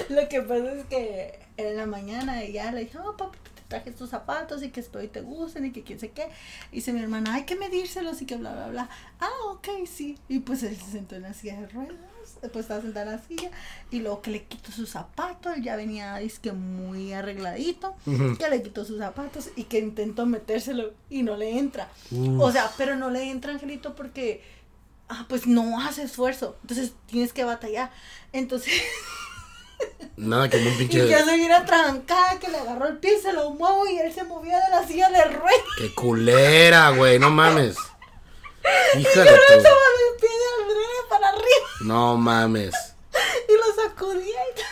Lo 0.08 0.28
que 0.28 0.40
pasa 0.42 0.72
es 0.72 0.84
que 0.86 1.38
en 1.56 1.76
la 1.76 1.86
mañana 1.86 2.42
ella 2.42 2.72
le 2.72 2.80
dije, 2.80 2.98
oh 2.98 3.16
papi, 3.16 3.38
te 3.54 3.62
traje 3.68 3.90
estos 3.90 4.10
zapatos 4.10 4.62
y 4.62 4.70
que 4.70 4.80
espero 4.80 5.04
y 5.04 5.08
te 5.08 5.20
gusten 5.20 5.66
y 5.66 5.72
que 5.72 5.82
quién 5.82 6.00
sé 6.00 6.10
qué. 6.10 6.28
Y 6.72 6.76
dice 6.76 6.92
mi 6.92 7.00
hermana, 7.02 7.34
hay 7.34 7.44
que 7.44 7.56
medírselos 7.56 8.20
y 8.22 8.26
que 8.26 8.36
bla, 8.36 8.52
bla, 8.52 8.68
bla. 8.68 8.88
Ah, 9.20 9.28
ok, 9.50 9.68
sí. 9.86 10.18
Y 10.28 10.40
pues 10.40 10.62
él 10.62 10.76
se 10.76 10.90
sentó 10.92 11.16
en 11.16 11.22
la 11.22 11.34
silla 11.34 11.60
de 11.60 11.68
ruedas, 11.68 11.96
después 12.42 12.64
estaba 12.64 12.80
sentada 12.80 13.06
en 13.10 13.16
la 13.16 13.22
silla 13.26 13.50
y 13.90 14.00
luego 14.00 14.22
que 14.22 14.30
le 14.30 14.44
quitó 14.44 14.70
sus 14.72 14.88
zapatos, 14.90 15.56
él 15.56 15.62
ya 15.62 15.76
venía, 15.76 16.20
que 16.38 16.52
muy 16.52 17.12
arregladito, 17.12 17.94
Ujú. 18.06 18.36
que 18.36 18.48
le 18.48 18.62
quitó 18.62 18.84
sus 18.84 18.98
zapatos 18.98 19.50
y 19.56 19.64
que 19.64 19.78
intentó 19.78 20.26
metérselo 20.26 20.92
y 21.10 21.22
no 21.22 21.36
le 21.36 21.58
entra. 21.58 21.88
Uf. 22.10 22.40
O 22.40 22.52
sea, 22.52 22.70
pero 22.76 22.96
no 22.96 23.10
le 23.10 23.30
entra, 23.30 23.52
Angelito, 23.52 23.94
porque... 23.94 24.42
Ah, 25.10 25.24
pues 25.26 25.46
no 25.46 25.80
hace 25.80 26.02
esfuerzo. 26.02 26.58
Entonces 26.60 26.92
tienes 27.06 27.32
que 27.32 27.42
batallar. 27.42 27.90
Entonces 28.34 28.74
Nada 30.16 30.44
un 30.52 30.66
y 30.66 30.74
pinche. 30.76 31.08
yo 31.08 31.18
soy 31.24 31.40
una 31.42 31.64
trancada 31.64 32.38
que 32.40 32.48
le 32.48 32.58
agarró 32.58 32.88
el 32.88 32.98
pie 32.98 33.16
y 33.18 33.22
se 33.22 33.32
lo 33.32 33.50
muevo 33.52 33.86
y 33.88 33.96
él 33.98 34.12
se 34.12 34.24
movía 34.24 34.56
de 34.64 34.70
la 34.70 34.86
silla 34.86 35.08
de 35.10 35.24
ruedas. 35.24 35.62
Qué 35.78 35.94
culera, 35.94 36.90
güey. 36.90 37.18
No 37.18 37.30
mames. 37.30 37.76
Hija 38.98 39.10
Yo 39.14 39.22
de 39.24 39.30
el 39.30 40.20
pie 40.20 40.28
de 40.30 40.62
Andrea 40.62 41.00
para 41.08 41.28
arriba 41.28 41.68
No 41.80 42.16
mames. 42.16 42.74
y 43.48 43.52
lo 43.52 43.82
sacudía 43.82 44.40
y. 44.54 44.64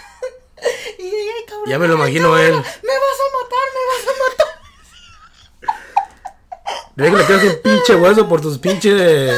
Y 0.99 1.07
ella, 1.07 1.33
"Ay, 1.39 1.45
cabrón. 1.47 1.65
Ya 1.69 1.79
me 1.79 1.87
lo 1.89 1.95
imagino 1.95 2.31
cabrón, 2.31 2.47
él. 2.47 2.55
Me 2.55 2.61
vas 2.63 3.19
a 3.21 3.29
matar, 3.39 3.67
me 3.75 3.83
vas 3.93 4.05
a 4.09 4.15
matar. 4.29 4.53
Ve 6.97 7.11
que 7.11 7.17
le 7.17 7.27
quedas 7.27 7.45
un 7.45 7.63
pinche 7.63 7.95
hueso 7.95 8.29
por 8.29 8.41
tus 8.41 8.59
pinches 8.59 9.33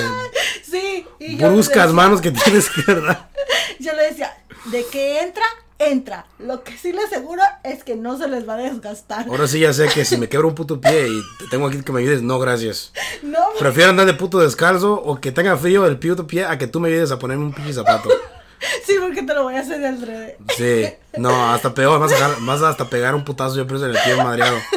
Sí. 0.70 1.06
Y 1.18 1.36
bruscas 1.36 1.92
manos 1.92 2.20
que 2.20 2.30
tienes 2.30 2.68
dar. 2.84 3.28
Yo 3.80 3.92
le 3.94 4.04
decía, 4.04 4.36
de 4.66 4.86
que 4.86 5.20
entra, 5.20 5.44
entra. 5.78 6.26
Lo 6.38 6.62
que 6.64 6.76
sí 6.76 6.92
le 6.92 7.02
aseguro 7.02 7.42
es 7.62 7.84
que 7.84 7.94
no 7.96 8.18
se 8.18 8.28
les 8.28 8.48
va 8.48 8.54
a 8.54 8.58
desgastar. 8.58 9.26
Ahora 9.28 9.46
sí 9.46 9.60
ya 9.60 9.72
sé 9.72 9.88
que 9.88 10.04
si 10.04 10.16
me 10.16 10.28
quebro 10.28 10.48
un 10.48 10.54
puto 10.54 10.80
pie 10.80 11.08
y 11.08 11.20
te 11.38 11.46
tengo 11.50 11.66
aquí 11.68 11.82
que 11.82 11.92
me 11.92 12.00
ayudes, 12.00 12.22
no, 12.22 12.38
gracias. 12.38 12.92
No, 13.22 13.38
Prefiero 13.58 13.90
andar 13.90 14.06
de 14.06 14.14
puto 14.14 14.38
descalzo 14.38 14.94
o 14.94 15.20
que 15.20 15.32
tenga 15.32 15.56
frío 15.56 15.86
el 15.86 15.98
puto 15.98 16.26
pie 16.26 16.44
a 16.44 16.56
que 16.58 16.66
tú 16.66 16.80
me 16.80 16.88
ayudes 16.88 17.10
a 17.10 17.18
ponerme 17.18 17.44
un 17.44 17.52
pinche 17.52 17.72
zapato. 17.74 18.08
sí, 18.86 18.94
porque 19.00 19.22
te 19.22 19.34
lo 19.34 19.44
voy 19.44 19.54
a 19.56 19.60
hacer 19.60 19.80
de 19.80 19.88
alrededor. 19.88 20.34
Sí, 20.56 20.86
no, 21.16 21.52
hasta 21.52 21.74
peor, 21.74 22.00
vas 22.00 22.12
a, 22.12 22.14
dejar- 22.14 22.36
vas 22.40 22.62
a 22.62 22.68
hasta 22.70 22.88
pegar 22.88 23.14
un 23.14 23.24
putazo 23.24 23.56
yo 23.56 23.66
pienso 23.66 23.86
en 23.86 23.96
el 23.96 24.02
pie 24.02 24.16
madreado. 24.16 24.56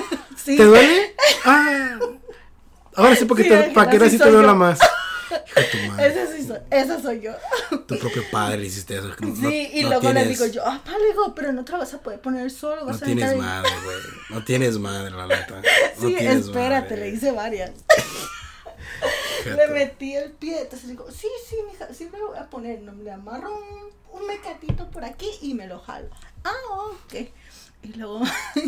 Sí. 0.43 0.57
¿Te 0.57 0.63
duele? 0.65 1.15
Ah. 1.45 1.99
Ahora 2.95 3.15
sí, 3.15 3.25
porque 3.25 3.43
Sí, 3.43 3.49
te, 3.49 3.57
para 3.75 3.91
que 3.91 3.97
ahora 3.97 4.09
sí 4.09 4.17
te 4.17 4.31
duela 4.31 4.55
más. 4.55 4.79
Esa 5.99 6.27
sí 6.35 6.45
soy, 6.47 6.57
esa 6.69 7.01
soy 7.01 7.21
yo. 7.21 7.31
Tu 7.87 7.97
propio 7.99 8.23
padre 8.31 8.57
le 8.57 8.67
hiciste 8.67 8.97
eso. 8.97 9.09
No- 9.19 9.35
Sí, 9.49 9.69
y 9.73 9.83
no 9.83 9.89
luego 9.89 10.11
le 10.13 10.25
digo 10.25 10.45
yo, 10.47 10.61
ah, 10.65 10.81
pa, 10.83 10.91
le 10.97 11.07
digo, 11.07 11.33
pero 11.35 11.51
no 11.53 11.63
te 11.65 11.71
lo 11.71 11.77
vas 11.79 11.93
a 11.93 11.99
poder 12.01 12.19
poner 12.21 12.49
solo, 12.51 12.85
vas 12.85 12.99
No 12.99 13.05
a 13.05 13.05
tienes 13.05 13.37
madre, 13.37 13.69
güey. 13.83 13.97
No 14.29 14.43
tienes 14.43 14.77
madre, 14.77 15.11
la 15.11 15.27
neta. 15.27 15.61
Sí, 15.99 16.15
espérate, 16.15 16.95
madre. 16.95 16.97
le 16.97 17.09
hice 17.09 17.31
varias. 17.31 17.71
Le 19.45 19.67
metí 19.69 20.15
el 20.15 20.31
pie, 20.33 20.61
entonces 20.61 20.87
digo, 20.89 21.07
sí, 21.11 21.27
sí, 21.49 21.55
mija, 21.71 21.91
sí 21.93 22.07
me 22.11 22.19
lo 22.19 22.27
voy 22.29 22.37
a 22.37 22.47
poner. 22.49 22.81
No, 22.81 22.91
le 22.93 23.11
amarro 23.11 23.51
un, 23.55 24.19
un 24.21 24.27
mecatito 24.27 24.89
por 24.91 25.03
aquí 25.03 25.27
y 25.41 25.53
me 25.55 25.65
lo 25.67 25.79
jalo. 25.79 26.09
Ah, 26.43 26.53
ok. 26.91 27.27
Y 27.83 27.93
luego, 27.97 28.21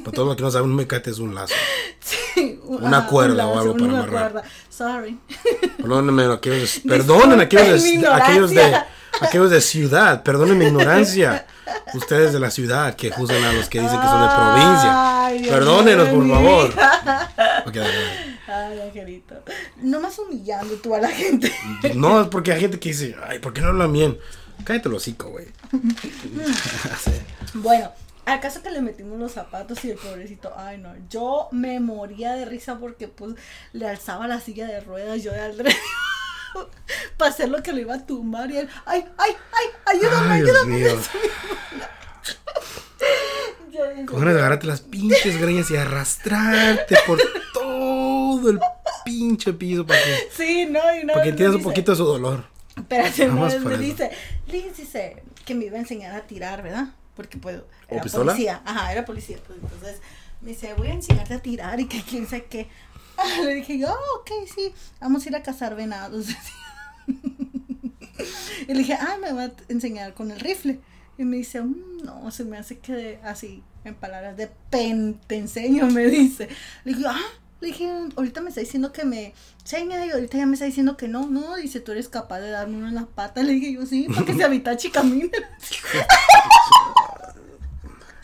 Para 0.03 0.11
todos 0.11 0.27
los 0.27 0.35
que 0.35 0.43
no 0.43 0.51
saben, 0.51 0.69
un 0.69 0.75
mecate 0.75 1.11
es 1.11 1.19
un 1.19 1.35
lazo. 1.35 1.53
sí, 1.99 2.59
un- 2.63 2.83
Una 2.83 3.05
cuerda 3.05 3.45
un 3.47 3.57
o 3.57 3.59
algo 3.61 3.73
para 3.73 3.85
una 3.85 3.97
amarrar. 4.03 4.31
cuerda. 4.31 4.49
Sorry. 4.69 5.19
Perdónenme 5.77 6.23
aquellos 6.33 6.79
perdonen 6.87 7.39
aquellos 7.41 7.83
de, 7.83 8.07
aquellos 8.07 8.49
de 8.51 8.75
aquellos 9.21 9.51
de 9.51 9.61
ciudad, 9.61 10.23
perdonen 10.23 10.57
mi 10.57 10.65
ignorancia. 10.65 11.45
Ustedes 11.93 12.33
de 12.33 12.39
la 12.39 12.49
ciudad 12.51 12.95
que 12.95 13.11
juzgan 13.11 13.43
a 13.43 13.53
los 13.53 13.69
que 13.69 13.79
dicen 13.79 13.99
que 13.99 14.05
son 14.07 14.21
de 14.21 14.35
provincia. 14.35 15.25
Ay, 15.25 15.47
Perdónenos, 15.47 16.09
por 16.09 16.27
favor. 16.27 16.73
vida. 16.73 17.63
Ok, 17.65 17.73
dale, 17.75 17.93
dale. 17.93 18.39
Ay, 18.47 18.81
angelito. 18.81 19.35
No 19.81 19.99
más 19.99 20.17
humillando 20.19 20.73
tú 20.75 20.93
a 20.95 20.99
la 20.99 21.07
gente. 21.09 21.53
No, 21.95 22.21
es 22.21 22.27
porque 22.27 22.51
hay 22.51 22.59
gente 22.61 22.79
que 22.79 22.89
dice, 22.89 23.15
ay, 23.27 23.39
¿por 23.39 23.53
qué 23.53 23.61
no 23.61 23.67
hablan 23.67 23.93
bien? 23.93 24.17
Cállate 24.65 24.89
el 24.89 24.95
hocico, 24.95 25.29
güey. 25.29 25.45
Sí. 27.03 27.11
Bueno, 27.55 27.91
al 28.25 28.39
caso 28.39 28.61
que 28.61 28.69
le 28.69 28.81
metimos 28.81 29.19
los 29.19 29.33
zapatos 29.33 29.83
y 29.85 29.91
el 29.91 29.97
pobrecito, 29.97 30.53
ay 30.55 30.77
no, 30.77 30.93
yo 31.09 31.49
me 31.51 31.79
moría 31.79 32.33
de 32.33 32.45
risa 32.45 32.79
porque 32.79 33.07
pues 33.07 33.35
le 33.73 33.87
alzaba 33.87 34.27
la 34.27 34.39
silla 34.39 34.67
de 34.67 34.79
ruedas 34.79 35.23
yo 35.23 35.31
de 35.31 35.41
alrededor 35.41 35.73
para 37.17 37.31
hacer 37.31 37.49
lo 37.49 37.61
que 37.61 37.73
le 37.73 37.81
iba 37.81 37.95
a 37.95 38.05
tumbar 38.05 38.49
y 38.51 38.59
él, 38.59 38.69
ay, 38.85 39.05
ay, 39.17 39.31
ay, 39.51 39.97
ayúdame, 39.97 40.33
Ay, 40.33 40.41
ayúdame. 40.41 40.83
Con 44.05 44.19
ganas 44.19 44.35
de 44.35 44.39
agarrarte 44.39 44.67
las 44.67 44.81
pinches 44.81 45.41
greñas 45.41 45.71
y 45.71 45.75
arrastrarte 45.75 46.95
por 47.07 47.19
todo 47.53 48.51
el 48.51 48.59
pinche 49.03 49.51
piso 49.53 49.85
para 49.85 49.99
que, 49.99 50.29
Sí, 50.31 50.67
no, 50.69 50.79
y 50.95 51.03
una 51.03 51.13
para 51.13 51.23
que 51.23 51.29
entiendas 51.29 51.57
un 51.57 51.63
poquito 51.63 51.91
de 51.91 51.97
su 51.97 52.05
dolor. 52.05 52.45
Vez 52.89 53.15
por 53.61 53.71
me 53.71 53.77
dice, 53.77 54.11
Liz 54.47 54.77
dice 54.77 55.23
que 55.45 55.55
me 55.55 55.65
iba 55.65 55.77
a 55.77 55.81
enseñar 55.81 56.15
a 56.15 56.21
tirar, 56.21 56.63
¿verdad? 56.63 56.87
Porque 57.15 57.37
pues 57.37 57.57
¿O 57.59 57.63
era 57.89 58.01
pistola? 58.03 58.31
policía, 58.31 58.61
ajá, 58.65 58.91
era 58.91 59.05
policía, 59.05 59.37
pues 59.45 59.59
entonces 59.61 59.99
me 60.41 60.49
dice, 60.49 60.73
voy 60.73 60.87
a 60.87 60.93
enseñarte 60.93 61.33
a 61.35 61.39
tirar 61.39 61.79
y 61.79 61.85
que 61.87 62.01
quién 62.01 62.27
sé 62.27 62.45
qué. 62.45 62.67
Ah, 63.17 63.23
le 63.45 63.53
dije 63.55 63.77
yo, 63.77 63.89
"Ah, 63.89 64.19
ok, 64.19 64.31
sí, 64.53 64.73
vamos 64.99 65.25
a 65.25 65.29
ir 65.29 65.35
a 65.35 65.43
cazar 65.43 65.75
venados. 65.75 66.27
y 68.67 68.73
le 68.73 68.79
dije, 68.79 68.93
ah, 68.99 69.17
me 69.21 69.31
va 69.33 69.43
a 69.45 69.51
enseñar 69.69 70.13
con 70.13 70.31
el 70.31 70.39
rifle. 70.39 70.79
Y 71.17 71.23
me 71.25 71.37
dice, 71.37 71.61
"Mm, 71.61 72.03
no, 72.03 72.31
se 72.31 72.43
me 72.43 72.57
hace 72.57 72.79
que 72.79 72.93
de- 72.93 73.19
así, 73.23 73.63
en 73.83 73.93
palabras 73.95 74.35
de 74.37 74.49
pen, 74.69 75.19
te 75.27 75.35
enseño, 75.37 75.85
me 75.87 76.07
dice. 76.07 76.47
Le 76.85 76.93
dije, 76.93 77.05
ah, 77.07 77.19
le 77.61 77.67
dije, 77.67 77.89
ahorita 78.15 78.41
me 78.41 78.49
está 78.49 78.61
diciendo 78.61 78.91
que 78.91 79.05
me 79.05 79.33
enseña 79.61 80.05
y 80.05 80.09
ahorita 80.11 80.37
ya 80.37 80.45
me 80.45 80.53
está 80.53 80.65
diciendo 80.65 80.97
que 80.97 81.07
no, 81.07 81.27
no, 81.27 81.55
dice, 81.55 81.79
tú 81.79 81.91
eres 81.91 82.09
capaz 82.09 82.39
de 82.39 82.49
darme 82.49 82.77
uno 82.77 82.87
en 82.87 82.95
la 82.95 83.05
pata. 83.05 83.43
Le 83.43 83.53
dije 83.53 83.73
yo, 83.73 83.85
sí, 83.85 84.07
para 84.09 84.25
que 84.25 84.33
se 84.33 84.43
habitache 84.43 84.87
y 84.87 84.91
camine. 84.91 85.31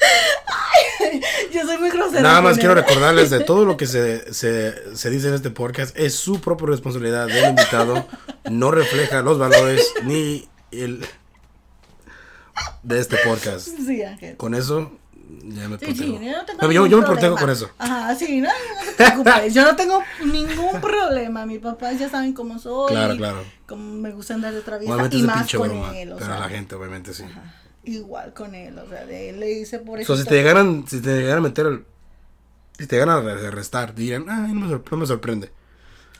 Ay, 0.01 1.21
yo 1.51 1.61
soy 1.65 1.77
muy 1.77 1.89
grosera. 1.89 2.21
Nada 2.21 2.41
más 2.41 2.57
quiero 2.57 2.75
recordarles 2.75 3.29
de 3.29 3.41
todo 3.41 3.65
lo 3.65 3.77
que 3.77 3.87
se, 3.87 4.33
se, 4.33 4.95
se 4.95 5.09
dice 5.09 5.27
en 5.27 5.33
este 5.33 5.49
podcast 5.49 5.97
es 5.97 6.15
su 6.15 6.39
propia 6.41 6.67
responsabilidad 6.67 7.27
del 7.27 7.49
invitado. 7.49 8.07
No 8.49 8.71
refleja 8.71 9.21
los 9.21 9.37
valores 9.37 9.85
ni 10.03 10.47
el 10.71 11.05
de 12.83 12.99
este 12.99 13.17
podcast. 13.25 13.67
Sí. 13.67 14.01
Con 14.37 14.53
eso 14.53 14.91
Ya 15.43 15.67
me 15.69 15.77
Sí, 15.77 15.85
protejo. 15.85 15.93
sí, 15.95 16.25
yo 16.25 16.31
no 16.37 16.45
Pero 16.59 16.71
yo, 16.71 16.87
yo 16.87 16.97
me 16.99 17.05
protejo 17.05 17.35
con 17.37 17.49
eso. 17.49 17.69
Ajá, 17.77 18.15
sí, 18.15 18.41
no, 18.41 18.49
no 18.49 18.85
te 18.85 19.03
preocupes. 19.03 19.53
Yo 19.53 19.63
no 19.63 19.75
tengo 19.75 20.03
ningún 20.25 20.81
problema. 20.81 21.45
Mis 21.45 21.59
papás 21.59 21.99
ya 21.99 22.09
saben 22.09 22.33
cómo 22.33 22.57
soy. 22.59 22.91
Claro, 22.91 23.15
claro. 23.15 23.43
Cómo 23.67 23.93
me 24.01 24.11
gusta 24.11 24.33
andar 24.33 24.53
de 24.53 24.61
traviesa. 24.61 24.93
Obviamente 24.93 25.17
Y 25.17 25.23
más 25.23 25.51
con 25.53 25.69
broma. 25.69 25.97
él, 25.97 26.11
o 26.13 26.15
Pero 26.17 26.31
sea. 26.31 26.39
la 26.39 26.49
gente, 26.49 26.75
obviamente, 26.75 27.13
sí. 27.13 27.23
Igual 27.89 28.33
con 28.33 28.53
él, 28.53 28.77
o 28.77 28.87
sea, 28.87 29.05
de 29.05 29.29
él 29.29 29.39
le 29.39 29.51
hice 29.51 29.79
por 29.79 29.97
O 29.97 30.01
eso. 30.01 30.15
sea, 30.15 30.23
si 30.23 30.29
te 30.29 30.35
llegaran, 30.35 30.85
si 30.87 31.01
te 31.01 31.09
llegaran 31.17 31.39
a 31.39 31.47
meter 31.47 31.65
el. 31.65 31.85
Si 32.77 32.85
te 32.85 32.95
llegaran 32.97 33.27
a 33.27 33.47
arrestar, 33.47 33.95
dirían, 33.95 34.25
ay, 34.29 34.53
no 34.53 34.67
me, 34.67 34.81
no 34.91 34.97
me 34.97 35.05
sorprende. 35.07 35.51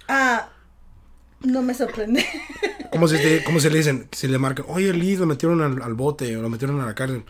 Ah, 0.08 0.50
no 1.42 1.62
me 1.62 1.74
sorprende. 1.74 2.26
Como 2.92 3.08
si, 3.08 3.18
te, 3.18 3.44
como 3.44 3.60
si 3.60 3.70
le 3.70 3.78
dicen, 3.78 4.10
si 4.12 4.28
le 4.28 4.40
marcan, 4.40 4.66
oye, 4.68 4.92
Liz, 4.94 5.20
lo 5.20 5.28
metieron 5.28 5.62
al, 5.62 5.80
al 5.84 5.94
bote 5.94 6.36
o 6.36 6.42
lo 6.42 6.50
metieron 6.50 6.82
a 6.82 6.88
la 6.88 6.96
cárcel. 6.96 7.24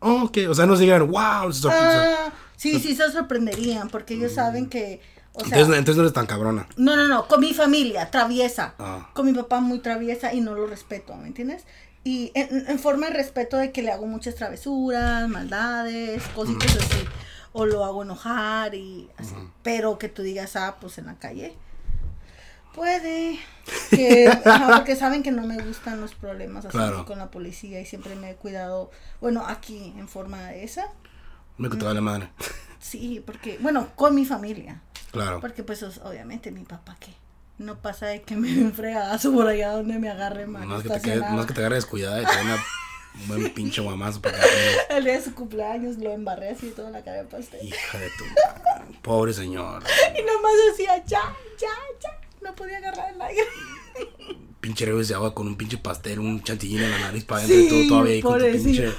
Oh, 0.00 0.24
ok, 0.24 0.38
o 0.48 0.54
sea, 0.54 0.66
no 0.66 0.74
se 0.74 0.82
digan, 0.82 1.08
wow, 1.08 1.52
se. 1.52 1.68
Ah, 1.70 2.32
sí, 2.56 2.80
sí 2.80 2.96
se 2.96 3.08
sorprenderían 3.12 3.88
porque 3.88 4.14
ellos 4.14 4.32
saben 4.32 4.68
que, 4.68 5.00
o 5.32 5.44
sea, 5.44 5.58
entonces, 5.60 5.78
entonces 5.78 5.96
no 5.96 6.02
eres 6.02 6.12
tan 6.12 6.26
cabrona. 6.26 6.66
no, 6.76 6.96
no, 6.96 7.06
no, 7.06 7.28
con 7.28 7.38
mi 7.40 7.54
familia, 7.54 8.10
traviesa. 8.10 8.74
Ah. 8.80 9.10
Con 9.14 9.26
mi 9.26 9.32
papá 9.32 9.60
muy 9.60 9.78
traviesa 9.78 10.34
y 10.34 10.40
no 10.40 10.56
lo 10.56 10.66
respeto, 10.66 11.14
¿me 11.14 11.28
entiendes? 11.28 11.66
Y 12.04 12.32
en, 12.34 12.68
en 12.68 12.78
forma 12.78 13.08
de 13.08 13.12
respeto 13.14 13.56
de 13.58 13.72
que 13.72 13.82
le 13.82 13.92
hago 13.92 14.06
muchas 14.06 14.34
travesuras, 14.34 15.28
maldades, 15.28 16.22
cositas 16.34 16.74
así. 16.76 17.04
O 17.52 17.66
lo 17.66 17.84
hago 17.84 18.02
enojar 18.04 18.74
y 18.74 19.10
así. 19.18 19.34
Pero 19.62 19.98
que 19.98 20.08
tú 20.08 20.22
digas, 20.22 20.56
ah, 20.56 20.76
pues 20.80 20.98
en 20.98 21.06
la 21.06 21.16
calle. 21.16 21.56
Puede. 22.74 23.38
Que, 23.90 24.26
ajá, 24.28 24.76
porque 24.76 24.96
saben 24.96 25.22
que 25.22 25.30
no 25.30 25.42
me 25.46 25.56
gustan 25.62 26.00
los 26.00 26.14
problemas 26.14 26.64
así 26.64 26.76
Claro. 26.76 27.04
con 27.06 27.18
la 27.18 27.30
policía 27.30 27.80
y 27.80 27.86
siempre 27.86 28.14
me 28.16 28.30
he 28.30 28.34
cuidado, 28.36 28.90
bueno, 29.20 29.44
aquí 29.46 29.92
en 29.96 30.08
forma 30.08 30.40
de 30.46 30.64
esa. 30.64 30.86
Me 31.58 31.68
que 31.68 31.76
te 31.76 31.84
vale 31.84 32.00
madre. 32.00 32.30
Sí, 32.80 33.22
porque, 33.24 33.58
bueno, 33.60 33.88
con 33.94 34.14
mi 34.14 34.24
familia. 34.24 34.80
Claro. 35.12 35.40
Porque 35.40 35.62
pues 35.64 35.82
es- 35.82 35.98
obviamente 35.98 36.50
mi 36.52 36.64
papá 36.64 36.96
que 36.98 37.12
no 37.60 37.78
pasa 37.80 38.06
de 38.06 38.22
que 38.22 38.36
me 38.36 38.48
den 38.48 38.66
un 38.66 38.72
fregazo 38.72 39.32
por 39.32 39.46
allá 39.46 39.72
donde 39.72 39.98
me 39.98 40.08
agarre 40.08 40.46
mal 40.46 40.66
Más 40.66 40.82
que, 40.82 40.88
te 40.88 40.94
quede- 40.94 40.96
estacionada. 41.14 41.34
más 41.36 41.46
que 41.46 41.52
te 41.54 41.60
agarre 41.60 41.74
descuidada 41.76 42.22
y 42.22 42.26
te 42.26 42.34
dé 42.36 42.42
una- 42.42 42.64
un 43.22 43.28
buen 43.28 43.50
pinche 43.54 43.80
guamazo 43.82 44.20
para 44.22 44.38
que. 44.40 44.96
El 44.96 45.04
día 45.04 45.12
de 45.14 45.22
su 45.24 45.34
cumpleaños 45.34 45.96
lo 45.98 46.10
embarré 46.12 46.50
así 46.50 46.70
toda 46.74 46.90
la 46.90 47.02
cara 47.04 47.18
de 47.18 47.24
pastel. 47.24 47.60
Hija 47.66 47.98
de 47.98 48.08
tu 48.16 48.24
madre. 48.24 48.98
Pobre 49.02 49.32
señor. 49.32 49.82
Y 50.18 50.22
nomás 50.22 50.52
decía, 50.70 50.96
ya, 51.06 51.20
ya, 51.58 51.68
ya. 52.00 52.10
No 52.40 52.54
podía 52.54 52.78
agarrar 52.78 53.12
el 53.14 53.20
aire. 53.20 53.42
Pinche 54.60 54.86
revés 54.86 55.08
de 55.08 55.14
agua 55.14 55.34
con 55.34 55.46
un 55.46 55.56
pinche 55.56 55.76
pastel, 55.78 56.18
un 56.20 56.42
chantillín 56.42 56.82
en 56.82 56.90
la 56.90 56.98
nariz 56.98 57.24
para 57.24 57.42
adentro 57.42 57.64
y 57.64 57.68
todo 57.68 57.80
Sí, 57.82 57.88
todavía 57.88 58.12
ahí 58.14 58.22
con 58.22 58.38
tu 58.38 58.62
pinche. 58.64 58.92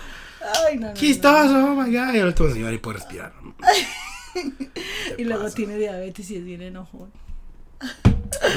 Ay, 0.68 0.76
no, 0.78 0.88
no, 0.88 0.94
Aquí 0.94 1.20
no. 1.22 1.72
oh 1.72 1.76
my 1.76 1.96
god. 1.96 2.14
Y 2.14 2.18
el 2.18 2.26
último 2.28 2.50
señor 2.52 2.74
y 2.74 2.78
puede 2.78 2.98
respirar. 3.00 3.34
Y 5.18 5.24
luego 5.26 5.44
pasa? 5.44 5.56
tiene 5.56 5.78
diabetes 5.78 6.32
y 6.32 6.38
es 6.38 6.44
bien 6.46 6.62
enojón. 6.62 7.12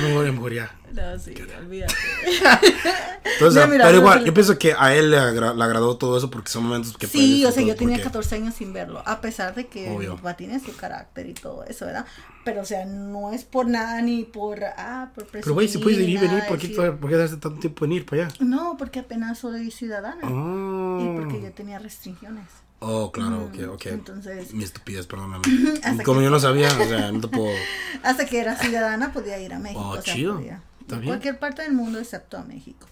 No, 0.03 0.21
mejor 0.33 0.53
ya. 0.53 0.71
No, 0.93 1.19
sí, 1.19 1.35
olvídate. 1.59 1.95
Entonces, 3.35 3.69
mira, 3.69 3.87
pero 3.87 3.99
igual, 3.99 4.25
yo 4.25 4.33
pienso 4.33 4.59
que 4.59 4.75
a 4.79 4.95
él 4.95 5.11
le, 5.11 5.19
agra- 5.19 5.55
le 5.55 5.65
agradó 5.65 5.97
todo 5.97 6.17
eso 6.17 6.31
porque 6.31 6.51
son 6.51 6.65
momentos 6.65 6.97
que 6.97 7.07
Sí, 7.07 7.45
o 7.45 7.51
sea, 7.51 7.63
yo 7.65 7.75
tenía 7.75 7.95
porque- 7.97 8.05
14 8.05 8.35
años 8.37 8.55
sin 8.55 8.73
verlo, 8.73 9.03
a 9.05 9.21
pesar 9.21 9.55
de 9.55 9.67
que 9.67 9.91
Obvio. 9.91 10.19
tiene 10.37 10.61
su 10.61 10.77
carácter 10.77 11.29
y 11.29 11.35
todo 11.35 11.65
eso, 11.65 11.87
¿verdad? 11.87 12.07
Pero, 12.45 12.61
o 12.63 12.65
sea, 12.65 12.85
no 12.85 13.33
es 13.33 13.45
por 13.45 13.67
nada 13.67 14.01
ni 14.03 14.25
por, 14.25 14.63
ah, 14.65 15.11
por. 15.15 15.27
Pero 15.27 15.55
güey, 15.55 15.67
si 15.69 15.79
puedes 15.79 15.99
ir 15.99 16.09
y 16.11 16.17
venir, 16.19 16.45
¿por 16.47 16.59
qué, 16.59 16.69
decir- 16.69 16.97
por 16.99 17.11
qué 17.11 17.17
darse 17.17 17.37
tanto 17.39 17.59
tiempo 17.61 17.85
en 17.87 17.93
ir 17.93 18.07
para 18.07 18.27
allá? 18.27 18.35
No, 18.41 18.77
porque 18.79 19.01
apenas 19.01 19.39
soy 19.39 19.71
ciudadana. 19.71 20.23
Oh, 20.29 21.01
Y 21.03 21.19
porque 21.21 21.43
yo 21.43 21.51
tenía 21.53 21.79
restricciones. 21.79 22.45
Oh 22.81 23.11
claro, 23.13 23.49
Mm, 23.53 23.65
ok, 23.69 23.75
ok. 23.75 23.87
entonces- 23.87 24.53
Mi 24.55 24.65
estupidez, 24.65 25.07
perdóname. 25.07 25.43
Como 26.05 26.19
que- 26.21 26.25
yo 26.25 26.31
no 26.31 26.41
sabía, 26.41 26.69
o 26.69 26.85
sea, 26.89 27.13
no 27.13 27.21
te 27.21 27.29
puedo. 27.29 27.55
Hasta 28.03 28.27
que 28.27 28.41
era 28.41 28.57
ciudadana 28.57 29.13
podía 29.13 29.39
ir 29.41 29.55
a 29.55 29.59
México. 29.59 29.81
Oh, 29.81 29.91
o 29.99 30.03
sea, 30.03 30.15
chido. 30.15 30.35
podía. 30.37 30.63
Está 30.81 30.97
A 30.97 30.99
bien. 30.99 31.11
cualquier 31.11 31.39
parte 31.39 31.63
del 31.63 31.73
mundo 31.73 31.99
excepto 31.99 32.37
a 32.37 32.43
México. 32.43 32.87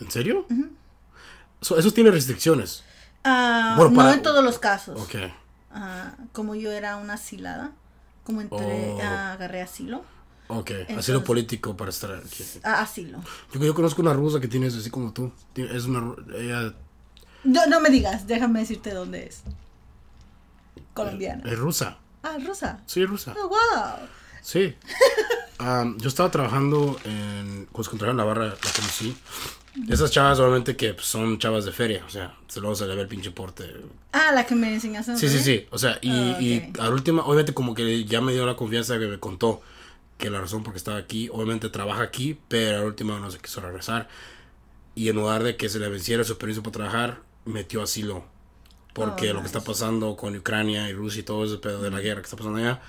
¿En 0.00 0.10
serio? 0.10 0.46
So, 1.60 1.78
eso 1.78 1.90
tiene 1.92 2.10
restricciones. 2.10 2.84
Bueno, 3.22 3.92
para- 3.94 4.08
No 4.10 4.12
en 4.14 4.22
todos 4.22 4.42
los 4.44 4.58
casos. 4.58 5.00
Ok. 5.00 5.14
Ah, 5.70 6.14
como 6.32 6.54
yo 6.54 6.70
era 6.72 6.96
una 6.96 7.14
asilada, 7.14 7.72
como 8.24 8.40
entré, 8.40 8.92
Oh. 8.94 9.00
ah, 9.02 9.32
agarré 9.32 9.60
asilo. 9.62 10.04
Ok, 10.48 10.70
asilo 10.98 11.24
político 11.24 11.74
para 11.76 11.90
estar 11.90 12.12
aquí. 12.14 12.44
Asilo. 12.62 13.18
Yo, 13.52 13.60
yo 13.60 13.74
conozco 13.74 14.02
una 14.02 14.12
rusa 14.12 14.40
que 14.40 14.48
tiene 14.48 14.66
eso 14.66 14.78
así 14.78 14.90
como 14.90 15.12
tú. 15.12 15.32
Es 15.56 15.86
una. 15.86 16.14
Ella 16.36 16.74
No, 17.44 17.66
no 17.66 17.80
me 17.80 17.90
digas, 17.90 18.26
déjame 18.26 18.60
decirte 18.60 18.90
dónde 18.92 19.26
es. 19.26 19.42
Colombiana. 20.94 21.42
es 21.50 21.58
rusa. 21.58 21.98
Ah, 22.22 22.36
rusa. 22.44 22.80
Sí, 22.86 23.04
rusa. 23.04 23.34
Oh, 23.38 23.48
wow. 23.48 24.08
Sí. 24.42 24.74
Am, 25.58 25.98
yo 25.98 26.08
estaba 26.08 26.30
trabajando 26.30 26.98
en. 27.04 27.68
Pues 27.72 27.88
contra 27.88 28.12
la 28.12 28.24
barra, 28.24 28.46
la 28.46 28.54
conocí. 28.76 29.16
Esas 29.88 30.10
chavas, 30.12 30.38
obviamente, 30.38 30.76
que 30.76 30.94
pues, 30.94 31.06
son 31.06 31.38
chavas 31.38 31.64
de 31.64 31.72
feria. 31.72 32.04
O 32.06 32.10
sea, 32.10 32.36
se 32.46 32.60
luego 32.60 32.76
se 32.76 32.86
le 32.86 32.94
ve 32.94 33.02
el 33.02 33.08
pinche 33.08 33.30
porte. 33.32 33.64
Ah, 34.12 34.30
la 34.32 34.46
que 34.46 34.54
me 34.54 34.72
enseñaste. 34.72 35.16
Sí, 35.16 35.28
sí, 35.28 35.40
sí. 35.40 35.66
O 35.70 35.78
sea, 35.78 35.98
y, 36.00 36.10
Ah, 36.10 36.40
y 36.40 36.58
ok. 36.70 36.78
a 36.80 36.84
la 36.84 36.90
última, 36.90 37.22
obviamente, 37.24 37.54
como 37.54 37.74
que 37.74 38.04
ya 38.04 38.20
me 38.20 38.32
dio 38.32 38.46
la 38.46 38.54
confianza 38.56 38.98
que 38.98 39.06
me 39.06 39.18
contó 39.18 39.62
que 40.16 40.30
la 40.30 40.40
razón 40.40 40.62
por 40.62 40.72
que 40.74 40.78
estaba 40.78 40.96
aquí, 40.96 41.28
obviamente 41.32 41.68
trabaja 41.70 42.02
aquí, 42.02 42.38
pero 42.46 42.76
a 42.76 42.80
la 42.80 42.86
última 42.86 43.18
no 43.18 43.30
se 43.32 43.38
quiso 43.38 43.60
regresar. 43.60 44.08
Y 44.94 45.08
en 45.08 45.16
lugar 45.16 45.42
de 45.42 45.56
que 45.56 45.68
se 45.68 45.80
le 45.80 45.88
venciera 45.88 46.22
su 46.22 46.38
permiso 46.38 46.62
para 46.62 46.72
trabajar, 46.72 47.18
metió 47.44 47.82
asilo. 47.82 48.24
Porque 48.92 49.30
Oh, 49.30 49.34
lo 49.34 49.40
que 49.40 49.46
está 49.46 49.58
nice. 49.58 49.70
pasando 49.70 50.16
con 50.16 50.36
Ucrania 50.36 50.88
y 50.88 50.92
Rusia 50.92 51.20
y 51.20 51.24
todo 51.24 51.44
ese 51.44 51.58
pedo 51.58 51.82
de 51.82 51.90
la 51.90 52.00
guerra 52.00 52.20
que 52.20 52.26
está 52.26 52.36
pasando 52.36 52.58
allá, 52.58 52.80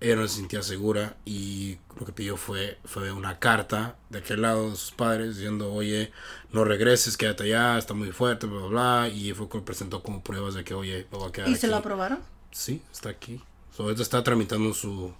ella 0.00 0.16
no 0.16 0.26
se 0.26 0.36
sentía 0.36 0.62
segura 0.62 1.16
y 1.26 1.78
lo 1.98 2.06
que 2.06 2.12
pidió 2.12 2.36
fue, 2.36 2.78
fue 2.84 3.12
una 3.12 3.38
carta 3.38 3.96
de 4.10 4.18
aquel 4.20 4.42
lado 4.42 4.70
de 4.70 4.76
sus 4.76 4.90
padres 4.92 5.36
diciendo, 5.36 5.72
oye, 5.72 6.12
no 6.50 6.64
regreses, 6.64 7.16
quédate 7.16 7.44
allá, 7.44 7.76
está 7.78 7.92
muy 7.94 8.10
fuerte, 8.12 8.46
bla, 8.46 8.58
bla, 8.60 8.68
bla. 8.68 9.08
Y 9.08 9.32
fue 9.34 9.48
que 9.48 9.58
presentó 9.60 10.02
como 10.02 10.22
pruebas 10.22 10.54
de 10.54 10.64
que, 10.64 10.72
oye, 10.74 11.06
me 11.12 11.18
voy 11.18 11.28
a 11.28 11.32
quedar 11.32 11.48
¿Y 11.48 11.56
se 11.56 11.66
lo 11.68 11.76
aquí". 11.76 11.80
aprobaron? 11.82 12.18
Sí, 12.50 12.82
está 12.92 13.10
aquí. 13.10 13.40
So, 13.76 13.84
ahorita 13.84 14.02
está 14.02 14.22
tramitando 14.24 14.72
su, 14.72 15.12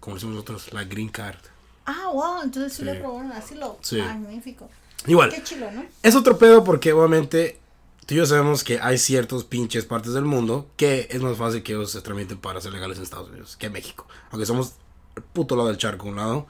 como 0.00 0.16
decimos 0.16 0.34
nosotros, 0.36 0.72
la 0.72 0.84
green 0.84 1.08
card. 1.10 1.38
Ah, 1.84 2.08
wow, 2.12 2.42
entonces 2.42 2.72
sí, 2.72 2.78
Sí. 2.78 2.84
lo 2.84 2.92
aprobaron 2.92 3.32
asilo. 3.32 3.78
Sí. 3.82 3.98
Magnífico. 3.98 4.70
Igual, 5.06 5.30
Qué 5.30 5.42
chilo, 5.42 5.70
¿no? 5.72 5.84
es 6.02 6.14
otro 6.14 6.38
pedo 6.38 6.62
porque 6.64 6.92
obviamente 6.92 7.58
tú 8.06 8.14
y 8.14 8.16
yo 8.16 8.26
sabemos 8.26 8.64
que 8.64 8.80
hay 8.80 8.98
ciertos 8.98 9.44
pinches 9.44 9.84
partes 9.84 10.12
del 10.12 10.24
mundo 10.24 10.68
que 10.76 11.08
es 11.10 11.22
más 11.22 11.36
fácil 11.36 11.62
que 11.62 11.72
ellos 11.72 11.90
se 11.90 12.00
tramiten 12.00 12.38
para 12.38 12.60
ser 12.60 12.72
legales 12.72 12.98
en 12.98 13.04
Estados 13.04 13.28
Unidos 13.28 13.56
que 13.56 13.66
en 13.66 13.72
México. 13.72 14.06
Aunque 14.30 14.46
somos 14.46 14.74
el 15.16 15.22
puto 15.22 15.56
lado 15.56 15.68
del 15.68 15.78
charco, 15.78 16.08
un 16.08 16.16
lado, 16.16 16.46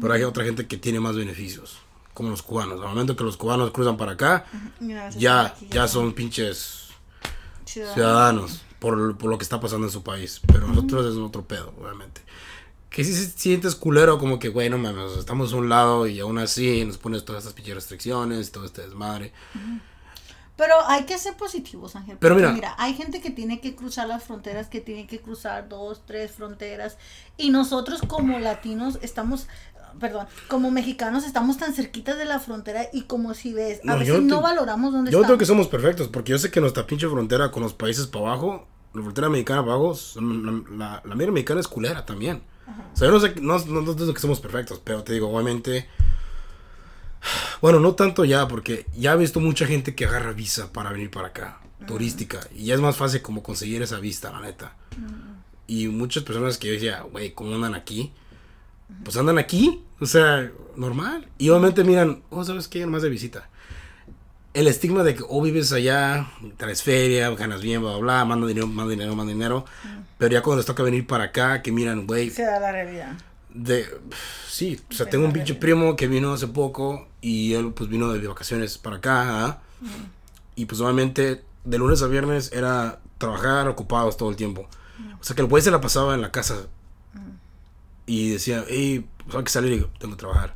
pero 0.00 0.12
hay 0.12 0.22
otra 0.22 0.44
gente 0.44 0.66
que 0.66 0.76
tiene 0.76 1.00
más 1.00 1.16
beneficios, 1.16 1.78
como 2.14 2.30
los 2.30 2.42
cubanos. 2.42 2.80
Al 2.80 2.88
momento 2.88 3.16
que 3.16 3.24
los 3.24 3.36
cubanos 3.36 3.70
cruzan 3.70 3.96
para 3.96 4.12
acá, 4.12 4.46
ya, 5.16 5.54
ya 5.70 5.88
son 5.88 6.12
pinches 6.12 6.88
ciudadanos. 7.64 7.94
ciudadanos 7.94 8.62
por, 8.78 9.18
por 9.18 9.30
lo 9.30 9.38
que 9.38 9.42
está 9.42 9.60
pasando 9.60 9.86
en 9.86 9.92
su 9.92 10.02
país. 10.02 10.40
Pero 10.46 10.68
nosotros 10.68 11.06
es 11.06 11.18
otro 11.18 11.46
pedo, 11.46 11.74
obviamente. 11.80 12.22
Que 12.90 13.04
si 13.04 13.14
sientes 13.14 13.74
culero, 13.74 14.18
como 14.18 14.38
que, 14.38 14.48
güey, 14.48 14.70
no 14.70 14.78
mames, 14.78 15.18
estamos 15.18 15.52
a 15.52 15.56
un 15.56 15.68
lado 15.68 16.06
y 16.06 16.20
aún 16.20 16.38
así 16.38 16.84
nos 16.84 16.96
pones 16.96 17.24
todas 17.24 17.42
estas 17.42 17.54
pinches 17.54 17.74
restricciones, 17.74 18.50
todo 18.50 18.64
este 18.64 18.82
desmadre. 18.82 19.32
Pero 20.58 20.74
hay 20.88 21.04
que 21.04 21.16
ser 21.16 21.36
positivos, 21.36 21.96
Ángel. 21.96 22.18
Pero 22.20 22.34
porque 22.34 22.52
mira- 22.52 22.74
hay 22.78 22.92
gente 22.92 23.22
que 23.22 23.30
tiene 23.30 23.60
que 23.60 23.74
cruzar 23.76 24.06
las 24.08 24.24
fronteras, 24.24 24.66
que 24.66 24.80
tiene 24.82 25.06
que 25.06 25.20
cruzar 25.20 25.68
dos, 25.68 26.02
tres 26.04 26.32
fronteras. 26.32 26.98
Y 27.38 27.48
nosotros 27.50 28.02
como 28.06 28.38
latinos 28.40 28.98
estamos, 29.00 29.46
perdón, 30.00 30.26
como 30.48 30.70
mexicanos 30.72 31.24
estamos 31.24 31.58
tan 31.58 31.72
cerquitas 31.74 32.18
de 32.18 32.24
la 32.24 32.40
frontera 32.40 32.88
y 32.92 33.02
como 33.04 33.34
si 33.34 33.52
ves, 33.54 33.78
a 33.84 33.86
No, 33.86 33.92
veces 33.94 34.08
yo 34.08 34.20
no 34.20 34.26
te- 34.26 34.30
Yo 34.34 34.40
valoramos 34.42 34.92
dónde 34.92 35.10
creo 35.12 35.22
estamos. 35.22 35.38
que 35.38 35.46
somos 35.46 35.68
perfectos, 35.68 36.08
porque 36.08 36.32
yo 36.32 36.38
sé 36.38 36.50
que 36.50 36.60
nuestra 36.60 36.84
pinche 36.86 37.08
frontera 37.08 37.50
con 37.52 37.62
los 37.62 37.72
países 37.72 38.08
para 38.08 38.26
abajo, 38.26 38.66
la 38.94 39.02
frontera 39.02 39.28
mexicana 39.28 39.62
para 39.62 39.74
abajo, 39.74 39.96
la, 40.20 40.62
la, 40.76 41.02
la 41.04 41.14
mexicana 41.32 41.60
es 41.60 41.68
culera 41.68 42.04
también. 42.04 42.42
O 42.92 42.96
sea, 42.96 43.06
yo 43.08 43.12
no 43.14 43.20
sé, 43.20 43.34
no, 43.40 43.58
no, 43.64 43.80
no 43.80 44.12
que 44.14 44.20
somos 44.20 44.40
perfectos, 44.40 44.80
pero 44.84 45.02
te 45.04 45.12
digo, 45.14 45.30
obviamente, 45.30 45.88
bueno, 47.60 47.80
no 47.80 47.94
tanto 47.94 48.24
ya, 48.24 48.48
porque 48.48 48.86
ya 48.96 49.12
he 49.12 49.16
visto 49.16 49.40
mucha 49.40 49.66
gente 49.66 49.94
que 49.94 50.06
agarra 50.06 50.32
visa 50.32 50.72
para 50.72 50.92
venir 50.92 51.10
para 51.10 51.28
acá, 51.28 51.60
turística, 51.86 52.40
y 52.54 52.66
ya 52.66 52.74
es 52.74 52.80
más 52.80 52.96
fácil 52.96 53.22
como 53.22 53.42
conseguir 53.42 53.82
esa 53.82 53.98
vista, 53.98 54.30
la 54.30 54.40
neta. 54.40 54.74
Y 55.66 55.88
muchas 55.88 56.22
personas 56.22 56.58
que 56.58 56.68
yo 56.68 56.72
decía, 56.74 57.02
güey, 57.02 57.32
¿cómo 57.32 57.54
andan 57.54 57.74
aquí? 57.74 58.12
Pues 59.04 59.16
andan 59.16 59.38
aquí, 59.38 59.82
o 60.00 60.06
sea, 60.06 60.50
normal. 60.76 61.28
Y 61.36 61.50
obviamente 61.50 61.84
miran, 61.84 62.22
oh, 62.30 62.44
¿sabes 62.44 62.68
qué? 62.68 62.86
Más 62.86 63.02
de 63.02 63.10
visita 63.10 63.48
el 64.54 64.66
estigma 64.66 65.04
de 65.04 65.14
que 65.14 65.22
o 65.28 65.40
vives 65.40 65.72
allá, 65.72 66.26
traes 66.56 66.82
feria, 66.82 67.30
ganas 67.30 67.62
bien, 67.62 67.80
bla, 67.80 67.92
bla, 67.92 68.00
bla, 68.00 68.24
manda 68.24 68.46
dinero, 68.46 68.66
manda 68.66 68.90
dinero, 68.90 69.14
manda 69.14 69.32
dinero. 69.32 69.64
Pero 70.18 70.32
ya 70.32 70.42
cuando 70.42 70.58
les 70.58 70.66
toca 70.66 70.82
venir 70.82 71.06
para 71.06 71.24
acá, 71.24 71.62
que 71.62 71.70
miran, 71.70 72.06
güey, 72.06 72.30
Se 72.30 72.42
da 72.42 72.58
la 72.58 72.72
realidad. 72.72 73.12
De... 73.54 73.86
Sí, 74.48 74.80
o 74.90 74.92
sea, 74.92 75.04
Ves 75.06 75.12
tengo 75.12 75.26
un 75.26 75.32
pinche 75.32 75.54
primo 75.54 75.96
que 75.96 76.08
vino 76.08 76.32
hace 76.32 76.48
poco 76.48 77.08
y 77.20 77.54
él 77.54 77.72
pues 77.72 77.88
vino 77.88 78.12
de 78.12 78.26
vacaciones 78.26 78.78
para 78.78 78.96
acá. 78.96 79.46
¿ah? 79.46 79.62
Y 80.54 80.66
pues 80.66 80.80
obviamente 80.80 81.44
de 81.64 81.78
lunes 81.78 82.02
a 82.02 82.06
viernes 82.06 82.50
era 82.52 83.00
trabajar 83.18 83.68
ocupados 83.68 84.16
todo 84.16 84.30
el 84.30 84.36
tiempo. 84.36 84.68
O 85.20 85.24
sea 85.24 85.34
que 85.36 85.42
el 85.42 85.48
güey 85.48 85.62
se 85.62 85.70
la 85.70 85.80
pasaba 85.80 86.14
en 86.14 86.20
la 86.20 86.32
casa. 86.32 86.66
Y 88.06 88.30
decía, 88.30 88.64
hey, 88.68 89.06
pues 89.24 89.36
hay 89.36 89.44
que 89.44 89.50
salir. 89.50 89.72
Y 89.72 89.76
digo, 89.76 89.90
tengo 89.98 90.16
que 90.16 90.20
trabajar. 90.20 90.54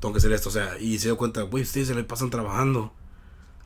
Tengo 0.00 0.12
que 0.12 0.18
hacer 0.18 0.32
esto. 0.32 0.48
O 0.48 0.52
sea, 0.52 0.78
y 0.78 0.98
se 0.98 1.08
dio 1.08 1.16
cuenta, 1.16 1.42
güey, 1.42 1.62
ustedes 1.62 1.88
se 1.88 1.94
le 1.94 2.02
pasan 2.02 2.30
trabajando 2.30 2.92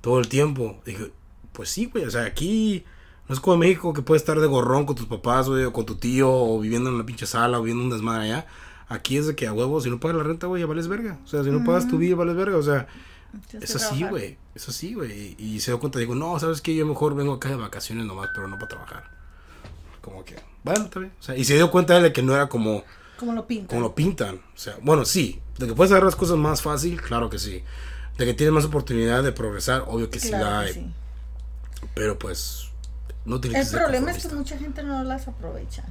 todo 0.03 0.19
el 0.19 0.29
tiempo. 0.29 0.83
Dije, 0.85 1.11
pues 1.53 1.71
sí, 1.71 1.87
güey. 1.87 2.05
O 2.05 2.11
sea, 2.11 2.25
aquí 2.25 2.85
no 3.29 3.35
es 3.35 3.41
como 3.41 3.55
en 3.55 3.61
México 3.61 3.93
que 3.95 4.03
puedes 4.03 4.22
estar 4.22 4.39
de 4.39 4.47
gorrón 4.47 4.85
con 4.85 4.97
tus 4.97 5.07
papás, 5.07 5.49
güey, 5.49 5.64
o 5.64 5.72
con 5.72 5.87
tu 5.87 5.97
tío, 5.97 6.31
o 6.31 6.61
viviendo 6.61 6.91
en 6.91 6.99
la 6.99 7.07
pinche 7.07 7.27
sala, 7.27 7.59
o 7.59 7.62
viviendo 7.62 7.85
un 7.85 7.91
desmadre 7.91 8.25
allá. 8.25 8.47
Aquí 8.89 9.16
es 9.16 9.27
de 9.27 9.35
que 9.35 9.47
a 9.47 9.53
huevo, 9.53 9.81
si 9.81 9.89
no 9.89 9.99
pagas 9.99 10.18
la 10.18 10.22
renta, 10.25 10.47
güey, 10.47 10.61
ya 10.61 10.66
vales 10.66 10.89
verga. 10.89 11.18
O 11.25 11.27
sea, 11.27 11.43
si 11.43 11.51
no 11.51 11.64
pagas 11.64 11.89
tu 11.89 11.97
vida, 11.97 12.16
vales 12.16 12.37
verga. 12.37 12.59
O 12.59 12.62
sea, 12.62 12.87
es 13.61 13.75
así, 13.77 14.05
güey. 14.05 14.37
Es 14.55 14.68
así, 14.68 14.95
güey. 14.95 15.37
Y, 15.39 15.55
y 15.55 15.61
se 15.61 15.70
dio 15.70 15.81
cuenta, 15.81 15.99
digo, 15.99 16.14
no, 16.14 16.39
¿sabes 16.39 16.61
qué? 16.61 16.75
Yo 16.75 16.87
mejor 16.87 17.14
vengo 17.14 17.33
acá 17.33 17.49
de 17.49 17.57
vacaciones 17.57 18.05
nomás, 18.05 18.29
pero 18.35 18.47
no 18.47 18.57
para 18.57 18.68
trabajar. 18.68 19.11
Como 20.03 20.22
que, 20.25 20.37
bueno, 20.62 20.85
está 20.85 21.01
bien. 21.01 21.12
O 21.18 21.22
sea, 21.22 21.37
y 21.37 21.45
se 21.45 21.55
dio 21.55 21.70
cuenta 21.70 21.99
de 22.01 22.12
que 22.12 22.22
no 22.22 22.35
era 22.35 22.51
como, 22.51 22.85
Como 23.18 23.33
lo 23.33 23.47
pintan. 23.47 23.68
como 23.68 23.81
lo 23.81 23.95
pintan. 23.95 24.37
O 24.37 24.59
sea, 24.59 24.77
bueno, 24.83 25.07
sí. 25.07 25.41
De 25.59 25.66
que 25.66 25.72
puedes 25.72 25.93
hacer 25.93 26.05
las 26.05 26.16
cosas 26.16 26.37
más 26.37 26.61
fácil, 26.61 27.01
claro 27.01 27.31
que 27.31 27.39
sí. 27.39 27.64
De 28.18 28.27
que 28.27 28.35
tienes 28.35 28.53
más 28.53 28.64
oportunidad 28.66 29.22
de 29.22 29.33
progresar, 29.33 29.85
obvio 29.87 30.11
que 30.11 30.20
sí 30.20 30.31
la 30.31 30.61
hay. 30.61 30.75
sí. 30.75 30.87
Pero 31.95 32.18
pues, 32.18 32.70
no 33.25 33.37
El 33.37 33.43
que 33.43 33.64
problema 33.64 34.11
es 34.11 34.27
que 34.27 34.35
mucha 34.35 34.59
gente 34.59 34.83
no 34.83 35.03
las 35.03 35.29
aprovecha. 35.29 35.85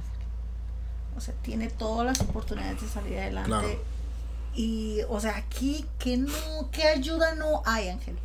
O 1.16 1.20
sea, 1.20 1.34
tiene 1.42 1.68
todas 1.68 2.06
las 2.06 2.20
oportunidades 2.20 2.80
de 2.80 2.88
salir 2.88 3.18
adelante. 3.18 3.48
Claro. 3.48 3.68
Y, 4.54 5.00
o 5.08 5.20
sea, 5.20 5.36
aquí, 5.36 5.84
¿qué, 5.98 6.16
no, 6.16 6.70
¿qué 6.70 6.84
ayuda 6.84 7.34
no 7.34 7.62
hay, 7.64 7.88
Ángel? 7.88 8.16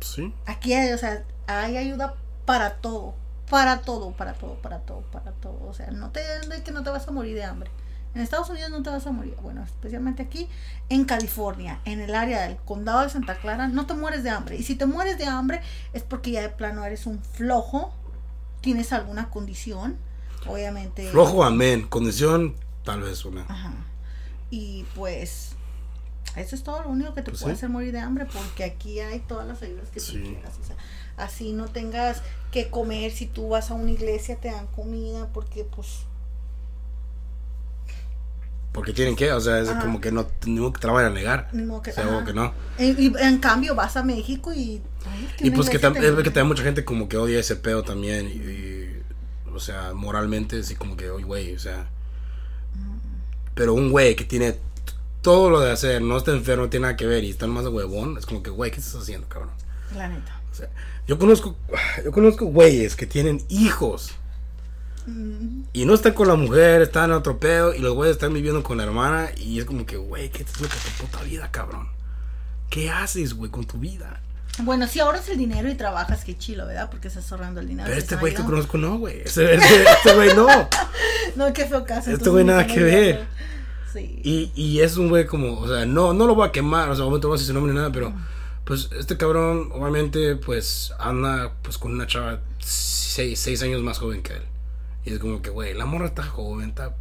Sí. 0.00 0.32
Aquí 0.46 0.72
hay, 0.72 0.92
o 0.92 0.98
sea, 0.98 1.24
hay 1.46 1.76
ayuda 1.76 2.14
para 2.44 2.76
todo. 2.76 3.14
Para 3.50 3.80
todo, 3.82 4.10
para 4.12 4.34
todo, 4.34 4.54
para 4.54 4.80
todo, 4.80 5.02
para 5.12 5.32
todo. 5.32 5.64
O 5.68 5.74
sea, 5.74 5.90
no 5.90 6.10
te 6.10 6.20
de 6.20 6.62
que 6.62 6.72
no 6.72 6.82
te 6.82 6.90
vas 6.90 7.06
a 7.06 7.12
morir 7.12 7.34
de 7.34 7.44
hambre. 7.44 7.70
En 8.16 8.22
Estados 8.22 8.48
Unidos 8.48 8.70
no 8.70 8.82
te 8.82 8.88
vas 8.88 9.06
a 9.06 9.12
morir. 9.12 9.36
Bueno, 9.42 9.62
especialmente 9.62 10.22
aquí 10.22 10.48
en 10.88 11.04
California, 11.04 11.80
en 11.84 12.00
el 12.00 12.14
área 12.14 12.48
del 12.48 12.56
condado 12.56 13.02
de 13.02 13.10
Santa 13.10 13.36
Clara, 13.36 13.68
no 13.68 13.84
te 13.84 13.92
mueres 13.92 14.22
de 14.22 14.30
hambre. 14.30 14.56
Y 14.56 14.62
si 14.62 14.74
te 14.74 14.86
mueres 14.86 15.18
de 15.18 15.26
hambre 15.26 15.60
es 15.92 16.02
porque 16.02 16.30
ya 16.30 16.40
de 16.40 16.48
plano 16.48 16.82
eres 16.86 17.04
un 17.04 17.22
flojo, 17.22 17.92
tienes 18.62 18.94
alguna 18.94 19.28
condición, 19.28 19.98
obviamente. 20.48 21.10
Flojo, 21.10 21.44
amén. 21.44 21.86
Condición, 21.88 22.54
tal 22.84 23.02
vez 23.02 23.22
una. 23.26 23.42
Ajá. 23.42 23.74
Y 24.50 24.86
pues 24.94 25.50
eso 26.36 26.54
es 26.54 26.62
todo 26.62 26.84
lo 26.84 26.88
único 26.88 27.12
que 27.12 27.20
te 27.20 27.30
Pues 27.32 27.42
puede 27.42 27.54
sí. 27.54 27.58
hacer 27.58 27.68
morir 27.68 27.92
de 27.92 28.00
hambre 28.00 28.24
porque 28.32 28.64
aquí 28.64 28.98
hay 29.00 29.20
todas 29.20 29.46
las 29.46 29.60
ayudas 29.60 29.90
que 29.90 30.00
Sí. 30.00 30.16
tú 30.22 30.30
quieras. 30.30 30.54
o 30.62 30.64
sea, 30.66 30.76
así 31.18 31.52
no 31.52 31.66
tengas 31.68 32.22
que 32.50 32.70
comer 32.70 33.12
si 33.12 33.26
tú 33.26 33.50
vas 33.50 33.70
a 33.70 33.74
una 33.74 33.90
iglesia 33.90 34.36
te 34.36 34.50
dan 34.50 34.68
comida 34.68 35.28
porque 35.34 35.64
pues 35.64 36.06
Porque 38.76 38.92
tienen 38.92 39.16
que, 39.16 39.32
o 39.32 39.40
sea, 39.40 39.58
es 39.58 39.68
Ajá. 39.68 39.80
como 39.80 40.00
que 40.00 40.12
no, 40.12 40.28
no 40.46 40.72
te 40.72 40.86
la 40.86 40.92
vayan 40.92 41.10
a 41.10 41.14
negar. 41.14 41.52
modo 41.52 41.82
que, 41.82 41.90
O 41.90 41.94
sea, 41.94 42.04
como 42.04 42.24
que 42.24 42.32
no. 42.32 42.52
Y, 42.78 43.08
y 43.08 43.12
en 43.18 43.38
cambio 43.38 43.74
vas 43.74 43.96
a 43.96 44.04
México 44.04 44.52
y 44.54 44.80
ay, 45.10 45.28
Y 45.40 45.50
pues 45.50 45.68
que, 45.68 45.80
tam- 45.80 45.96
es 45.96 46.14
que 46.14 46.30
también 46.30 46.46
mucha 46.46 46.62
gente 46.62 46.84
como 46.84 47.08
que 47.08 47.16
odia 47.16 47.40
ese 47.40 47.56
pedo 47.56 47.82
también. 47.82 48.28
Y, 48.28 48.32
y, 48.34 49.02
o 49.52 49.58
sea, 49.58 49.92
moralmente, 49.94 50.62
sí, 50.62 50.76
como 50.76 50.96
que, 50.96 51.10
oye, 51.10 51.24
güey, 51.24 51.54
o 51.54 51.58
sea. 51.58 51.88
Pero 53.54 53.74
un 53.74 53.90
güey 53.90 54.14
que 54.16 54.24
tiene 54.24 54.58
todo 55.22 55.50
lo 55.50 55.60
de 55.60 55.72
hacer, 55.72 56.02
no 56.02 56.16
está 56.18 56.30
enfermo, 56.32 56.64
no 56.64 56.70
tiene 56.70 56.82
nada 56.82 56.96
que 56.96 57.06
ver 57.06 57.24
y 57.24 57.30
está 57.30 57.46
nomás 57.46 57.64
de 57.64 57.70
huevón, 57.70 58.16
es 58.18 58.26
como 58.26 58.42
que, 58.42 58.50
güey, 58.50 58.70
¿qué 58.70 58.80
estás 58.80 58.94
haciendo, 59.02 59.28
cabrón? 59.28 59.50
la 59.96 60.08
neta. 60.08 60.40
O 60.52 60.54
sea, 60.54 60.68
yo 61.08 61.18
conozco, 61.18 61.56
yo 62.04 62.12
conozco 62.12 62.46
güeyes 62.46 62.96
que 62.96 63.06
tienen 63.06 63.42
hijos 63.48 64.12
y 65.72 65.84
no 65.84 65.94
están 65.94 66.14
con 66.14 66.26
la 66.28 66.34
mujer, 66.34 66.82
están 66.82 67.10
en 67.10 67.16
otro 67.16 67.38
pedo 67.38 67.72
y 67.74 67.78
los 67.78 67.94
güeyes 67.94 68.16
están 68.16 68.32
viviendo 68.34 68.62
con 68.62 68.76
la 68.78 68.84
hermana 68.84 69.30
y 69.36 69.58
es 69.58 69.64
como 69.64 69.86
que, 69.86 69.96
güey, 69.96 70.30
¿qué 70.30 70.42
estás 70.42 70.56
con 70.56 70.68
tu 70.68 71.04
puta 71.06 71.22
vida, 71.24 71.48
cabrón? 71.50 71.88
¿Qué 72.70 72.90
haces, 72.90 73.34
güey, 73.34 73.50
con 73.50 73.64
tu 73.64 73.78
vida? 73.78 74.20
Bueno, 74.58 74.86
si 74.88 75.00
ahorras 75.00 75.28
el 75.28 75.38
dinero 75.38 75.70
y 75.70 75.74
trabajas, 75.74 76.24
qué 76.24 76.36
chilo, 76.36 76.66
¿verdad? 76.66 76.88
Porque 76.90 77.08
estás 77.08 77.30
ahorrando 77.30 77.60
el 77.60 77.68
dinero. 77.68 77.84
Pero 77.86 77.96
te 77.96 78.00
este 78.00 78.14
están 78.14 78.20
güey 78.20 78.34
que 78.34 78.42
conozco 78.42 78.78
no, 78.78 78.98
güey. 78.98 79.20
Este 79.20 79.54
este- 79.54 79.82
este 79.84 80.14
güey 80.14 80.34
no. 80.34 80.46
No, 81.36 81.52
qué 81.52 81.66
feo 81.66 81.84
caso. 81.84 82.10
Este 82.10 82.30
güey 82.30 82.44
nada 82.44 82.66
que 82.66 82.82
ver. 82.82 83.26
Sí. 83.92 84.20
Y, 84.24 84.52
y 84.54 84.80
es 84.80 84.96
un 84.96 85.08
güey 85.08 85.26
como, 85.26 85.58
o 85.58 85.68
sea, 85.68 85.84
no, 85.84 86.14
no 86.14 86.26
lo 86.26 86.34
voy 86.34 86.48
a 86.48 86.52
quemar, 86.52 86.88
o 86.88 86.96
sea, 86.96 87.04
no 87.04 87.10
voy 87.10 87.20
a 87.20 87.32
decir 87.32 87.46
su 87.46 87.52
nombre 87.52 87.72
ni 87.72 87.78
nada, 87.78 87.92
pero 87.92 88.12
pues 88.64 88.88
este 88.98 89.16
cabrón 89.16 89.70
obviamente 89.72 90.34
pues 90.36 90.92
anda 90.98 91.52
pues 91.62 91.78
con 91.78 91.92
una 91.92 92.06
chava 92.06 92.40
seis, 92.58 93.38
seis 93.38 93.62
años 93.62 93.82
más 93.82 93.98
joven 93.98 94.22
que 94.22 94.34
él. 94.34 94.42
Y 95.06 95.12
es 95.12 95.20
como 95.20 95.40
que, 95.40 95.50
güey, 95.50 95.72
la 95.72 95.86
morra 95.86 96.06
está 96.06 96.24
joven, 96.24 96.70
está, 96.70 96.96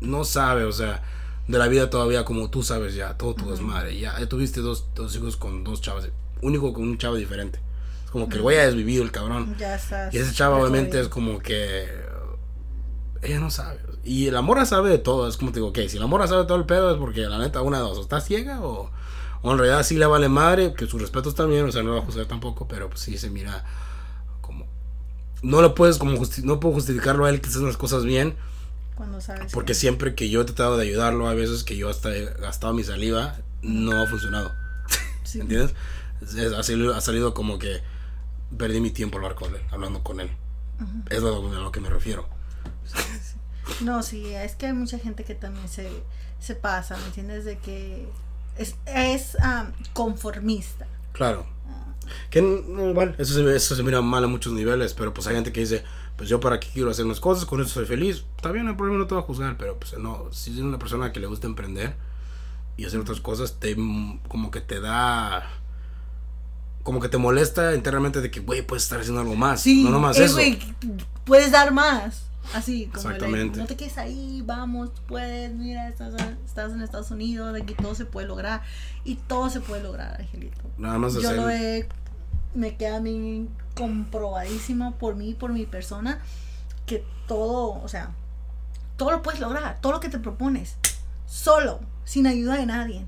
no 0.00 0.24
sabe, 0.24 0.64
o 0.64 0.72
sea, 0.72 1.02
de 1.46 1.58
la 1.58 1.68
vida 1.68 1.90
todavía 1.90 2.24
como 2.24 2.48
tú 2.48 2.62
sabes 2.62 2.94
ya, 2.94 3.18
todo 3.18 3.34
tu 3.34 3.50
desmadre. 3.50 3.98
Ya, 3.98 4.18
ya 4.18 4.26
tuviste 4.26 4.62
dos, 4.62 4.86
dos 4.94 5.14
hijos 5.14 5.36
con 5.36 5.62
dos 5.62 5.82
chavas, 5.82 6.08
único 6.40 6.72
con 6.72 6.84
un 6.84 6.96
chavo 6.96 7.16
diferente. 7.16 7.60
Es 8.06 8.10
como 8.10 8.30
que 8.30 8.36
el 8.36 8.42
güey 8.42 8.58
ha 8.58 8.64
desvivido 8.64 9.04
el 9.04 9.12
cabrón. 9.12 9.54
Ya 9.58 9.74
estás. 9.74 10.12
Y 10.14 10.18
ese 10.18 10.32
chavo 10.32 10.56
obviamente 10.56 10.98
es 10.98 11.08
como 11.08 11.38
que 11.40 11.86
ella 13.20 13.40
no 13.40 13.50
sabe. 13.50 13.78
Y 14.04 14.30
la 14.30 14.40
morra 14.40 14.64
sabe 14.64 14.88
de 14.88 14.98
todo. 14.98 15.28
Es 15.28 15.36
como 15.36 15.50
te 15.50 15.56
digo, 15.56 15.68
ok, 15.68 15.80
si 15.88 15.98
la 15.98 16.06
morra 16.06 16.26
sabe 16.26 16.46
todo 16.46 16.56
el 16.56 16.64
pedo 16.64 16.92
es 16.92 16.96
porque 16.96 17.20
la 17.22 17.36
neta, 17.36 17.60
una 17.60 17.76
de 17.76 17.82
dos, 17.82 17.98
o 17.98 18.00
está 18.00 18.22
ciega 18.22 18.62
o, 18.62 18.90
o 19.42 19.52
en 19.52 19.58
realidad 19.58 19.82
sí 19.82 19.96
le 19.96 20.06
vale 20.06 20.30
madre, 20.30 20.72
que 20.72 20.86
sus 20.86 20.98
respetos 20.98 21.34
también, 21.34 21.66
o 21.66 21.72
sea, 21.72 21.82
no 21.82 21.90
la 21.90 21.96
va 21.96 22.02
a 22.02 22.06
juzgar 22.06 22.24
tampoco, 22.24 22.66
pero 22.66 22.88
pues 22.88 23.00
sí 23.00 23.18
se 23.18 23.28
mira. 23.28 23.66
No 25.44 25.60
lo 25.62 25.74
puedes 25.74 25.98
como 25.98 26.12
no 26.42 26.60
puedo 26.60 26.74
justificarlo 26.74 27.24
a 27.26 27.30
él 27.30 27.40
que 27.40 27.48
hace 27.50 27.60
las 27.60 27.76
cosas 27.76 28.04
bien, 28.04 28.34
Cuando 28.96 29.20
sabes. 29.20 29.52
porque 29.52 29.68
que- 29.72 29.78
siempre 29.78 30.14
que 30.14 30.30
yo 30.30 30.40
he 30.40 30.44
tratado 30.44 30.76
de 30.76 30.84
ayudarlo, 30.88 31.28
hay 31.28 31.36
veces 31.36 31.64
que 31.64 31.76
yo 31.76 31.88
hasta 31.90 32.14
he 32.16 32.24
gastado 32.24 32.72
mi 32.72 32.82
saliva, 32.84 33.36
no 33.62 34.00
ha 34.02 34.06
funcionado. 34.06 34.52
Sí. 35.24 35.40
¿Entiendes? 35.40 35.74
Es- 36.22 36.34
es- 36.34 36.52
ha, 36.52 36.62
salido, 36.62 36.94
ha 36.94 37.00
salido 37.00 37.34
como 37.34 37.58
que 37.58 37.80
perdí 38.56 38.80
mi 38.80 38.90
tiempo 38.90 39.16
hablar 39.18 39.34
con 39.34 39.54
él, 39.54 39.60
hablando 39.70 40.02
con 40.02 40.20
él. 40.20 40.30
Es 41.10 41.22
lo, 41.22 41.36
a 41.50 41.60
lo 41.60 41.72
que 41.72 41.80
me 41.80 41.88
refiero. 41.90 42.26
No, 43.80 44.02
sí, 44.02 44.28
es 44.34 44.54
que 44.56 44.66
hay 44.66 44.72
mucha 44.72 44.98
gente 44.98 45.24
que 45.24 45.34
también 45.34 45.68
se, 45.68 45.88
se 46.40 46.54
pasa, 46.54 46.96
¿me 46.96 47.06
entiendes? 47.06 47.44
De 47.44 47.58
que 47.58 48.08
es, 48.58 48.76
es 48.86 49.36
ah, 49.40 49.66
conformista. 49.92 50.86
Claro. 51.12 51.46
Que 52.30 52.42
no, 52.42 52.90
igual, 52.90 53.14
eso 53.18 53.34
se, 53.34 53.56
eso 53.56 53.76
se 53.76 53.82
mira 53.82 54.00
mal 54.00 54.24
a 54.24 54.26
muchos 54.26 54.52
niveles, 54.52 54.94
pero 54.94 55.14
pues 55.14 55.26
hay 55.26 55.34
gente 55.34 55.52
que 55.52 55.60
dice, 55.60 55.84
pues 56.16 56.28
yo 56.28 56.40
para 56.40 56.60
qué 56.60 56.68
quiero 56.72 56.90
hacer 56.90 57.04
unas 57.04 57.20
cosas, 57.20 57.44
con 57.44 57.60
eso 57.60 57.70
soy 57.70 57.86
feliz. 57.86 58.24
Está 58.36 58.52
bien, 58.52 58.68
el 58.68 58.76
problema 58.76 58.98
no 58.98 59.06
te 59.06 59.14
va 59.14 59.20
a 59.20 59.24
juzgar, 59.24 59.56
pero 59.56 59.78
pues 59.78 59.96
no, 59.98 60.28
si 60.32 60.50
eres 60.50 60.62
una 60.62 60.78
persona 60.78 61.12
que 61.12 61.20
le 61.20 61.26
gusta 61.26 61.46
emprender 61.46 61.94
y 62.76 62.84
hacer 62.84 63.00
otras 63.00 63.20
cosas, 63.20 63.58
te 63.60 63.74
como 64.28 64.50
que 64.50 64.60
te 64.60 64.80
da 64.80 65.48
como 66.84 67.00
que 67.00 67.08
te 67.08 67.16
molesta 67.16 67.74
internamente 67.74 68.20
de 68.20 68.30
que, 68.30 68.40
güey, 68.40 68.62
puedes 68.62 68.84
estar 68.84 69.00
haciendo 69.00 69.22
algo 69.22 69.34
más. 69.34 69.66
no 69.66 69.90
nomás 69.90 70.18
eh, 70.18 70.24
eso. 70.24 70.34
güey, 70.34 70.58
puedes 71.24 71.50
dar 71.50 71.72
más. 71.72 72.24
Así, 72.52 72.86
como 72.86 73.10
Exactamente. 73.10 73.58
no 73.58 73.66
te 73.66 73.76
quedes 73.76 73.98
ahí, 73.98 74.42
vamos, 74.44 74.90
puedes, 75.06 75.52
mira, 75.54 75.88
estás, 75.88 76.14
estás 76.44 76.72
en 76.72 76.82
Estados 76.82 77.10
Unidos, 77.10 77.58
aquí 77.60 77.74
todo 77.74 77.94
se 77.94 78.04
puede 78.04 78.26
lograr. 78.26 78.62
Y 79.04 79.16
todo 79.16 79.50
se 79.50 79.60
puede 79.60 79.82
lograr, 79.82 80.20
Angelito. 80.20 80.60
Nada 80.78 80.98
más 80.98 81.14
Yo 81.14 81.20
hacer 81.20 81.36
lo 81.36 81.50
he, 81.50 81.88
me 82.54 82.76
queda 82.76 82.96
a 82.96 83.00
mí 83.00 83.48
comprobadísimo 83.74 84.96
por 84.96 85.16
mí, 85.16 85.34
por 85.34 85.52
mi 85.52 85.66
persona, 85.66 86.20
que 86.86 87.04
todo, 87.26 87.82
o 87.82 87.88
sea, 87.88 88.10
todo 88.96 89.10
lo 89.10 89.22
puedes 89.22 89.40
lograr, 89.40 89.80
todo 89.80 89.92
lo 89.92 90.00
que 90.00 90.08
te 90.08 90.18
propones, 90.18 90.76
solo, 91.26 91.80
sin 92.04 92.26
ayuda 92.26 92.56
de 92.56 92.66
nadie. 92.66 93.06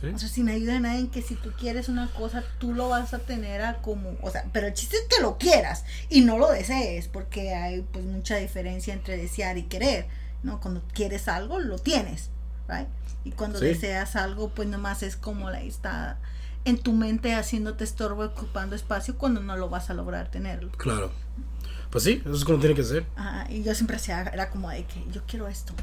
¿Sí? 0.00 0.08
O 0.08 0.18
sea, 0.18 0.28
sin 0.28 0.48
ayuda 0.48 0.74
de 0.74 0.80
nadie, 0.80 0.98
en 1.00 1.10
que 1.10 1.22
si 1.22 1.34
tú 1.36 1.52
quieres 1.58 1.88
una 1.88 2.08
cosa, 2.10 2.42
tú 2.58 2.74
lo 2.74 2.88
vas 2.88 3.14
a 3.14 3.18
tener 3.18 3.62
a 3.62 3.76
como, 3.82 4.16
o 4.22 4.30
sea, 4.30 4.44
pero 4.52 4.66
el 4.66 4.74
chiste 4.74 4.96
es 4.96 5.04
que 5.14 5.22
lo 5.22 5.38
quieras 5.38 5.84
y 6.08 6.22
no 6.22 6.38
lo 6.38 6.50
desees, 6.50 7.08
porque 7.08 7.54
hay 7.54 7.82
pues 7.82 8.04
mucha 8.04 8.36
diferencia 8.36 8.92
entre 8.94 9.16
desear 9.16 9.58
y 9.58 9.64
querer, 9.64 10.06
¿no? 10.42 10.60
Cuando 10.60 10.82
quieres 10.92 11.28
algo, 11.28 11.58
lo 11.60 11.78
tienes, 11.78 12.30
¿right? 12.68 12.88
Y 13.24 13.30
cuando 13.32 13.58
Sí. 13.60 13.66
deseas 13.66 14.16
algo, 14.16 14.48
pues 14.50 14.68
nomás 14.68 15.02
es 15.02 15.16
como 15.16 15.50
la 15.50 15.60
está 15.62 16.18
en 16.64 16.78
tu 16.78 16.92
mente 16.92 17.34
haciéndote 17.34 17.84
estorbo, 17.84 18.24
ocupando 18.24 18.76
espacio, 18.76 19.18
cuando 19.18 19.40
no 19.40 19.56
lo 19.56 19.68
vas 19.68 19.90
a 19.90 19.94
lograr 19.94 20.30
tenerlo. 20.30 20.70
Claro. 20.72 21.10
Pues 21.90 22.04
sí, 22.04 22.22
eso 22.24 22.34
es 22.34 22.44
como 22.44 22.58
tiene 22.58 22.74
que 22.74 22.84
ser. 22.84 23.04
Ajá, 23.16 23.46
y 23.50 23.62
yo 23.62 23.74
siempre 23.74 23.96
hacía, 23.96 24.22
era 24.22 24.48
como 24.48 24.70
de 24.70 24.84
que 24.86 25.04
yo 25.10 25.22
quiero 25.26 25.46
esto. 25.48 25.74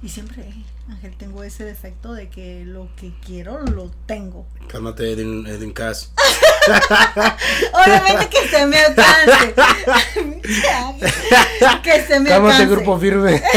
Y 0.00 0.08
siempre, 0.10 0.44
Ángel, 0.88 1.16
tengo 1.16 1.42
ese 1.42 1.64
defecto 1.64 2.12
de 2.12 2.28
que 2.28 2.64
lo 2.64 2.88
que 2.96 3.12
quiero 3.26 3.60
lo 3.62 3.90
tengo. 4.06 4.46
Cálmate, 4.68 5.10
Edwin, 5.12 5.44
Edwin 5.46 5.72
Cass. 5.72 6.12
Obviamente 7.72 8.28
que 8.28 8.48
se 8.48 8.66
me 8.66 8.76
alcance. 8.78 9.54
que 11.82 12.02
se 12.06 12.20
me 12.20 12.28
Cálmate, 12.30 12.54
alcance. 12.54 12.66
grupo 12.66 12.98
firme. 12.98 13.42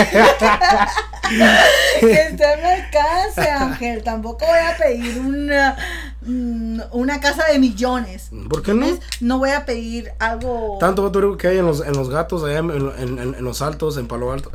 Que 2.01 2.35
se 2.37 2.57
me 2.57 2.73
alcance, 2.73 3.41
Ángel. 3.49 4.03
Tampoco 4.03 4.45
voy 4.45 4.59
a 4.59 4.75
pedir 4.77 5.17
una 5.19 5.77
mm, 6.23 6.81
una 6.91 7.21
casa 7.21 7.45
de 7.47 7.57
millones. 7.59 8.29
¿Por 8.49 8.61
qué 8.63 8.73
no? 8.73 8.87
No 9.21 9.37
voy 9.37 9.51
a 9.51 9.65
pedir 9.65 10.11
algo. 10.19 10.75
Tanto 10.79 11.07
rico 11.09 11.37
que 11.37 11.47
hay 11.47 11.59
en 11.59 11.65
los, 11.67 11.79
en 11.85 11.93
los 11.93 12.09
gatos, 12.09 12.43
allá 12.43 12.57
en, 12.59 12.71
en- 12.71 13.19
en- 13.19 13.35
en 13.35 13.43
los 13.45 13.61
altos, 13.61 13.95
en 13.97 14.07
Palo 14.09 14.33
Alto. 14.33 14.51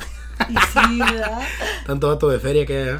Y 0.48 0.54
sí, 0.54 0.98
¿verdad? 0.98 1.40
Tanto 1.86 2.08
vato 2.08 2.28
de 2.28 2.38
feria 2.40 2.64
que 2.66 2.90
hay. 2.90 2.98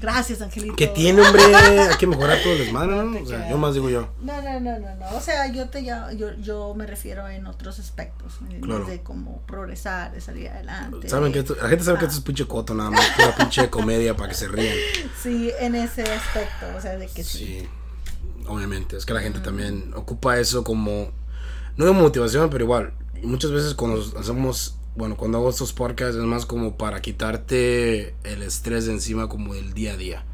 Gracias, 0.00 0.40
Angelito. 0.40 0.76
Que 0.76 0.86
tiene, 0.86 1.20
hombre, 1.20 1.42
hay 1.54 1.94
que 1.98 2.06
mejorar 2.06 2.38
todo 2.42 2.54
el 2.54 2.60
desmadre, 2.60 2.92
¿no? 2.96 3.20
O 3.22 3.26
sea, 3.26 3.50
yo 3.50 3.58
más 3.58 3.74
digo 3.74 3.90
yo. 3.90 4.08
No, 4.22 4.40
no, 4.40 4.58
no, 4.58 4.78
no, 4.78 4.94
no. 4.94 5.10
O 5.14 5.20
sea, 5.20 5.46
yo 5.52 5.68
te 5.68 5.84
ya, 5.84 6.10
yo, 6.12 6.32
yo 6.40 6.72
me 6.74 6.86
refiero 6.86 7.28
en 7.28 7.46
otros 7.46 7.78
aspectos. 7.78 8.38
Claro. 8.62 8.86
de 8.86 9.02
cómo 9.02 9.42
progresar, 9.46 10.12
de 10.12 10.22
salir 10.22 10.48
adelante. 10.48 11.06
Saben 11.08 11.32
que 11.32 11.40
esto- 11.40 11.54
la 11.60 11.68
gente 11.68 11.84
sabe 11.84 11.98
que 11.98 12.06
esto 12.06 12.16
es 12.16 12.24
pinche 12.24 12.46
coto 12.46 12.72
nada 12.74 12.90
más, 12.90 13.06
pura 13.10 13.36
pinche 13.36 13.68
comedia 13.68 14.16
para 14.16 14.30
que 14.30 14.34
se 14.36 14.48
rían. 14.48 14.74
Sí, 15.22 15.50
en 15.60 15.74
ese 15.74 16.02
aspecto, 16.04 16.66
o 16.78 16.80
sea, 16.80 16.96
de 16.96 17.06
que 17.06 17.22
sí. 17.22 17.38
Sí, 17.60 17.68
obviamente. 18.46 18.96
Es 18.96 19.04
que 19.04 19.12
la 19.12 19.20
gente 19.20 19.40
también 19.40 19.92
ocupa 19.94 20.38
eso 20.38 20.64
como, 20.64 21.10
no 21.76 21.84
de 21.84 21.92
motivación, 21.92 22.48
pero 22.48 22.64
igual. 22.64 22.94
Muchas 23.22 23.50
veces 23.50 23.74
cuando 23.74 24.02
hacemos, 24.18 24.76
bueno, 25.00 25.16
cuando 25.16 25.38
hago 25.38 25.48
estos 25.50 25.72
podcasts 25.72 26.14
es 26.16 26.22
más 26.22 26.44
como 26.46 26.76
para 26.76 27.00
quitarte 27.00 28.14
el 28.22 28.42
estrés 28.42 28.84
de 28.86 28.92
encima 28.92 29.28
como 29.28 29.54
del 29.54 29.72
día 29.72 29.94
a 29.94 29.96
día. 29.96 30.24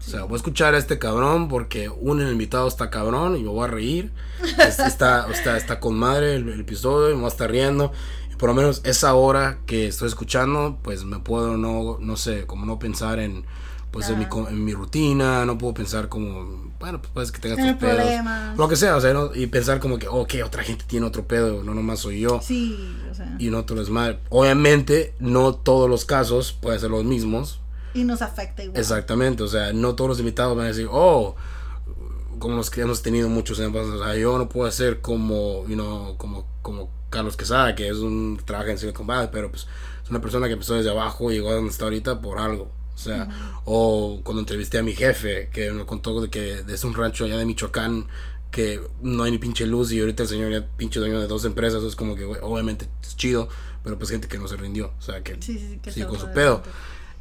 O 0.00 0.02
sea, 0.10 0.24
voy 0.24 0.34
a 0.34 0.36
escuchar 0.36 0.74
a 0.74 0.78
este 0.78 0.98
cabrón 0.98 1.48
porque 1.48 1.88
un 1.88 2.20
invitado 2.20 2.66
está 2.66 2.90
cabrón 2.90 3.36
y 3.36 3.42
me 3.42 3.48
voy 3.48 3.64
a 3.64 3.68
reír. 3.70 4.12
Es- 4.58 4.80
Está, 4.80 5.28
está, 5.32 5.56
está 5.56 5.78
con 5.80 5.94
madre 5.96 6.34
el, 6.34 6.48
el 6.48 6.60
episodio 6.60 7.10
y 7.10 7.14
me 7.14 7.20
voy 7.20 7.26
a 7.26 7.32
estar 7.32 7.48
riendo. 7.50 7.92
Y 8.32 8.36
por 8.36 8.48
lo 8.48 8.54
menos 8.56 8.80
esa 8.84 9.14
hora 9.14 9.58
que 9.66 9.86
estoy 9.86 10.08
escuchando, 10.08 10.78
pues 10.82 11.04
me 11.04 11.20
puedo 11.20 11.56
no, 11.56 11.98
no 12.00 12.16
sé, 12.16 12.44
como 12.46 12.66
no 12.66 12.78
pensar 12.80 13.20
en, 13.20 13.44
pues 13.90 14.08
en, 14.10 14.18
mi, 14.18 14.26
en 14.48 14.64
mi 14.64 14.72
rutina, 14.74 15.44
no 15.46 15.56
puedo 15.58 15.74
pensar 15.74 16.08
como, 16.08 16.70
bueno, 16.78 17.00
pues 17.00 17.10
puedes 17.12 17.32
que 17.32 17.38
tengas 17.40 17.56
Tener 17.56 17.72
tus 17.78 17.80
pedos. 17.80 17.96
problemas. 17.96 18.56
Lo 18.56 18.68
que 18.68 18.76
sea, 18.76 18.96
o 18.96 19.00
sea, 19.00 19.12
¿no? 19.12 19.34
y 19.34 19.46
pensar 19.46 19.80
como 19.80 19.98
que, 19.98 20.08
ok, 20.08 20.34
otra 20.44 20.62
gente 20.62 20.84
tiene 20.86 21.06
otro 21.06 21.26
pedo, 21.26 21.62
no 21.64 21.74
nomás 21.74 22.00
soy 22.00 22.20
yo. 22.20 22.40
Sí, 22.42 22.96
o 23.10 23.14
sea, 23.14 23.34
Y 23.38 23.50
no 23.50 23.64
todo 23.64 23.80
es 23.82 23.90
mal. 23.90 24.20
Obviamente, 24.28 25.14
no 25.18 25.54
todos 25.54 25.88
los 25.88 26.04
casos 26.04 26.52
pueden 26.52 26.78
ser 26.80 26.90
los 26.90 27.04
mismos. 27.04 27.60
y 27.94 28.04
nos 28.04 28.22
afecta 28.22 28.62
igual. 28.62 28.78
Exactamente, 28.78 29.42
o 29.42 29.48
sea, 29.48 29.72
no 29.72 29.94
todos 29.94 30.08
los 30.10 30.18
invitados 30.20 30.56
van 30.56 30.66
a 30.66 30.68
decir, 30.68 30.86
oh, 30.90 31.34
como 32.38 32.56
los 32.56 32.70
que 32.70 32.82
hemos 32.82 33.02
tenido 33.02 33.28
muchos 33.28 33.58
años, 33.58 33.74
o 33.74 34.04
sea, 34.04 34.14
yo 34.14 34.38
no 34.38 34.48
puedo 34.48 34.70
ser 34.70 35.00
como, 35.00 35.66
you 35.66 35.74
know, 35.74 36.16
como, 36.18 36.46
como 36.62 36.90
Carlos 37.10 37.36
Quesada, 37.36 37.74
que 37.74 37.88
es 37.88 37.96
un, 37.96 38.40
trabaja 38.44 38.70
en 38.70 38.78
Silicon 38.78 39.06
Valley, 39.06 39.30
pero 39.32 39.50
pues 39.50 39.66
es 40.04 40.10
una 40.10 40.20
persona 40.20 40.46
que 40.46 40.52
empezó 40.52 40.74
desde 40.74 40.90
abajo 40.90 41.30
y 41.32 41.34
llegó 41.34 41.50
a 41.50 41.54
donde 41.54 41.70
está 41.70 41.84
ahorita 41.84 42.20
por 42.20 42.38
algo. 42.38 42.70
O 42.98 43.00
sea, 43.00 43.28
o 43.64 44.20
cuando 44.24 44.40
entrevisté 44.40 44.76
a 44.78 44.82
mi 44.82 44.92
jefe, 44.92 45.50
que 45.52 45.70
me 45.70 45.86
contó 45.86 46.20
de 46.20 46.28
que 46.30 46.64
es 46.68 46.82
un 46.82 46.94
rancho 46.94 47.26
allá 47.26 47.36
de 47.36 47.46
Michoacán, 47.46 48.08
que 48.50 48.80
no 49.02 49.22
hay 49.22 49.30
ni 49.30 49.38
pinche 49.38 49.66
luz 49.66 49.92
y 49.92 50.00
ahorita 50.00 50.24
el 50.24 50.28
señor 50.28 50.50
ya 50.50 50.66
pinche 50.76 50.98
dueño 50.98 51.20
de 51.20 51.28
dos 51.28 51.44
empresas, 51.44 51.84
es 51.84 51.94
como 51.94 52.16
que, 52.16 52.24
obviamente 52.24 52.88
es 53.00 53.16
chido, 53.16 53.48
pero 53.84 53.96
pues 53.96 54.10
gente 54.10 54.26
que 54.26 54.36
no 54.36 54.48
se 54.48 54.56
rindió, 54.56 54.90
o 54.98 55.02
sea, 55.02 55.22
que 55.22 55.34
Sí, 55.40 55.58
sí, 55.60 55.78
que 55.80 55.92
sigue 55.92 56.06
con 56.08 56.18
su 56.18 56.28
pedo. 56.32 56.60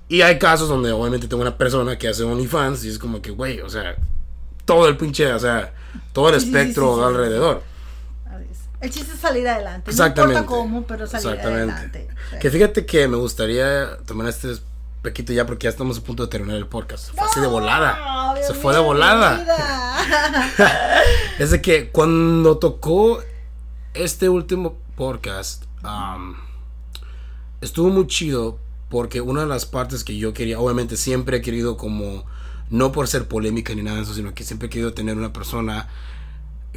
Y 0.10 0.22
hay 0.22 0.40
casos 0.40 0.68
donde 0.68 0.92
obviamente 0.92 1.28
tengo 1.28 1.44
una 1.44 1.60
persona 1.60 1.96
que 2.00 2.08
hace 2.08 2.24
OnlyFans 2.24 2.84
y 2.86 2.90
es 2.90 2.98
como 2.98 3.22
que, 3.22 3.30
güey, 3.30 3.62
o 3.62 3.70
sea, 3.70 3.98
todo 4.66 4.88
el 4.88 4.98
pinche, 4.98 5.32
o 5.32 5.40
sea, 5.40 5.76
todo 6.12 6.34
el 6.34 6.42
Sí, 6.42 6.48
espectro 6.48 7.06
alrededor. 7.06 7.62
El 8.80 8.92
chiste 8.92 9.14
es 9.14 9.20
salir 9.20 9.48
adelante. 9.48 9.90
Exactamente. 9.90 10.36
No 10.36 10.40
importa 10.42 10.60
cómo, 10.62 10.84
pero 10.86 11.08
salir 11.08 11.28
Exactamente. 11.28 11.74
adelante. 11.74 12.08
Que 12.40 12.52
fíjate 12.52 12.86
que 12.86 13.08
me 13.08 13.18
gustaría 13.18 13.98
tomar 14.06 14.28
este 14.28 14.50
pequito 15.08 15.32
ya 15.32 15.46
porque 15.46 15.64
ya 15.66 15.70
estamos 15.70 15.98
a 15.98 16.04
punto 16.04 16.24
de 16.24 16.30
terminar 16.30 16.58
el 16.58 16.68
podcast. 16.68 17.12
Fue 17.16 17.24
así 17.24 17.40
de 17.40 17.48
volada. 17.48 18.36
Se 18.46 18.54
fue 18.54 18.74
de 18.74 18.80
volada. 18.80 19.46
Es 21.40 21.52
de 21.52 21.62
que 21.62 21.90
cuando 21.92 22.58
tocó 22.58 23.22
este 23.94 24.28
último 24.28 24.78
podcast, 24.96 25.64
am, 25.84 26.36
estuvo 27.62 27.90
muy 27.90 28.08
chido 28.08 28.60
porque 28.90 29.22
una 29.22 29.42
de 29.42 29.48
las 29.48 29.66
partes 29.66 30.04
que 30.04 30.18
yo 30.18 30.34
quería, 30.34 30.60
obviamente 30.60 30.98
siempre 30.98 31.38
he 31.38 31.42
querido 31.42 31.78
como, 31.78 32.26
no 32.70 32.92
por 32.92 33.08
ser 33.08 33.30
polémica 33.30 33.74
ni 33.76 33.84
nada 33.84 33.98
de 33.98 34.04
eso, 34.04 34.14
sino 34.14 34.34
que 34.34 34.44
siempre 34.44 34.68
he 34.68 34.70
querido 34.70 34.94
tener 34.94 35.16
una 35.16 35.32
persona 35.32 35.88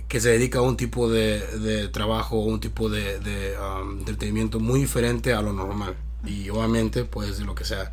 que 0.07 0.21
se 0.21 0.29
dedica 0.29 0.61
a 0.61 0.63
un 0.63 0.77
tipo 0.77 1.11
de, 1.11 1.41
de 1.59 1.89
trabajo, 1.89 2.39
un 2.39 2.61
tipo 2.61 2.89
de, 2.91 3.19
de 3.19 3.57
entretenimiento 3.99 4.61
muy 4.61 4.81
diferente 4.81 5.33
a 5.33 5.43
lo 5.43 5.53
normal. 5.53 5.97
Y 6.25 6.49
obviamente 6.51 7.05
puede 7.05 7.33
ser 7.33 7.47
lo 7.47 7.55
que 7.55 7.65
sea. 7.65 7.93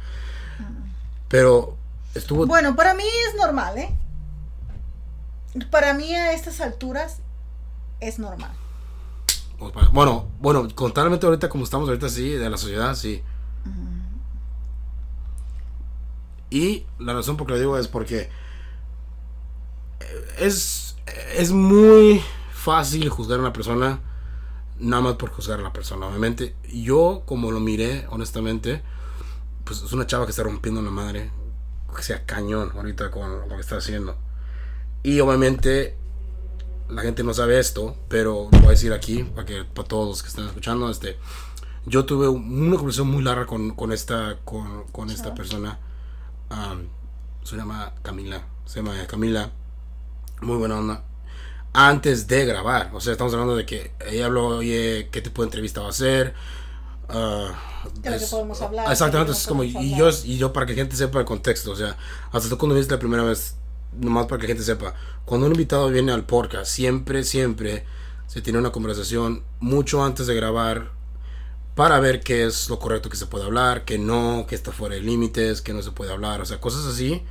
Pero 1.28 1.78
estuvo... 2.16 2.46
bueno, 2.46 2.76
para 2.76 2.94
mí 2.94 3.04
es 3.30 3.36
normal, 3.36 3.78
¿eh? 3.78 3.96
Para 5.72 5.94
mí 5.94 6.14
a 6.14 6.34
estas 6.34 6.62
alturas 6.62 7.20
es 8.00 8.20
normal. 8.20 8.52
Bueno, 9.92 10.28
bueno, 10.40 10.68
contablemente 10.76 11.26
ahorita 11.26 11.50
como 11.50 11.64
estamos 11.64 11.90
ahorita 11.90 12.10
sí, 12.10 12.30
de 12.30 12.50
la 12.50 12.58
sociedad, 12.58 12.96
sí. 12.96 13.24
Y 16.50 16.86
la 17.00 17.14
razón 17.14 17.38
por 17.38 17.48
que 17.48 17.54
lo 17.54 17.60
digo 17.60 17.78
es 17.78 17.88
porque 17.88 18.30
eh, 20.00 20.28
es, 20.40 20.96
es 21.36 21.52
muy 21.52 22.22
fácil 22.54 23.10
juzgar 23.10 23.40
a 23.40 23.42
una 23.42 23.54
persona 23.54 24.00
nada 24.80 25.02
más 25.02 25.16
por 25.16 25.32
juzgar 25.32 25.60
a 25.60 25.64
la 25.64 25.74
persona. 25.74 26.06
Obviamente, 26.08 26.56
yo 26.72 27.24
como 27.26 27.52
lo 27.52 27.60
miré, 27.60 28.06
honestamente, 28.10 28.84
pues 29.68 29.82
es 29.82 29.92
una 29.92 30.08
chava 30.08 30.26
que 30.26 30.32
está 30.32 30.44
rompiendo 30.44 30.82
la 30.82 30.90
madre, 30.90 31.30
que 31.96 32.02
sea 32.02 32.26
cañón 32.26 32.72
ahorita 32.74 33.12
con 33.12 33.42
lo 33.42 33.56
que 33.56 33.62
está 33.62 33.78
haciendo. 33.78 34.18
Y 35.04 35.20
obviamente 35.20 35.98
la 36.90 37.02
gente 37.02 37.24
no 37.24 37.34
sabe 37.34 37.60
esto, 37.60 37.98
pero 38.08 38.48
lo 38.52 38.60
voy 38.60 38.68
a 38.68 38.72
decir 38.72 38.94
aquí 38.94 39.24
para 39.24 39.46
que 39.46 39.64
para 39.66 39.88
todos 39.88 40.08
los 40.08 40.24
que 40.24 40.30
están 40.30 40.46
escuchando, 40.46 40.90
este, 40.90 41.18
yo 41.86 42.06
tuve 42.06 42.30
una 42.30 42.78
conversación 42.78 43.10
muy 43.10 43.24
larga 43.24 43.46
con, 43.46 43.72
con 43.72 43.92
esta 43.92 44.38
con, 44.46 44.86
con 44.86 45.10
esta 45.10 45.36
persona, 45.36 45.80
am, 46.50 46.88
se 47.44 47.58
llama 47.58 47.94
Camila, 48.02 48.42
se 48.66 48.82
llama 48.82 48.96
Camila, 49.08 49.52
muy 50.42 50.58
buena 50.58 50.78
onda. 50.78 51.04
Antes 51.74 52.28
de 52.28 52.46
grabar, 52.46 52.92
o 52.94 53.02
sea, 53.02 53.12
estamos 53.12 53.34
hablando 53.34 53.56
de 53.56 53.66
que 53.66 53.92
ella 54.08 54.26
habló, 54.26 54.48
oye, 54.48 55.10
qué 55.12 55.22
tipo 55.22 55.42
de 55.42 55.48
entrevista 55.48 55.82
va 55.82 55.88
a 55.88 55.90
hacer. 55.92 56.34
Ah, 57.10 57.54
De 58.02 58.12
lo 58.12 58.20
que 58.20 58.26
podemos 58.26 58.62
hablar, 58.62 58.92
Exactamente, 58.92 59.32
de 59.32 59.34
lo 59.34 59.34
que 59.34 59.42
es 59.42 59.48
como, 59.48 59.64
y 59.64 59.96
yo, 59.96 60.10
y 60.24 60.38
yo 60.38 60.54
para 60.54 60.66
que 60.66 60.74
la 60.74 60.78
gente 60.80 60.96
sepa 60.96 61.20
el 61.20 61.26
contexto, 61.26 61.72
o 61.72 61.76
sea, 61.76 61.98
hasta 62.32 62.50
tú 62.50 62.58
cuando 62.58 62.76
viste 62.76 62.94
la 62.94 63.00
primera 63.00 63.24
vez, 63.24 63.56
nomás 63.98 64.28
para 64.28 64.40
que 64.40 64.48
la 64.48 64.54
gente 64.54 64.64
sepa, 64.64 64.94
cuando 65.26 65.48
un 65.48 65.54
invitado 65.54 65.90
viene 65.90 66.12
al 66.12 66.26
podcast, 66.26 66.72
siempre, 66.72 67.24
siempre 67.24 67.86
se 68.28 68.42
tiene 68.42 68.60
una 68.60 68.72
conversación 68.72 69.44
mucho 69.60 70.04
antes 70.04 70.28
de 70.28 70.36
grabar 70.36 70.92
para 71.76 72.00
ver 72.00 72.22
qué 72.22 72.46
es 72.46 72.70
lo 72.70 72.80
correcto 72.80 73.10
que 73.10 73.18
se 73.18 73.28
puede 73.28 73.46
hablar, 73.46 73.86
que 73.86 74.00
no, 74.00 74.46
que 74.48 74.56
está 74.56 74.72
fuera 74.72 74.96
de 74.96 75.02
límites, 75.02 75.62
que 75.62 75.74
no 75.74 75.82
se 75.84 75.92
puede 75.92 76.12
hablar, 76.12 76.42
o 76.42 76.46
sea, 76.46 76.60
cosas 76.60 76.86
así. 76.86 77.24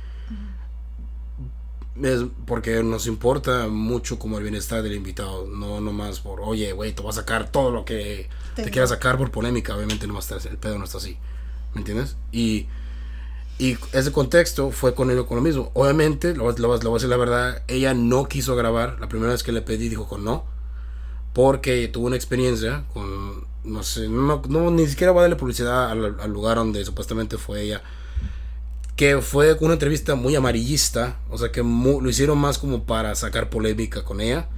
Es 2.03 2.23
porque 2.45 2.83
nos 2.83 3.07
importa 3.07 3.67
mucho 3.69 4.19
como 4.19 4.37
el 4.37 4.43
bienestar 4.43 4.83
del 4.83 4.93
invitado, 4.95 5.47
no 5.47 5.81
nomás 5.81 6.19
por, 6.19 6.41
oye, 6.41 6.71
güey, 6.73 6.93
te 6.93 7.01
voy 7.01 7.09
a 7.09 7.13
sacar 7.13 7.51
todo 7.51 7.71
lo 7.71 7.85
que 7.85 8.29
te 8.61 8.69
Tengo. 8.69 8.71
quieras 8.71 8.89
sacar 8.89 9.17
por 9.17 9.31
polémica, 9.31 9.75
obviamente 9.75 10.05
no 10.07 10.13
va 10.13 10.19
a 10.19 10.21
estar, 10.21 10.39
el 10.45 10.57
pedo 10.57 10.77
no 10.77 10.85
está 10.85 10.97
así, 10.99 11.17
¿me 11.73 11.79
entiendes? 11.81 12.17
Y, 12.31 12.67
y 13.59 13.77
ese 13.93 14.11
contexto 14.11 14.71
fue 14.71 14.93
con 14.95 15.09
él 15.11 15.25
con 15.25 15.37
lo 15.37 15.43
mismo. 15.43 15.71
Obviamente, 15.73 16.35
lo, 16.35 16.51
lo, 16.51 16.77
lo 16.77 16.89
voy 16.89 16.91
a 16.91 16.93
decir 16.95 17.09
la 17.09 17.17
verdad, 17.17 17.63
ella 17.67 17.93
no 17.93 18.27
quiso 18.27 18.55
grabar, 18.55 18.99
la 18.99 19.09
primera 19.09 19.31
vez 19.33 19.43
que 19.43 19.51
le 19.51 19.61
pedí 19.63 19.89
dijo 19.89 20.07
con 20.07 20.23
no, 20.23 20.45
porque 21.33 21.87
tuvo 21.87 22.07
una 22.07 22.15
experiencia 22.15 22.85
con, 22.93 23.45
no 23.63 23.83
sé, 23.83 24.09
no, 24.09 24.41
no, 24.49 24.71
ni 24.71 24.87
siquiera 24.87 25.11
voy 25.11 25.19
a 25.19 25.23
darle 25.23 25.35
publicidad 25.35 25.91
al, 25.91 26.19
al 26.19 26.31
lugar 26.31 26.57
donde 26.57 26.83
supuestamente 26.85 27.37
fue 27.37 27.61
ella, 27.63 27.83
que 28.97 29.21
fue 29.21 29.53
una 29.61 29.73
entrevista 29.73 30.15
muy 30.15 30.35
amarillista, 30.35 31.17
o 31.29 31.37
sea 31.37 31.51
que 31.51 31.61
mu- 31.63 32.01
lo 32.01 32.09
hicieron 32.09 32.37
más 32.37 32.57
como 32.57 32.83
para 32.83 33.15
sacar 33.15 33.49
polémica 33.49 34.03
con 34.03 34.19
ella, 34.19 34.49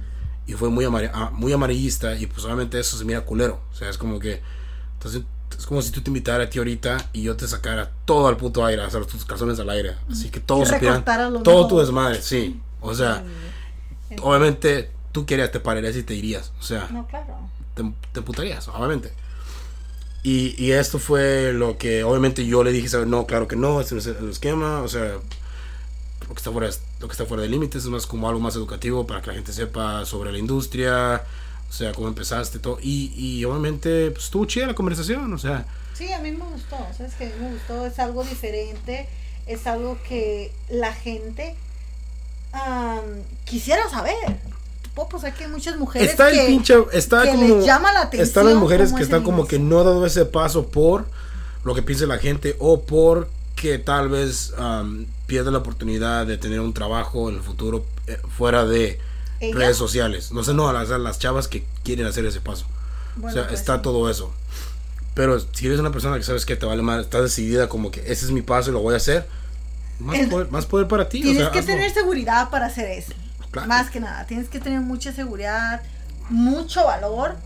y 0.46 0.54
fue 0.54 0.68
muy, 0.70 0.84
amar- 0.84 1.12
ah, 1.14 1.30
muy 1.32 1.52
amarillista, 1.52 2.16
y 2.16 2.26
pues 2.26 2.44
obviamente 2.44 2.80
eso 2.80 2.96
se 2.98 3.04
mira 3.04 3.20
culero, 3.20 3.60
o 3.70 3.74
sea, 3.76 3.88
es 3.88 3.98
como 3.98 4.18
que, 4.18 4.40
entonces, 4.94 5.22
es 5.58 5.66
como 5.66 5.82
si 5.82 5.90
tú 5.92 6.00
te 6.00 6.10
invitara 6.10 6.44
a 6.44 6.50
ti 6.50 6.58
ahorita 6.58 7.10
y 7.12 7.22
yo 7.22 7.36
te 7.36 7.46
sacara 7.46 7.92
todo 8.06 8.28
al 8.28 8.36
puto 8.38 8.64
aire, 8.64 8.82
o 8.82 8.90
sea, 8.90 9.02
tus 9.02 9.24
calzones 9.26 9.60
al 9.60 9.68
aire, 9.70 9.94
así 10.10 10.30
que 10.30 10.40
todos 10.40 10.68
supieran, 10.68 11.04
todo 11.04 11.54
mejor. 11.54 11.68
tu 11.68 11.78
desmadre, 11.80 12.22
sí, 12.22 12.60
o 12.80 12.94
sea, 12.94 13.22
obviamente 14.22 14.90
tú 15.12 15.26
querías, 15.26 15.50
te 15.52 15.60
pararías 15.60 15.96
y 15.96 16.02
te 16.02 16.14
irías, 16.14 16.52
o 16.58 16.62
sea, 16.62 16.88
No, 16.90 17.06
claro. 17.06 17.34
te, 17.74 17.82
te 18.12 18.22
putarías, 18.22 18.66
obviamente. 18.68 19.12
Y, 20.22 20.72
esto 20.72 20.98
fue 20.98 21.52
lo 21.52 21.78
que 21.78 22.04
obviamente 22.04 22.44
yo 22.44 22.62
le 22.62 22.72
dije, 22.72 22.88
no, 23.06 23.26
claro 23.26 23.48
que 23.48 23.56
no, 23.56 23.80
este 23.80 23.94
no 23.94 24.00
es 24.00 24.06
el 24.06 24.28
esquema, 24.28 24.82
o 24.82 24.88
sea, 24.88 25.18
lo 26.28 26.34
que 26.34 26.34
está 26.34 26.52
fuera, 26.52 26.68
lo 27.00 27.08
que 27.08 27.12
está 27.12 27.24
fuera 27.24 27.42
de 27.42 27.48
límites 27.48 27.84
es 27.84 27.88
más 27.88 28.06
como 28.06 28.28
algo 28.28 28.38
más 28.38 28.54
educativo 28.54 29.06
para 29.06 29.22
que 29.22 29.28
la 29.28 29.34
gente 29.34 29.52
sepa 29.52 30.04
sobre 30.04 30.30
la 30.30 30.38
industria, 30.38 31.24
o 31.68 31.72
sea, 31.72 31.92
cómo 31.92 32.08
empezaste, 32.08 32.58
todo. 32.58 32.78
Y, 32.82 33.42
obviamente 33.44 34.10
pues, 34.10 34.24
estuvo 34.26 34.44
chida 34.44 34.66
la 34.66 34.74
conversación, 34.74 35.32
o 35.32 35.38
sea, 35.38 35.66
Sí, 35.94 36.10
a 36.14 36.18
mí 36.18 36.30
me 36.30 36.46
gustó, 36.46 36.78
¿sabes 36.96 37.12
que 37.14 37.30
Me 37.38 37.52
gustó, 37.52 37.84
es 37.84 37.98
algo 37.98 38.24
diferente, 38.24 39.06
es 39.46 39.66
algo 39.66 39.98
que 40.08 40.50
la 40.70 40.94
gente 40.94 41.56
am, 42.52 43.02
quisiera 43.44 43.86
saber. 43.90 44.38
Puedo 45.08 45.08
pensar 45.22 45.34
que 45.34 45.44
hay 45.44 45.50
muchas 45.50 45.76
mujeres 45.78 46.10
Está 46.10 46.30
que, 46.30 46.40
el 46.42 46.46
pinche. 46.48 46.74
Está 46.92 47.22
que 47.22 47.30
como. 47.30 47.56
les 47.56 47.64
llama 47.64 47.92
la 47.92 48.00
atención. 48.02 48.26
Están 48.28 48.46
las 48.46 48.54
mujeres 48.56 48.90
que 48.92 48.96
es 49.00 49.02
están 49.04 49.22
como 49.22 49.46
que 49.46 49.58
no 49.58 49.82
dado 49.82 50.04
ese 50.04 50.26
paso 50.26 50.66
por 50.68 51.06
lo 51.64 51.74
que 51.74 51.82
piensa 51.82 52.04
la 52.06 52.18
gente 52.18 52.54
o 52.58 52.82
por 52.82 53.28
que 53.56 53.78
tal 53.78 54.08
vez 54.10 54.52
um, 54.58 55.06
pierde 55.26 55.50
la 55.50 55.58
oportunidad 55.58 56.26
de 56.26 56.36
tener 56.38 56.60
un 56.60 56.72
trabajo 56.74 57.28
en 57.30 57.36
el 57.36 57.42
futuro 57.42 57.84
eh, 58.06 58.18
fuera 58.36 58.64
de 58.66 58.98
¿Ella? 59.40 59.54
redes 59.56 59.76
sociales. 59.78 60.32
No 60.32 60.44
sé, 60.44 60.52
no, 60.54 60.70
las, 60.72 60.88
las 60.90 61.18
chavas 61.18 61.48
que 61.48 61.64
quieren 61.82 62.06
hacer 62.06 62.24
ese 62.26 62.40
paso. 62.42 62.66
Bueno, 63.16 63.28
o 63.30 63.32
sea, 63.32 63.48
pues 63.48 63.60
está 63.60 63.76
sí. 63.76 63.82
todo 63.82 64.10
eso. 64.10 64.30
Pero 65.14 65.38
si 65.40 65.66
eres 65.66 65.80
una 65.80 65.92
persona 65.92 66.16
que 66.18 66.22
sabes 66.24 66.44
que 66.46 66.56
te 66.56 66.66
vale 66.66 66.82
más, 66.82 67.00
estás 67.00 67.22
decidida 67.22 67.68
como 67.70 67.90
que 67.90 68.00
ese 68.00 68.26
es 68.26 68.30
mi 68.32 68.42
paso 68.42 68.68
y 68.70 68.72
lo 68.74 68.80
voy 68.80 68.94
a 68.94 68.98
hacer, 68.98 69.26
más, 69.98 70.18
El- 70.18 70.28
poder, 70.28 70.50
más 70.50 70.66
poder 70.66 70.88
para 70.88 71.08
ti. 71.08 71.20
o 71.20 71.22
Tienes 71.22 71.42
sea, 71.42 71.50
que 71.50 71.58
hazlo. 71.60 71.72
tener 71.74 71.90
seguridad 71.92 72.48
para 72.50 72.66
hacer 72.66 72.86
eso. 72.90 73.12
Claro. 73.50 73.68
Más 73.68 73.90
que 73.90 74.00
nada, 74.00 74.26
tienes 74.26 74.48
que 74.48 74.60
tener 74.60 74.80
mucha 74.80 75.12
seguridad, 75.12 75.82
mucho 76.28 76.84
valor 76.84 77.36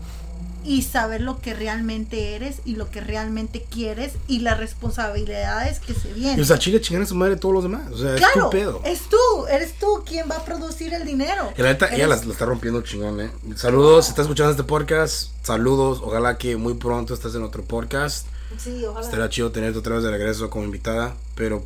y 0.65 0.81
saber 0.81 1.21
lo 1.21 1.39
que 1.39 1.53
realmente 1.53 2.35
eres 2.35 2.57
y 2.65 2.75
lo 2.75 2.89
que 2.89 2.99
realmente 2.99 3.65
quieres 3.69 4.13
y 4.27 4.39
las 4.39 4.57
responsabilidades 4.57 5.79
que 5.79 5.93
se 5.93 6.11
vienen. 6.11 6.39
Y 6.39 6.41
o 6.41 6.45
sea, 6.45 6.57
chile 6.57 6.81
chingar 6.81 7.03
a 7.03 7.05
su 7.05 7.15
madre 7.15 7.35
todos 7.35 7.53
los 7.53 7.63
demás. 7.63 7.91
O 7.91 7.97
sea, 7.97 8.15
es 8.15 8.19
claro, 8.19 8.45
tu 8.45 8.49
pedo. 8.49 8.81
es 8.83 9.01
tú, 9.01 9.17
eres 9.49 9.73
tú 9.79 10.03
quien 10.05 10.29
va 10.29 10.37
a 10.37 10.45
producir 10.45 10.93
el 10.93 11.05
dinero. 11.05 11.53
Y 11.55 11.61
la 11.61 11.69
neta, 11.69 11.93
ella 11.93 12.07
la, 12.07 12.15
la 12.15 12.31
está 12.31 12.45
rompiendo 12.45 12.81
chingón, 12.81 13.21
eh. 13.21 13.31
Saludos, 13.55 14.05
si 14.05 14.09
estás 14.09 14.23
escuchando 14.23 14.51
este 14.51 14.63
podcast, 14.63 15.29
saludos. 15.43 16.01
Ojalá 16.03 16.37
que 16.37 16.55
muy 16.57 16.73
pronto 16.73 17.13
estés 17.13 17.35
en 17.35 17.43
otro 17.43 17.63
podcast. 17.63 18.25
Sí, 18.57 18.83
ojalá. 18.85 19.05
Estaría 19.05 19.29
chido 19.29 19.51
tenerte 19.51 19.77
otra 19.77 19.95
vez 19.95 20.03
de 20.03 20.09
regreso 20.11 20.49
como 20.49 20.65
invitada, 20.65 21.15
pero 21.35 21.63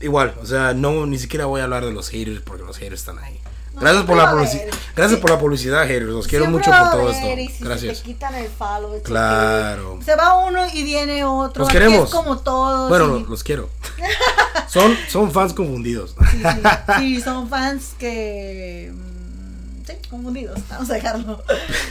igual, 0.00 0.34
o 0.42 0.46
sea, 0.46 0.74
no, 0.74 1.06
ni 1.06 1.18
siquiera 1.18 1.46
voy 1.46 1.60
a 1.60 1.64
hablar 1.64 1.84
de 1.84 1.92
los 1.92 2.08
haters 2.10 2.40
porque 2.40 2.62
los 2.64 2.76
haters 2.78 3.00
están 3.00 3.18
ahí. 3.18 3.40
No, 3.74 3.82
Gracias 3.82 4.04
por 4.06 4.16
la 4.16 4.30
publicidad. 4.32 4.64
Gracias 4.96 5.18
Sí. 5.18 5.22
por 5.22 5.30
la 5.30 5.38
publicidad, 5.38 5.82
haters. 5.86 6.06
Los 6.06 6.26
quiero 6.26 6.46
Siempre 6.46 6.68
mucho 6.68 6.82
por 6.82 6.90
todo 6.90 7.10
esto. 7.10 7.26
si 7.56 7.64
Gracias. 7.64 7.98
Se 7.98 8.04
quitan 8.04 8.34
el 8.34 8.48
follow, 8.48 9.00
Claro. 9.04 10.00
Se 10.04 10.16
va 10.16 10.34
uno 10.46 10.66
y 10.72 10.82
viene 10.82 11.22
otro. 11.24 11.62
Los 11.62 11.72
queremos. 11.72 12.08
Es 12.08 12.14
como 12.14 12.38
todos. 12.38 12.88
Bueno, 12.88 13.18
y- 13.18 13.24
los 13.30 13.44
quiero. 13.44 13.68
Son, 14.68 14.94
son 15.08 15.30
fans 15.32 15.54
confundidos. 15.54 16.14
Sí, 16.30 16.42
sí, 16.42 16.68
sí, 16.98 17.20
son 17.22 17.48
fans 17.48 17.94
que. 17.98 18.92
mm, 18.92 19.86
Sí, 19.86 19.94
confundidos. 20.10 20.58
Vamos 20.68 20.90
a 20.90 20.94
dejarlo. 20.94 21.42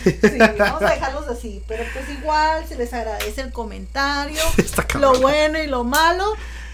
Sí, 0.03 0.19
vamos 0.59 0.81
a 0.83 0.89
dejarlos 0.91 1.27
así. 1.27 1.63
Pero 1.67 1.83
pues 1.93 2.07
igual 2.19 2.63
se 2.67 2.75
les 2.75 2.93
agradece 2.93 3.41
el 3.41 3.51
comentario. 3.51 4.39
Está 4.57 4.85
lo 4.99 5.19
bueno 5.19 5.57
y 5.59 5.65
lo 5.67 5.83
malo. 5.83 6.25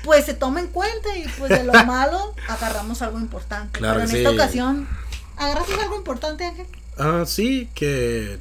Pues 0.03 0.25
se 0.25 0.33
toma 0.33 0.59
en 0.59 0.67
cuenta 0.67 1.17
y 1.17 1.27
pues 1.39 1.49
de 1.49 1.63
lo 1.63 1.73
malo 1.85 2.35
agarramos 2.47 3.01
algo 3.01 3.19
importante. 3.19 3.79
Claro 3.79 3.99
Pero 4.01 4.09
en 4.11 4.15
esta 4.17 4.29
ocasión, 4.31 4.87
¿agarraste 5.37 5.73
algo 5.75 5.95
importante, 5.95 6.45
Ángel? 6.45 6.67
Ah, 6.97 7.23
sí, 7.25 7.69
que 7.73 8.37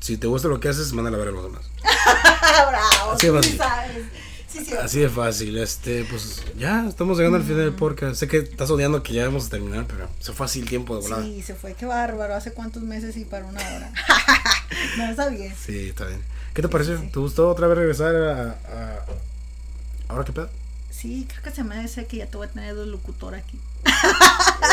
si 0.00 0.16
te 0.16 0.26
gusta 0.26 0.48
lo 0.48 0.60
que 0.60 0.68
haces, 0.68 0.92
mándala 0.92 1.16
a 1.16 1.20
ver 1.20 1.28
a 1.28 1.32
los 1.32 1.44
demás. 1.44 1.62
Bravo, 2.68 3.12
Así 3.12 3.50
sí 3.50 3.56
sabes. 3.56 4.04
Sí, 4.48 4.64
sí. 4.64 4.72
Así 4.74 5.00
de 5.00 5.08
fácil, 5.10 5.58
este, 5.58 6.04
pues 6.04 6.42
ya 6.56 6.86
estamos 6.88 7.18
llegando 7.18 7.36
al 7.36 7.42
final 7.44 7.58
del 7.58 7.74
podcast. 7.74 8.14
Sé 8.16 8.28
que 8.28 8.38
estás 8.38 8.70
odiando 8.70 9.02
que 9.02 9.12
ya 9.12 9.26
vamos 9.26 9.46
a 9.46 9.50
terminar, 9.50 9.84
pero 9.86 10.08
se 10.20 10.32
fue 10.32 10.46
así 10.46 10.60
el 10.60 10.68
tiempo 10.68 10.94
de 10.96 11.02
volada. 11.02 11.22
Sí, 11.22 11.42
se 11.42 11.54
fue, 11.54 11.74
qué 11.74 11.84
bárbaro. 11.84 12.34
¿Hace 12.34 12.52
cuántos 12.52 12.82
meses 12.82 13.16
y 13.18 13.24
para 13.26 13.44
una 13.44 13.60
hora? 13.60 13.90
no, 14.96 15.10
está 15.10 15.28
bien. 15.28 15.54
Sí, 15.54 15.88
está 15.90 16.06
bien. 16.06 16.22
¿Qué 16.54 16.62
te 16.62 16.68
pareció? 16.68 16.96
¿Te 17.12 17.18
gustó 17.18 17.50
otra 17.50 17.66
vez 17.66 17.76
regresar 17.76 18.14
a. 18.16 18.50
a- 18.52 19.04
¿Ahora 20.08 20.24
qué 20.24 20.32
pedo? 20.32 20.48
Sí, 20.96 21.26
creo 21.28 21.42
que 21.42 21.50
se 21.50 21.62
me 21.64 21.80
dice 21.80 22.06
que 22.06 22.18
ya 22.18 22.26
te 22.26 22.36
voy 22.36 22.46
a 22.46 22.50
tener 22.50 22.74
de 22.74 22.86
locutor 22.86 23.34
aquí. 23.34 23.58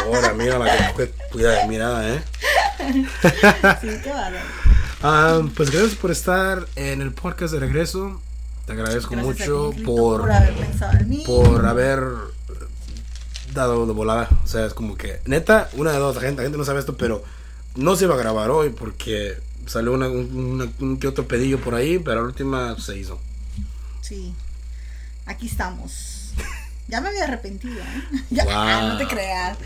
Ahora, 0.06 0.34
mira 0.34 0.58
la 0.58 0.94
que 0.94 1.10
cuida 1.32 1.52
de 1.62 1.68
mirada, 1.68 2.16
¿eh? 2.16 2.24
Sí, 3.82 3.88
qué 4.04 4.10
bárbaro. 4.10 4.46
Ah, 5.02 5.42
pues 5.56 5.70
gracias 5.70 5.96
por 5.96 6.12
estar 6.12 6.66
en 6.76 7.02
el 7.02 7.12
podcast 7.12 7.54
de 7.54 7.60
regreso. 7.60 8.22
Te 8.66 8.72
agradezco 8.72 9.12
Gracias 9.12 9.34
a 9.34 9.44
ti, 9.44 9.50
mucho 9.50 9.68
Angelito, 9.68 9.96
por, 9.96 10.32
haber 10.32 10.54
pensado 10.56 10.94
en 10.94 11.10
mí. 11.10 11.24
por 11.26 11.66
haber 11.66 12.02
dado 13.54 13.86
de 13.86 13.92
volada. 13.94 14.30
O 14.44 14.48
sea, 14.48 14.66
es 14.66 14.74
como 14.74 14.96
que, 14.96 15.20
neta, 15.26 15.70
una 15.74 15.92
de 15.92 16.00
dos, 16.00 16.16
la 16.16 16.22
gente, 16.22 16.38
la 16.38 16.44
gente 16.44 16.58
no 16.58 16.64
sabe 16.64 16.80
esto, 16.80 16.96
pero 16.96 17.24
no 17.76 17.96
se 17.98 18.06
iba 18.06 18.16
a 18.16 18.18
grabar 18.18 18.50
hoy 18.50 18.70
porque 18.70 19.38
salió 19.68 19.92
una- 19.92 20.08
un, 20.08 20.34
una- 20.62 20.72
un 20.80 20.98
que 20.98 21.08
otro 21.08 21.28
pedillo 21.28 21.60
por 21.60 21.76
ahí, 21.76 22.00
pero 22.00 22.22
la 22.22 22.28
última 22.28 22.80
se 22.80 22.98
hizo. 22.98 23.20
Sí, 24.02 24.34
aquí 25.26 25.48
estamos. 25.48 26.13
Ya 26.88 27.00
me 27.02 27.10
había 27.10 27.24
arrepentido, 27.24 27.80
¿eh? 27.80 28.24
Ya, 28.30 28.44
Wow. 28.46 28.90
no 28.90 28.98
te 28.98 29.08
creas. 29.08 29.58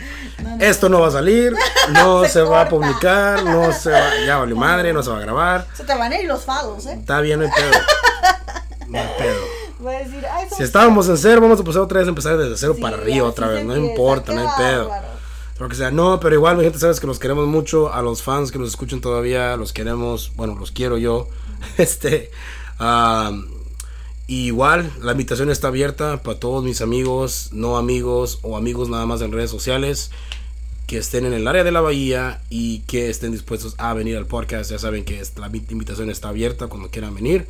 No, 0.43 0.55
no, 0.57 0.63
Esto 0.63 0.87
no 0.89 1.01
va 1.01 1.07
a 1.07 1.11
salir, 1.11 1.53
no 1.91 2.23
Se 2.23 2.29
se, 2.29 2.41
va 2.41 2.61
a 2.61 2.69
publicar, 2.69 3.43
no 3.43 3.73
se 3.73 3.91
va, 3.91 4.09
ya 4.25 4.37
valió 4.37 4.55
madre, 4.55 4.93
no 4.93 5.01
se 5.03 5.09
va 5.09 5.17
a 5.17 5.21
grabar. 5.21 5.67
Se 5.73 5.83
te 5.83 5.95
van 5.95 6.11
a 6.11 6.19
ir 6.19 6.27
los 6.27 6.43
fados, 6.45 6.85
¿eh? 6.85 6.93
Está 6.93 7.19
bien, 7.21 7.39
no 7.39 7.45
hay 7.45 7.51
pedo. 7.51 7.71
No 8.87 8.97
hay 8.99 9.09
pedo. 9.17 9.41
Voy 9.79 9.95
a 9.95 9.99
decir, 9.99 10.25
ay, 10.31 10.47
Si 10.55 10.63
estábamos 10.63 11.09
en 11.09 11.17
cero, 11.17 11.41
vamos 11.41 11.59
a 11.59 11.63
pasar 11.63 11.81
otra 11.81 11.99
vez 11.99 12.07
a 12.07 12.09
empezar 12.09 12.37
desde 12.37 12.55
cero 12.55 12.73
Sí, 12.75 12.81
para 12.81 12.95
arriba 12.95 13.27
otra 13.27 13.47
vez. 13.47 13.65
No 13.65 13.73
empieza, 13.73 13.91
importa, 13.91 14.33
no 14.33 14.41
hay 14.41 14.47
pedo. 14.57 14.91
Lo 15.59 15.67
que 15.67 15.75
sea, 15.75 15.91
no, 15.91 16.19
pero 16.21 16.35
igual, 16.35 16.55
mi 16.55 16.63
gente, 16.63 16.79
sabes 16.79 16.99
que 17.01 17.07
los 17.07 17.19
queremos 17.19 17.47
mucho. 17.47 17.91
A 17.91 18.01
los 18.01 18.23
fans 18.23 18.51
que 18.51 18.59
nos 18.59 18.69
escuchan 18.69 19.01
todavía, 19.01 19.57
los 19.57 19.73
queremos. 19.73 20.31
Bueno, 20.35 20.55
los 20.57 20.71
quiero 20.71 20.97
yo. 20.97 21.27
Este. 21.77 22.31
am, 22.79 23.49
y 24.27 24.47
igual, 24.47 24.91
la 25.01 25.13
invitación 25.13 25.49
está 25.49 25.69
abierta 25.69 26.21
para 26.21 26.37
todos 26.37 26.63
mis 26.63 26.81
amigos, 26.81 27.49
no 27.53 27.77
amigos 27.77 28.39
o 28.41 28.57
amigos 28.57 28.89
nada 28.89 29.05
más 29.05 29.21
en 29.21 29.31
redes 29.31 29.49
sociales 29.49 30.11
que 30.87 30.97
estén 30.97 31.25
en 31.25 31.33
el 31.33 31.47
área 31.47 31.65
de 31.65 31.71
la 31.71 31.81
bahía 31.81 32.39
y 32.49 32.79
que 32.79 33.09
estén 33.09 33.33
dispuestos 33.33 33.75
a 33.77 33.93
venir 33.93 34.15
al 34.15 34.25
podcast. 34.25 34.71
Ya 34.71 34.79
saben 34.79 35.03
que 35.03 35.21
la 35.35 35.47
invitación 35.47 36.09
está 36.09 36.29
abierta 36.29 36.67
cuando 36.67 36.89
quieran 36.89 37.13
venir. 37.13 37.45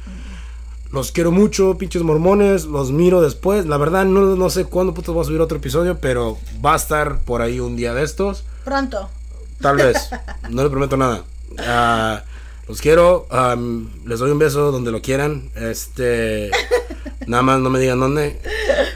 Los 0.91 1.11
quiero 1.11 1.31
mucho, 1.31 1.77
pinches 1.77 2.01
mormones. 2.01 2.65
Los 2.65 2.91
miro 2.91 3.21
después. 3.21 3.67
La 3.67 3.77
verdad, 3.77 4.05
no, 4.05 4.35
no 4.35 4.49
sé 4.49 4.65
cuándo 4.65 4.95
putos 4.95 5.13
voy 5.13 5.21
a 5.21 5.27
subir 5.27 5.41
otro 5.41 5.57
episodio, 5.57 5.99
pero 5.99 6.39
va 6.65 6.73
a 6.73 6.77
estar 6.77 7.19
por 7.19 7.43
ahí 7.43 7.59
un 7.59 7.75
día 7.75 7.93
de 7.93 8.03
estos. 8.03 8.43
Pronto. 8.65 9.09
Tal 9.61 9.77
vez. 9.77 10.09
No 10.49 10.63
le 10.63 10.69
prometo 10.69 10.97
nada. 10.97 11.23
Ah, 11.59 12.23
los 12.67 12.81
quiero. 12.81 13.27
les 14.05 14.19
doy 14.19 14.31
un 14.31 14.39
beso 14.39 14.71
donde 14.71 14.91
lo 14.91 15.01
quieran. 15.01 15.49
Este. 15.55 16.51
Nada 17.27 17.43
más 17.43 17.59
no 17.59 17.69
me 17.69 17.79
digan 17.79 17.99
dónde. 17.99 18.39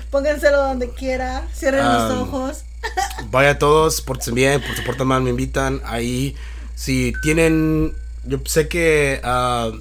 Pónganselo 0.09 0.57
donde 0.57 0.89
quiera. 0.89 1.47
Cierren 1.53 1.85
los 1.85 2.11
ojos. 2.13 2.63
Vaya 3.31 3.51
a 3.51 3.59
todos, 3.59 4.01
pórtense 4.01 4.31
bien, 4.31 4.61
por 4.61 4.75
se 4.75 4.81
portan 4.83 5.07
mal, 5.07 5.21
me 5.21 5.29
invitan. 5.29 5.81
Ahí, 5.85 6.35
si 6.75 7.13
tienen, 7.21 7.93
yo 8.25 8.39
sé 8.45 8.67
que 8.67 9.21
ah, 9.23 9.71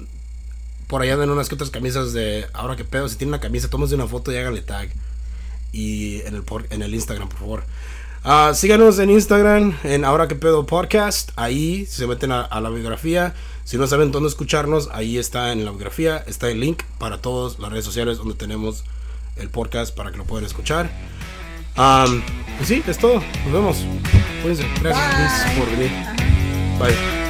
por 0.87 1.01
allá 1.01 1.15
ven 1.15 1.29
unas 1.29 1.49
que 1.49 1.55
otras 1.55 1.69
camisas 1.71 2.13
de, 2.13 2.45
ahora 2.53 2.75
que 2.75 2.83
pedo, 2.85 3.09
si 3.09 3.15
tienen 3.15 3.33
una 3.33 3.41
camisa, 3.41 3.69
tómense 3.69 3.95
una 3.95 4.07
foto 4.07 4.31
y 4.31 4.37
háganle 4.37 4.61
tag. 4.61 4.89
Y 5.71 6.21
en 6.21 6.35
el, 6.35 6.43
por- 6.43 6.67
en 6.69 6.81
el 6.81 6.93
Instagram, 6.93 7.29
por 7.29 7.39
favor. 7.39 7.63
Ah, 8.23 8.51
síganos 8.53 8.99
en 8.99 9.09
Instagram, 9.09 9.77
en 9.83 10.05
Ahora 10.05 10.27
que 10.27 10.35
pedo 10.35 10.65
podcast. 10.65 11.31
Ahí 11.37 11.85
se 11.87 12.05
meten 12.05 12.31
a, 12.31 12.41
a 12.41 12.61
la 12.61 12.69
biografía. 12.69 13.33
Si 13.63 13.77
no 13.77 13.87
saben 13.87 14.11
dónde 14.11 14.29
escucharnos, 14.29 14.89
ahí 14.91 15.17
está 15.17 15.51
en 15.51 15.65
la 15.65 15.71
biografía. 15.71 16.23
Está 16.27 16.49
el 16.49 16.59
link 16.59 16.83
para 16.97 17.21
todas 17.21 17.59
las 17.59 17.71
redes 17.71 17.85
sociales 17.85 18.17
donde 18.17 18.35
tenemos 18.35 18.83
el 19.35 19.49
podcast 19.49 19.95
para 19.95 20.11
que 20.11 20.17
lo 20.17 20.25
puedan 20.25 20.45
escuchar. 20.45 20.89
Um, 21.77 22.21
pues 22.57 22.67
sí, 22.67 22.83
es 22.85 22.97
todo. 22.97 23.21
Nos 23.45 23.53
vemos. 23.53 23.77
Cuídense. 24.41 24.65
Gracias 24.81 25.45
Luis, 25.55 25.59
por 25.59 25.77
venir. 25.77 25.91
Bye. 26.79 27.20